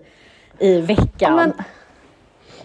i 0.60 0.82
veckan. 0.82 1.10
Ja, 1.20 1.36
men, 1.36 1.54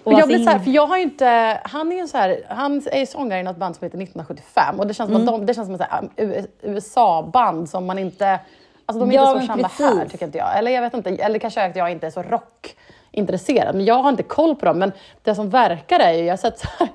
Och 0.05 0.13
jag 0.13 0.17
alltså 0.21 0.27
blir 0.37 0.45
så 0.45 0.51
här, 0.51 0.59
för 0.59 0.71
jag 0.71 0.87
har 0.87 0.97
ju 0.97 1.03
inte, 1.03 1.61
han 1.65 1.93
är 1.93 1.97
ju 1.97 2.07
så 2.09 2.19
här, 2.19 2.47
han 2.49 2.83
är 2.93 2.99
ju 3.01 3.07
sångare 3.07 3.41
i 3.41 3.43
något 3.43 3.57
band 3.57 3.77
som 3.77 3.85
heter 3.85 3.99
1975 3.99 4.81
och 4.81 4.87
det 4.87 4.95
känns 4.95 5.09
som 5.11 5.17
Mm. 5.23 5.29
att 5.35 5.41
de, 5.41 5.47
det 5.47 5.55
känns 5.55 5.67
som 5.67 5.75
ett 5.75 5.81
här, 5.91 6.47
USA-band 6.63 7.69
som 7.69 7.87
man 7.87 7.99
inte, 7.99 8.39
alltså 8.87 9.01
de 9.07 9.11
är 9.11 9.15
Ja, 9.15 9.29
inte 9.33 9.41
så 9.41 9.47
kända 9.47 9.69
här 9.79 9.95
precis. 9.97 10.13
tycker 10.13 10.27
inte 10.27 10.39
jag. 10.39 10.59
Eller 10.59 10.71
jag 10.71 10.83
vet 10.83 10.95
inte, 10.95 11.11
eller 11.11 11.39
kanske 11.39 11.61
är 11.61 11.71
att 11.71 11.77
jag 11.77 11.91
inte 11.91 12.07
är 12.07 12.11
så 12.11 12.23
rockintresserad, 12.23 13.75
men 13.75 13.85
jag 13.85 13.95
har 14.03 14.11
inte 14.11 14.23
koll 14.23 14.57
på 14.57 14.67
dem. 14.67 14.79
Men 14.79 14.93
det 15.23 15.35
som 15.35 15.51
verkar 15.51 16.01
är 16.01 16.13
ju, 16.13 16.25
jag 16.25 16.33
har 16.33 16.37
sett 16.37 16.59
så 16.59 16.69
här, 16.79 16.89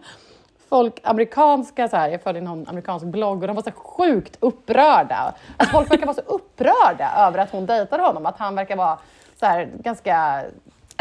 folk, 0.70 1.00
amerikanska, 1.04 1.88
så 1.88 1.98
här, 1.98 2.10
jag 2.10 2.22
följer 2.22 2.42
någon 2.42 2.68
amerikansk 2.68 3.06
blogg 3.06 3.42
och 3.42 3.48
de 3.48 3.56
var 3.56 3.64
så 3.64 3.72
sjukt 3.72 4.38
upprörda. 4.40 5.34
Att 5.58 5.68
folk 5.72 5.92
verkar 5.92 6.06
vara 6.06 6.16
så 6.16 6.22
upprörda 6.22 7.12
över 7.18 7.38
att 7.40 7.52
hon 7.52 7.66
dejtar 7.66 8.00
honom, 8.00 8.26
att 8.26 8.38
han 8.40 8.56
verkar 8.56 8.76
vara 8.76 8.98
så 9.40 9.46
här, 9.46 9.70
ganska 9.80 10.44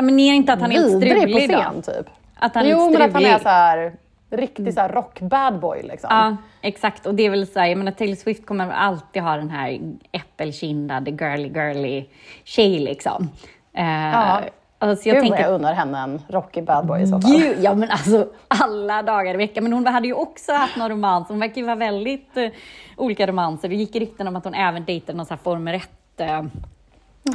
Men 0.03 0.19
är 0.19 0.35
inte 0.35 0.53
att 0.53 0.61
han 0.61 0.73
är 0.73 0.75
helt 0.75 0.93
på 0.93 1.01
strulig 1.01 1.51
då? 1.51 1.57
scen 1.59 1.83
typ. 1.83 2.07
Att 2.39 2.55
han 2.55 2.67
är 2.67 2.71
jo, 2.71 2.87
lite 2.87 2.99
men 2.99 3.09
att 3.09 3.15
han 3.15 3.25
är 3.25 3.39
så 3.39 3.49
här 3.49 3.93
riktig 4.31 4.75
så 4.75 4.81
här 4.81 4.89
rock-bad 4.89 5.61
boy 5.61 5.83
liksom. 5.83 6.09
Ja, 6.11 6.37
exakt. 6.63 7.07
Och 7.07 7.15
det 7.15 7.23
är 7.27 7.31
väl 7.31 7.47
så 7.47 7.59
här, 7.61 7.67
jag 7.67 7.79
menar 7.79 7.93
Taylor 7.93 8.15
Swift 8.15 8.47
kommer 8.47 8.71
alltid 8.71 9.23
ha 9.23 9.37
den 9.37 9.51
här 9.51 9.79
äppelkindade, 10.13 11.11
girly, 11.11 11.49
girly 11.49 12.05
tjej 12.45 12.79
liksom. 12.79 13.29
Eh, 13.73 13.85
Ja. 13.87 14.41
alltså 14.79 15.09
jag 15.09 15.17
Gud 15.17 15.23
tänker, 15.25 15.43
jag 15.43 15.53
unnar 15.53 15.75
henne 15.75 15.99
en 15.99 16.23
rockig 16.29 16.65
bad 16.65 16.87
boy 16.87 17.03
i 17.03 17.07
så 17.07 17.21
fall. 17.21 17.33
Gud, 17.33 17.57
ja 17.61 17.75
men 17.75 17.91
alltså 17.91 18.27
alla 18.49 19.03
dagar 19.03 19.35
i 19.35 19.37
veckan. 19.37 19.65
Men 19.65 19.73
hon 19.73 19.87
hade 19.87 20.07
ju 20.07 20.15
också 20.15 20.53
haft 20.53 20.77
någon 20.77 20.89
romans. 20.91 21.29
Hon 21.29 21.41
verkar 21.41 21.57
ju 21.57 21.65
vara 21.67 21.77
väldigt 21.77 22.37
eh, 22.37 22.49
olika 22.97 23.27
romanser. 23.27 23.69
Det 23.69 23.75
gick 23.75 23.97
rykten 23.97 24.29
om 24.29 24.37
att 24.37 24.45
hon 24.45 24.55
även 24.55 24.85
dejtade 24.85 25.17
någon 25.17 25.27
sån 25.27 25.37
här 25.37 25.45
Formel 25.45 25.75
1 25.75 25.91
eh, 26.21 26.43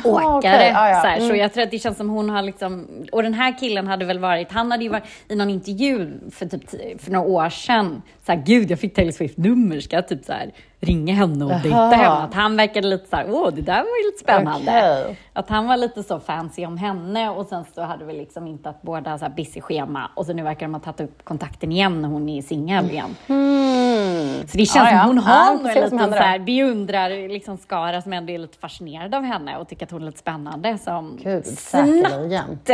åkare. 0.06 0.38
okej. 0.38 0.72
Ja, 0.74 0.90
ja. 0.90 1.02
Så, 1.02 1.08
här, 1.08 1.20
så 1.20 1.26
Mm. 1.26 1.38
jag 1.38 1.54
tror 1.54 1.64
att 1.64 1.72
det 1.72 1.80
känns 1.80 1.98
som 1.98 2.10
hon 2.10 2.30
har 2.30 2.42
liksom, 2.42 2.88
och 3.12 3.24
den 3.24 3.34
här 3.34 3.60
killen 3.60 3.88
hade 3.88 4.06
väl 4.06 4.20
varit, 4.20 4.52
han 4.52 4.72
hade 4.72 4.84
ju 4.84 4.90
varit 4.90 5.04
i 5.30 5.36
någon 5.36 5.50
intervju 5.50 6.12
för 6.32 6.46
typ 6.46 6.70
för 7.02 7.12
några 7.12 7.28
år 7.28 7.50
sedan, 7.50 8.02
så 8.26 8.32
här, 8.32 8.44
gud 8.46 8.72
jag 8.72 8.80
fick 8.80 8.94
Taylor 8.96 9.12
Swift 9.12 9.38
nummer, 9.38 9.80
ska 9.80 9.96
jag 9.96 10.08
typ 10.08 10.26
så 10.26 10.34
här 10.34 10.52
ringa 10.84 11.14
henne 11.14 11.46
och 11.46 11.52
dejta 11.52 11.78
henne? 11.78 12.08
Att 12.10 12.34
han 12.34 12.58
verkade 12.58 12.88
lite 12.88 13.10
så 13.10 13.16
här, 13.16 13.26
åh 13.30 13.50
det 13.54 13.62
där 13.62 13.74
var 13.78 13.98
ju 14.04 14.06
lite 14.12 14.20
spännande. 14.24 15.02
Okej. 15.04 15.20
Att 15.34 15.50
han 15.50 15.68
var 15.68 15.78
lite 15.78 16.04
så 16.04 16.20
fancy 16.20 16.66
om 16.66 16.78
henne 16.78 17.30
och 17.30 17.46
sen 17.46 17.66
så 17.76 17.82
hade 17.82 18.06
vi 18.06 18.14
liksom 18.14 18.48
inte 18.48 18.70
att 18.70 18.82
båda 18.82 19.18
så 19.18 19.26
här 19.26 19.32
busy 19.36 19.62
schema 19.62 20.12
och 20.16 20.26
så 20.26 20.34
nu 20.34 20.44
verkar 20.44 20.66
de 20.66 20.74
ha 20.74 20.82
tagit 20.82 21.02
upp 21.02 21.24
kontakten 21.26 21.72
igen 21.72 22.02
när 22.02 22.10
hon 22.10 22.30
är 22.30 22.42
singel 22.42 22.90
igen. 22.92 23.16
Mm. 23.28 24.48
Så 24.48 24.58
det 24.58 24.66
känns 24.66 24.76
Ja, 24.76 24.86
som 24.88 24.98
ja. 24.98 25.04
hon 25.06 25.16
Ja, 25.16 25.22
har 25.22 25.74
se 25.74 25.80
en 25.80 25.84
liten 25.84 26.00
så 26.12 26.16
här 26.16 26.40
beundrar 26.40 27.30
liksom 27.30 27.58
skara 27.58 28.02
som 28.02 28.14
ändå 28.14 28.34
är 28.34 28.38
lite 28.38 28.58
fascinerad 28.58 29.16
av 29.16 29.24
henne 29.24 29.58
och 29.58 29.68
tycker 29.68 29.86
att 29.86 29.92
hon 29.92 30.02
är 30.02 30.06
lite 30.06 30.20
spännande 30.20 30.78
som 30.78 31.20
Gud, 31.24 31.46
snabbt, 31.46 32.70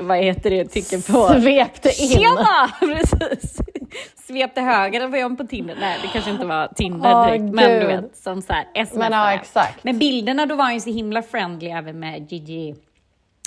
vad 0.00 0.18
heter 0.18 0.50
det, 0.50 0.64
tycker 0.64 1.12
på 1.12 1.40
Svepte 1.40 1.88
in. 2.02 2.08
Tjena! 2.08 2.70
Precis. 2.80 3.58
Svepte 4.26 4.60
höger, 4.60 5.08
var 5.08 5.18
jag 5.18 5.38
på 5.38 5.44
Tinder? 5.44 5.76
Nej, 5.80 5.98
det 6.02 6.08
kanske 6.08 6.30
inte 6.30 6.46
var 6.46 6.68
Tinder 6.76 7.14
Åh, 7.14 7.26
direkt, 7.26 7.54
men 7.54 7.80
du 7.80 7.86
vet, 7.86 8.16
som 8.16 8.42
så 8.42 8.52
här 8.52 8.64
sms. 8.74 8.98
Men 8.98 9.12
ja, 9.12 9.32
exakt. 9.32 9.84
Men 9.84 9.98
bilderna, 9.98 10.46
då 10.46 10.54
var 10.54 10.64
han 10.64 10.74
ju 10.74 10.80
så 10.80 10.90
himla 10.90 11.22
friendly 11.22 11.68
även 11.68 11.98
med 12.00 12.32
Gigi, 12.32 12.74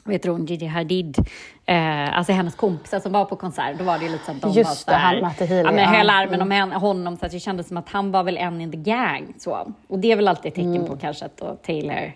heter 0.10 0.30
hon, 0.30 0.46
Gigi 0.46 0.66
Hadid, 0.66 1.18
eh, 1.66 2.18
alltså 2.18 2.34
hennes 2.34 2.56
kompisar 2.56 3.00
som 3.00 3.12
var 3.12 3.26
på 3.26 3.36
konsert. 3.36 3.78
Då 3.78 3.84
var 3.84 3.98
det 3.98 4.06
ju 4.06 4.12
lite 4.12 4.26
så 4.26 4.32
att 4.32 4.41
de 4.41 4.52
Just 4.52 4.70
var 4.70 4.76
så 4.76 4.91
det, 4.91 4.98
här, 4.98 5.22
han 5.22 5.32
Healy, 5.48 5.56
ja, 5.64 5.72
men 5.72 5.84
ja. 5.84 5.89
höll 5.98 6.10
armen 6.10 6.34
Mm. 6.34 6.41
om 6.48 6.52
henne, 6.52 6.76
honom 6.76 7.18
så 7.18 7.26
att 7.26 7.32
det 7.32 7.39
kändes 7.39 7.68
som 7.68 7.78
att 7.78 7.89
han 7.89 8.12
var 8.12 8.24
väl 8.24 8.38
en 8.38 8.62
in 8.62 8.72
the 8.72 8.78
gang. 8.78 9.34
Så. 9.38 9.74
Och 9.88 10.00
det 10.00 10.12
är 10.12 10.16
väl 10.16 10.28
alltid 10.28 10.50
ett 10.50 10.56
tecken 10.56 10.76
Mm. 10.76 10.88
på 10.88 10.98
kanske 10.98 11.26
att 11.26 11.64
Taylor 11.64 12.12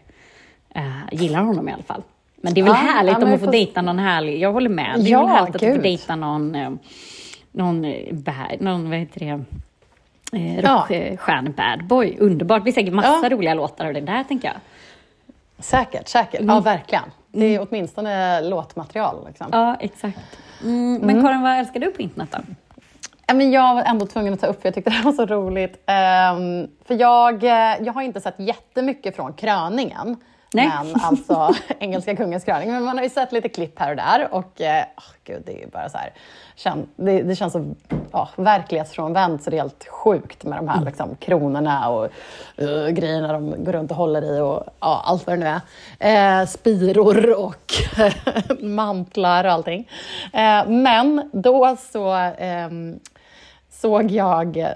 eh, 0.75 0.91
gillar 1.11 1.41
honom 1.43 1.69
i 1.69 1.73
alla 1.73 1.83
fall. 1.83 2.03
Men 2.41 2.53
det 2.53 2.59
är 2.61 2.63
väl 2.63 2.71
Ja, 2.73 2.91
härligt 2.91 3.23
om 3.23 3.31
få 3.31 3.45
får- 3.45 3.51
dejta 3.51 3.81
någon 3.81 3.99
härlig, 3.99 4.39
jag 4.39 4.53
håller 4.53 4.69
med. 4.69 4.93
Det 4.95 5.01
är 5.07 5.11
Ja, 5.11 5.25
väl 5.25 5.35
härligt 5.35 5.55
att 5.55 5.61
få 5.61 5.67
gud. 5.67 5.81
dejta 5.81 6.15
någon, 6.15 6.55
eh, 6.55 6.69
någon, 7.51 7.85
eh, 7.85 8.15
någon 8.59 8.89
vad 8.89 8.99
heter 8.99 9.19
det, 9.19 9.43
eh, 10.37 10.59
Ja. 10.59 10.87
bad 11.57 11.87
boy. 11.87 12.17
Underbart, 12.19 12.59
det 12.59 12.63
blir 12.63 12.73
säkert 12.73 12.93
massa 12.93 13.19
Ja. 13.23 13.29
roliga 13.29 13.53
låtar 13.53 13.85
av 13.85 13.93
det 13.93 14.01
där 14.01 14.23
tänker 14.23 14.47
jag. 14.47 14.57
Säkert, 15.63 16.07
säkert. 16.07 16.41
Mm. 16.41 16.55
Ja, 16.55 16.61
verkligen. 16.61 17.03
Det 17.31 17.45
är 17.55 17.67
åtminstone 17.69 18.41
låtmaterial. 18.41 19.27
Liksom. 19.27 19.47
Ja, 19.51 19.75
exakt. 19.79 20.19
Mm, 20.63 20.95
men 21.03 21.21
Karin, 21.21 21.41
vad 21.41 21.57
älskar 21.59 21.79
du 21.79 21.91
på 21.91 22.01
internet 22.01 22.29
då? 22.31 22.39
Men 23.33 23.51
jag 23.51 23.75
var 23.75 23.83
ändå 23.83 24.05
tvungen 24.05 24.33
att 24.33 24.39
ta 24.39 24.47
upp, 24.47 24.61
för 24.61 24.67
jag 24.67 24.75
tyckte 24.75 24.89
det 24.99 25.01
var 25.01 25.11
så 25.13 25.25
roligt. 25.25 25.83
Ehm, 25.85 26.67
för 26.85 26.95
jag, 26.99 27.43
jag 27.85 27.93
har 27.93 28.01
inte 28.01 28.21
sett 28.21 28.35
jättemycket 28.39 29.15
från 29.15 29.33
kröningen. 29.33 30.15
Nej. 30.53 30.71
Men 30.83 31.01
alltså 31.01 31.53
engelska 31.79 32.15
kungens 32.15 32.43
kröning. 32.43 32.71
Men 32.71 32.83
man 32.83 32.97
har 32.97 33.03
ju 33.03 33.09
sett 33.09 33.31
lite 33.31 33.49
klipp 33.49 33.79
här 33.79 33.89
och 33.89 33.95
där. 33.95 34.33
Och 34.33 34.61
eh, 34.61 34.85
åh, 34.97 35.03
gud, 35.23 35.43
det 35.45 35.63
är 35.63 35.67
bara 35.67 35.89
så 35.89 35.97
här. 35.97 36.13
Det, 36.95 37.21
det 37.21 37.35
känns 37.35 37.53
så 37.53 37.75
ja, 38.11 38.29
verklighetsfrånvänt 38.35 39.43
så 39.43 39.49
det 39.49 39.57
är 39.57 39.61
helt 39.61 39.87
sjukt 39.87 40.43
med 40.43 40.57
de 40.57 40.67
här 40.67 40.85
liksom, 40.85 41.15
kronorna 41.15 41.89
och 41.89 42.09
uh, 42.61 42.89
grejerna 42.89 43.33
de 43.33 43.63
går 43.63 43.71
runt 43.71 43.91
och 43.91 43.97
håller 43.97 44.37
i 44.37 44.39
och 44.39 44.63
ja, 44.79 45.01
allt 45.05 45.27
vad 45.27 45.39
det 45.39 45.43
nu 45.45 45.61
är. 45.99 46.41
Eh, 46.41 46.45
spiror 46.47 47.39
och 47.39 47.73
mantlar 48.59 49.43
och 49.43 49.51
allting. 49.51 49.89
Eh, 50.33 50.67
men 50.67 51.29
då 51.33 51.77
så 51.91 52.11
ehm, 52.37 52.99
såg 53.81 54.11
jag 54.11 54.57
eh, 54.57 54.67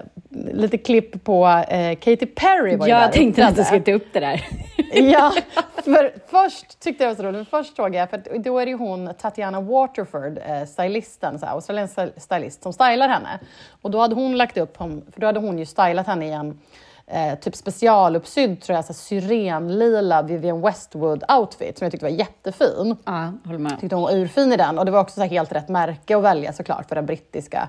lite 0.52 0.78
klipp 0.78 1.24
på 1.24 1.46
eh, 1.68 1.94
Katy 1.94 2.26
Perry 2.26 2.76
var 2.76 2.86
där 2.86 2.94
Jag 2.94 3.08
och 3.08 3.12
tänkte 3.12 3.46
att 3.46 3.56
du 3.56 3.64
skulle 3.64 3.80
ta 3.80 3.92
upp 3.92 4.06
det 4.12 4.20
där. 4.20 4.46
Ja, 4.94 5.32
för 5.84 6.14
först 6.26 6.80
tyckte 6.80 7.04
jag 7.04 7.16
det 7.16 7.22
var 7.22 7.32
så 7.32 7.38
roligt. 7.38 7.48
Först 7.48 7.76
såg 7.76 7.94
jag, 7.94 8.10
för 8.10 8.38
då 8.38 8.58
är 8.58 8.66
det 8.66 8.70
ju 8.70 8.76
hon 8.76 9.14
Tatiana 9.18 9.60
Waterford, 9.60 10.38
eh, 10.38 10.64
stylisten, 10.66 11.38
så 11.38 11.46
här, 11.46 11.52
australiensk 11.52 11.98
stylist, 12.16 12.62
som 12.62 12.72
stylar 12.72 13.08
henne. 13.08 13.38
Och 13.82 13.90
då 13.90 14.00
hade 14.00 14.14
hon 14.14 14.36
lagt 14.36 14.56
upp, 14.56 14.76
för 14.76 15.20
då 15.20 15.26
hade 15.26 15.40
hon 15.40 15.58
ju 15.58 15.66
stylat 15.66 16.06
henne 16.06 16.26
i 16.26 16.32
en 16.32 16.58
eh, 17.06 17.38
typ 17.38 17.56
specialuppsydd, 17.56 18.60
tror 18.60 18.76
jag, 18.76 18.84
så 18.84 18.94
syrenlila 18.94 20.22
Vivienne 20.22 20.68
Westwood-outfit 20.68 21.78
som 21.78 21.84
jag 21.84 21.92
tyckte 21.92 22.06
var 22.06 22.10
jättefin. 22.10 22.96
Ja, 23.04 23.32
håller 23.44 23.58
med. 23.58 23.80
tyckte 23.80 23.96
hon 23.96 24.02
var 24.02 24.12
urfin 24.12 24.52
i 24.52 24.56
den 24.56 24.78
och 24.78 24.84
det 24.84 24.90
var 24.90 25.00
också 25.00 25.14
så 25.14 25.26
helt 25.26 25.52
rätt 25.52 25.68
märke 25.68 26.16
att 26.16 26.22
välja 26.22 26.52
såklart 26.52 26.88
för 26.88 26.94
den 26.94 27.06
brittiska 27.06 27.68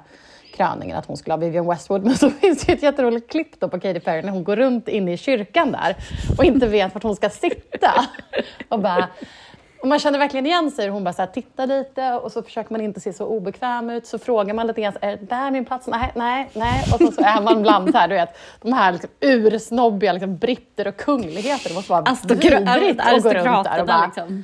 kröningen 0.54 0.98
att 0.98 1.06
hon 1.06 1.18
skulle 1.18 1.34
ha 1.34 1.38
Vivienne 1.38 1.70
Westwood. 1.70 2.04
Men 2.04 2.18
så 2.18 2.30
finns 2.42 2.66
det 2.66 2.72
ju 2.72 2.76
ett 2.76 2.84
jätteroligt 2.84 3.32
klipp 3.32 3.60
på 3.60 3.70
Katy 3.70 4.00
Perry 4.00 4.22
när 4.22 4.32
hon 4.32 4.44
går 4.44 4.56
runt 4.56 4.88
inne 4.88 5.14
i 5.14 5.18
kyrkan 5.18 5.72
där 5.72 5.96
och 6.38 6.44
inte 6.44 6.68
vet 6.68 6.94
vart 6.94 7.04
hon 7.04 7.16
ska 7.16 7.30
sitta. 7.30 7.92
Och, 8.70 8.80
bara, 8.80 9.08
och 9.82 9.88
man 9.88 10.00
känner 10.00 10.20
verkligen 10.20 10.46
igen 10.46 10.72
sig. 10.72 10.90
Hon 10.90 11.04
bara 11.04 11.14
så 11.14 11.22
här, 11.22 11.30
tittar 11.30 11.68
lite 11.68 12.14
och 12.14 12.32
så 12.32 12.44
försöker 12.44 12.72
man 12.72 12.82
inte 12.82 13.00
se 13.00 13.14
så 13.14 13.26
obekväm 13.26 13.90
ut. 13.90 14.08
Så 14.08 14.20
frågar 14.20 14.54
man 14.54 14.68
lite 14.68 14.82
grann, 14.82 14.94
är 15.02 15.18
det 15.18 15.26
där 15.26 15.52
min 15.52 15.66
plats? 15.66 15.88
Nej, 15.88 16.12
nej, 16.16 16.50
nej. 16.54 16.84
Och 16.94 17.00
så, 17.00 17.12
så 17.12 17.22
är 17.22 17.42
man 17.42 17.62
bland 17.62 17.92
så 17.92 17.98
här, 17.98 18.08
du 18.08 18.16
vet, 18.16 18.38
de 18.62 18.74
här 18.74 18.92
liksom 18.92 19.10
ursnobbiga 19.20 20.14
liksom, 20.14 20.38
britter 20.38 20.88
och 20.88 20.98
kungligheter. 20.98 21.70
Det 21.70 21.76
måste 21.76 21.92
vara 21.92 22.04
vidrigt 22.80 23.00
att 23.00 23.24
gå 23.24 23.34
runt 23.34 23.64
där 23.64 23.82
och 23.82 23.88
bara, 23.88 24.06
liksom. 24.06 24.44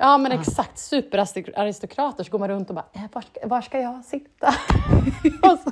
Ja 0.00 0.18
men 0.18 0.32
exakt, 0.32 0.78
superaristokrater 0.78 2.24
så 2.24 2.30
går 2.30 2.38
man 2.38 2.48
runt 2.48 2.68
och 2.68 2.74
bara, 2.74 2.84
eh, 2.92 3.00
var, 3.12 3.22
ska, 3.22 3.48
var 3.48 3.60
ska 3.60 3.80
jag 3.80 4.04
sitta? 4.04 4.46
och 5.42 5.58
så, 5.58 5.70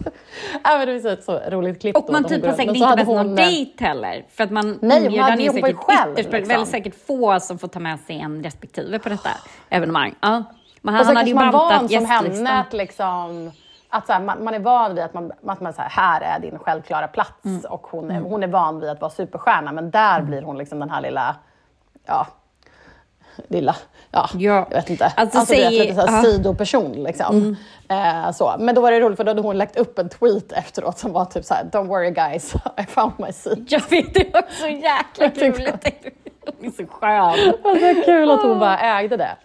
ja, 0.64 0.78
men 0.78 0.86
det 0.88 0.98
var 1.00 1.10
ett 1.10 1.24
så 1.24 1.38
roligt 1.50 1.80
klipp. 1.80 1.96
Och 1.96 2.12
man 2.12 2.24
typ 2.24 2.46
har 2.46 2.52
säkert 2.52 2.76
inte 2.76 2.96
med 2.96 3.06
någon 3.06 3.16
hon, 3.16 3.28
eh, 3.28 3.34
dejt 3.34 3.84
heller. 3.84 4.26
För 4.30 4.44
att 4.44 4.50
man 4.50 4.78
Nej, 4.82 5.04
inbjudan 5.04 5.40
är 5.40 5.50
säkert 5.52 5.76
själv, 5.76 6.12
ytterst, 6.12 6.32
liksom. 6.32 6.48
väldigt 6.48 6.68
säkert 6.68 7.06
få 7.06 7.40
som 7.40 7.58
får 7.58 7.68
ta 7.68 7.80
med 7.80 8.00
sig 8.00 8.20
en 8.20 8.42
respektive 8.42 8.98
på 8.98 9.08
detta 9.08 9.30
evenemang. 9.68 10.14
Ja. 10.20 10.42
Men 10.82 10.94
Och 10.94 11.00
så 11.00 11.06
han 11.06 11.16
hade 11.16 11.28
ju 11.28 11.34
man 11.34 11.52
van 11.52 11.88
som 11.88 12.04
henne 12.04 12.28
gästlistan. 12.28 12.56
att 12.56 12.72
liksom 12.72 13.50
att 13.88 14.06
så 14.06 14.12
här, 14.12 14.20
man, 14.20 14.44
man 14.44 14.54
är 14.54 14.58
van 14.58 14.94
vid 14.94 15.04
att, 15.04 15.14
man, 15.14 15.32
att 15.46 15.60
man 15.60 15.72
så 15.72 15.82
här, 15.82 15.88
här 15.90 16.20
är 16.20 16.40
din 16.40 16.58
självklara 16.58 17.08
plats 17.08 17.44
Mm. 17.44 17.60
och 17.70 17.86
hon 17.90 18.10
är, 18.10 18.20
hon 18.20 18.42
är 18.42 18.46
van 18.48 18.80
vid 18.80 18.90
att 18.90 19.00
vara 19.00 19.10
superstjärna 19.10 19.72
men 19.72 19.90
där 19.90 20.22
blir 20.22 20.42
hon 20.42 20.58
liksom 20.58 20.78
den 20.80 20.90
här 20.90 21.00
lilla, 21.00 21.36
ja, 22.06 22.26
lilla, 23.48 23.76
ja, 24.10 24.28
Ja. 24.34 24.66
jag 24.70 24.76
vet 24.76 24.90
inte. 24.90 25.04
Alltså, 25.16 25.38
Alltså, 25.38 25.54
du 25.54 25.60
vet, 25.60 25.68
säg- 25.70 25.78
lite 25.80 25.94
så 25.94 26.00
här 26.00 26.06
ja. 26.06 26.18
Mm. 26.18 26.32
sidoperson 26.32 26.92
liksom. 26.92 27.56
Eh, 27.88 28.32
så. 28.32 28.54
Men 28.58 28.74
då 28.74 28.80
var 28.80 28.90
det 28.92 29.00
roligt 29.00 29.16
för 29.16 29.24
då 29.24 29.30
hade 29.30 29.42
hon 29.42 29.58
lagt 29.58 29.76
upp 29.76 29.98
en 29.98 30.08
tweet 30.08 30.52
efteråt 30.52 30.98
som 30.98 31.12
var 31.12 31.24
typ 31.24 31.44
så 31.44 31.54
här, 31.54 31.64
don't 31.64 31.86
worry 31.86 32.10
guys, 32.10 32.54
I 32.78 32.86
found 32.88 33.12
my 33.18 33.32
seat. 33.32 33.58
Jag 33.68 33.82
vet, 33.90 34.14
det 34.14 34.34
var 34.34 34.44
så 34.60 34.66
jäkla 34.68 35.30
kul. 35.30 35.68
Hon 36.58 36.66
är 36.66 36.70
så 36.70 36.86
skön. 36.86 37.52
Det 37.62 37.68
var 37.80 37.94
så 37.94 38.02
kul 38.02 38.30
att 38.30 38.42
hon 38.42 38.58
bara 38.58 38.78
ägde 38.78 39.16
det. 39.16 39.36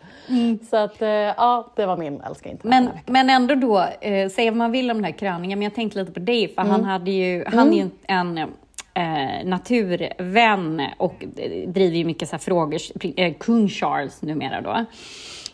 Så 0.70 0.78
att, 0.78 1.02
eh, 1.02 1.10
ja, 1.10 1.72
det 1.76 1.86
var 1.86 1.98
min 1.98 2.22
älska 2.22 2.50
den 2.50 2.58
Men, 2.64 2.90
men 3.06 3.30
ändå 3.30 3.56
då, 3.56 3.80
eh, 4.02 4.30
säga 4.30 4.52
vad 4.52 4.58
man 4.58 4.72
vill 4.72 4.92
om 4.92 4.98
den 4.98 5.04
här 5.04 5.12
kröningen, 5.12 5.60
men 5.60 5.64
jag 5.64 5.76
tänkte 5.76 6.00
lite 6.00 6.12
på 6.12 6.20
dig, 6.20 6.48
för 6.56 6.62
Mm. 6.62 6.72
han, 6.72 6.84
hade 6.84 7.12
ju, 7.12 7.46
han 7.54 7.74
är 7.74 7.78
ju 7.78 7.90
en 8.08 8.40
eh, 8.94 9.46
naturvän 9.46 10.82
och 10.98 11.24
driver 11.68 11.98
ju 11.98 12.06
mycket 12.06 12.30
så 12.30 12.38
frågor, 12.38 12.80
eh, 13.18 13.34
kung 13.34 13.70
Charles 13.70 14.22
numera 14.22 14.62
då. 14.62 14.86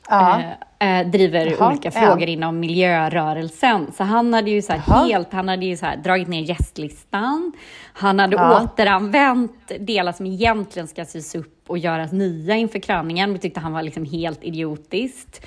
Ja. 0.09 0.41
Eh, 0.79 0.99
eh, 0.99 1.07
driver 1.07 1.45
Jaha, 1.59 1.69
olika 1.69 1.91
frågor 1.91 2.29
inom 2.29 2.59
miljörörelsen. 2.59 3.91
Så 3.97 4.03
han 4.03 4.33
hade 4.33 4.51
ju 4.51 4.61
så 4.61 4.73
helt, 4.73 5.33
han 5.33 5.47
hade 5.47 5.65
ju 5.65 5.77
så 5.77 5.85
dragit 6.03 6.27
ner 6.27 6.41
gästlistan. 6.41 7.51
Han 7.93 8.19
hade 8.19 8.35
Ja. 8.35 8.63
återanvänt 8.63 9.71
delar 9.79 10.11
som 10.11 10.25
egentligen 10.25 10.87
ska 10.87 11.05
sys 11.05 11.35
upp 11.35 11.53
och 11.67 11.77
göras 11.77 12.11
nya 12.11 12.55
inför 12.55 12.79
kröningen. 12.79 13.33
Det 13.33 13.39
tyckte 13.39 13.59
han 13.59 13.73
var 13.73 13.81
liksom 13.81 14.05
helt 14.05 14.43
idiotiskt. 14.43 15.45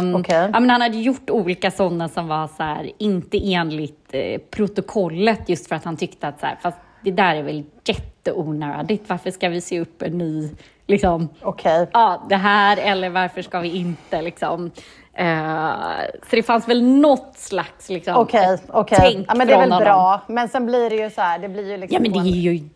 Um, 0.00 0.14
Okej. 0.14 0.50
ja, 0.52 0.60
men 0.60 0.70
han 0.70 0.80
hade 0.80 0.96
gjort 0.96 1.30
olika 1.30 1.70
sådana 1.70 2.08
som 2.08 2.28
var 2.28 2.46
så 2.56 2.62
här, 2.62 2.90
inte 2.98 3.52
enligt 3.52 4.08
eh, 4.10 4.38
protokollet 4.50 5.48
just 5.48 5.66
för 5.68 5.76
att 5.76 5.84
han 5.84 5.96
tyckte 5.96 6.28
att 6.28 6.40
så 6.40 6.46
här, 6.46 6.58
fast 6.62 6.78
det 7.04 7.10
där 7.10 7.34
är 7.34 7.42
väl 7.42 7.64
jätteonödigt. 7.84 9.08
Varför 9.08 9.30
ska 9.30 9.48
vi 9.48 9.60
se 9.60 9.80
upp 9.80 10.02
en 10.02 10.18
ny, 10.18 10.50
liksom, 10.86 11.28
Okej. 11.42 11.88
ja, 11.92 12.26
det 12.28 12.36
här 12.36 12.76
eller 12.76 13.10
varför 13.10 13.42
ska 13.42 13.60
vi 13.60 13.76
inte 13.76 14.22
liksom. 14.22 14.70
Eh, 15.14 15.70
så 16.30 16.36
det 16.36 16.42
fanns 16.42 16.68
väl 16.68 16.82
något 16.82 17.32
slags 17.36 17.88
liksom, 17.88 18.16
Okej, 18.16 18.58
okej. 18.68 18.98
tänk 19.00 19.26
Ja, 19.28 19.34
men 19.34 19.46
det 19.46 19.52
är 19.52 19.58
väl 19.58 19.70
honom. 19.72 19.84
bra. 19.84 20.20
Men 20.28 20.48
sen 20.48 20.66
blir 20.66 20.90
det 20.90 20.96
ju 20.96 21.10
så 21.10 21.20
här, 21.20 21.38
det 21.38 21.48
blir 21.48 21.70
ju 21.70 21.76
liksom 21.76 21.94
Ja, 21.94 22.00
men 22.10 22.12
det 22.24 22.30
är 22.30 22.40
ju... 22.52 22.68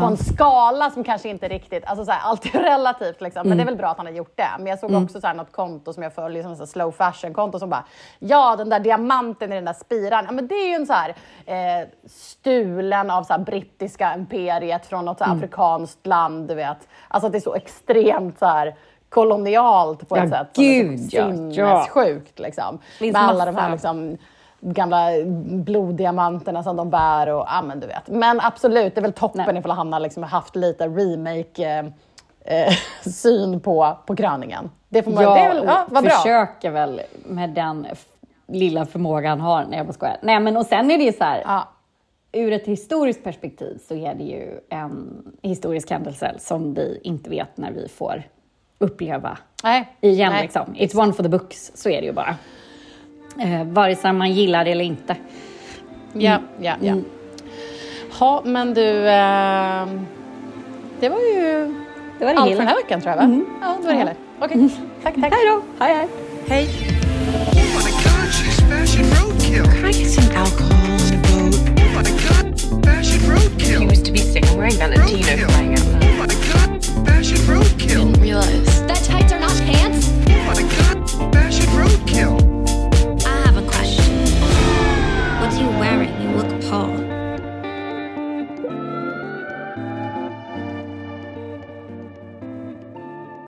på 0.00 0.06
en 0.06 0.16
skala 0.16 0.90
som 0.90 1.04
kanske 1.04 1.28
inte 1.28 1.48
riktigt, 1.48 1.84
alltså 1.86 2.04
så 2.04 2.10
här, 2.12 2.20
allt 2.30 2.54
är 2.54 2.58
relativt 2.62 3.20
liksom. 3.20 3.48
Men 3.48 3.58
det 3.58 3.62
är 3.62 3.64
Mm. 3.64 3.66
väl 3.66 3.76
bra 3.76 3.88
att 3.88 3.96
han 3.96 4.06
har 4.06 4.12
gjort 4.12 4.32
det. 4.36 4.48
Men 4.58 4.66
jag 4.66 4.78
såg 4.78 4.94
också 5.02 5.20
så 5.20 5.26
här, 5.26 5.34
något 5.34 5.52
konto 5.52 5.92
som 5.92 6.02
jag 6.02 6.14
följer, 6.14 6.42
som 6.42 6.56
här 6.58 6.66
slow 6.66 6.90
fashion 6.90 7.34
konto 7.34 7.58
som 7.58 7.70
bara, 7.70 7.84
ja 8.18 8.56
den 8.56 8.68
där 8.68 8.80
diamanten 8.80 9.52
i 9.52 9.54
den 9.54 9.64
där 9.64 9.72
spiran, 9.72 10.24
ja 10.26 10.32
men 10.32 10.46
det 10.46 10.54
är 10.54 10.68
ju 10.68 10.74
en 10.74 10.86
så 10.86 10.92
här 10.92 11.14
eh, 11.46 11.88
stulen 12.06 13.10
av 13.10 13.22
så 13.22 13.32
här, 13.32 13.40
brittiska 13.40 14.14
imperiet 14.14 14.86
från 14.86 15.04
något 15.04 15.18
så 15.18 15.24
Mm. 15.24 15.36
här, 15.38 15.44
afrikanskt 15.44 16.06
land, 16.06 16.48
du 16.48 16.54
vet. 16.54 16.88
Alltså 17.08 17.26
att 17.26 17.32
det 17.32 17.38
är 17.38 17.40
så 17.40 17.54
extremt 17.54 18.38
så 18.38 18.46
här 18.46 18.74
kolonialt 19.08 20.08
på 20.08 20.16
ett 20.16 20.22
Ja, 20.24 20.38
sätt. 20.38 20.48
som 20.54 20.64
är 20.64 20.82
gud, 20.82 21.00
så 21.10 21.16
ja, 21.16 21.22
ja. 21.22 21.32
sinnessjukt 21.34 22.38
liksom. 22.38 22.78
Finns 22.98 23.12
Med 23.12 23.22
alla 23.22 23.44
de 23.44 23.56
här 23.56 23.70
liksom, 23.70 24.18
gamla 24.60 25.10
bloddiamanterna 25.64 26.62
som 26.62 26.76
de 26.76 26.90
bär 26.90 27.26
och 27.28 27.44
ja 27.48 27.62
men 27.62 27.80
du 27.80 27.86
vet. 27.86 28.08
Men 28.08 28.40
absolut, 28.40 28.94
det 28.94 29.00
är 29.00 29.02
väl 29.02 29.12
toppen 29.12 29.44
Nej. 29.46 29.58
ifall 29.58 29.70
han 29.70 29.92
har 29.92 30.00
liksom 30.00 30.22
haft 30.22 30.56
lite 30.56 30.88
remake 30.88 31.92
eh, 32.44 32.66
eh, 32.66 33.58
på, 33.62 33.96
på 34.06 34.16
kröningen. 34.16 34.70
Det 34.88 35.02
får 35.02 35.10
man, 35.10 35.22
Jag 35.22 35.36
det 35.36 35.40
är 35.40 35.54
väl, 35.54 35.64
ja, 35.66 35.86
vad 35.90 36.04
bra. 36.04 36.12
försöker 36.12 36.70
väl 36.70 37.00
med 37.26 37.50
den 37.50 37.86
lilla 38.46 38.86
förmåga 38.86 39.28
han 39.28 39.40
har. 39.40 39.64
Nej, 39.64 39.78
jag 39.78 39.86
bara 39.86 39.92
skojar. 39.92 40.16
Nej, 40.22 40.40
men 40.40 40.56
och 40.56 40.66
sen 40.66 40.90
är 40.90 40.98
det 40.98 41.04
ju 41.04 41.12
så 41.12 41.24
här. 41.24 41.42
Ja. 41.44 41.68
Ur 42.32 42.52
ett 42.52 42.66
historiskt 42.66 43.24
perspektiv 43.24 43.78
så 43.88 43.94
är 43.94 44.14
det 44.14 44.24
ju 44.24 44.60
en 44.70 45.22
historisk 45.42 45.90
händelse 45.90 46.34
som 46.38 46.74
vi 46.74 47.00
inte 47.02 47.30
vet 47.30 47.56
när 47.56 47.70
vi 47.70 47.88
får 47.88 48.22
uppleva 48.78 49.38
Nej. 49.64 49.96
igen. 50.00 50.32
Nej. 50.32 50.42
Liksom. 50.42 50.74
It's 50.74 51.00
one 51.02 51.12
for 51.12 51.22
the 51.22 51.28
books, 51.28 51.72
så 51.74 51.88
är 51.88 52.00
det 52.00 52.06
ju 52.06 52.12
bara 52.12 52.36
eh, 53.40 53.64
vare 53.64 53.96
sig 53.96 54.12
man 54.12 54.32
gillar 54.32 54.64
det 54.64 54.70
eller 54.70 54.84
inte. 54.84 55.16
Ja, 56.12 56.30
mm. 56.30 56.42
ja, 56.60 56.74
ja. 56.80 56.92
Mm. 56.92 57.04
Ja, 58.20 58.42
men 58.44 58.74
du, 58.74 59.08
eh, 59.08 59.86
det 61.00 61.08
var 61.08 61.18
ju 61.18 61.74
det 62.18 62.24
var 62.24 62.34
det 62.34 62.40
allt 62.40 62.50
för 62.50 62.58
den 62.58 62.68
här 62.68 62.76
veckan 62.76 63.00
tror 63.00 63.10
jag 63.10 63.16
va? 63.16 63.22
Mm. 63.24 63.46
Ja, 63.60 63.76
det 63.80 63.86
var 63.86 63.92
det 63.92 63.98
hela. 63.98 64.10
Mm. 64.10 64.22
Okej, 64.40 64.64
okay. 64.64 64.68
tack, 65.02 65.14
tack. 65.14 65.32
Hej 65.32 65.46
då. 65.46 65.84
Hej, 65.84 65.94
hej. 65.94 66.08
Hej. 66.48 66.68
Fashion 77.04 77.54
roadkill. 77.54 77.88
Didn't 77.88 78.20
realize. 78.20 78.86
That 78.86 79.02
tights 79.04 79.32
are 79.32 79.40
not 79.40 79.56
pants? 79.66 80.08
Oh 80.08 80.44
my 80.46 80.62
god, 80.62 81.34
fashion 81.34 81.76
roadkill. 81.76 82.47
wearing, 85.70 86.22
you 86.22 86.28
look 86.30 86.62
poor. 86.62 87.07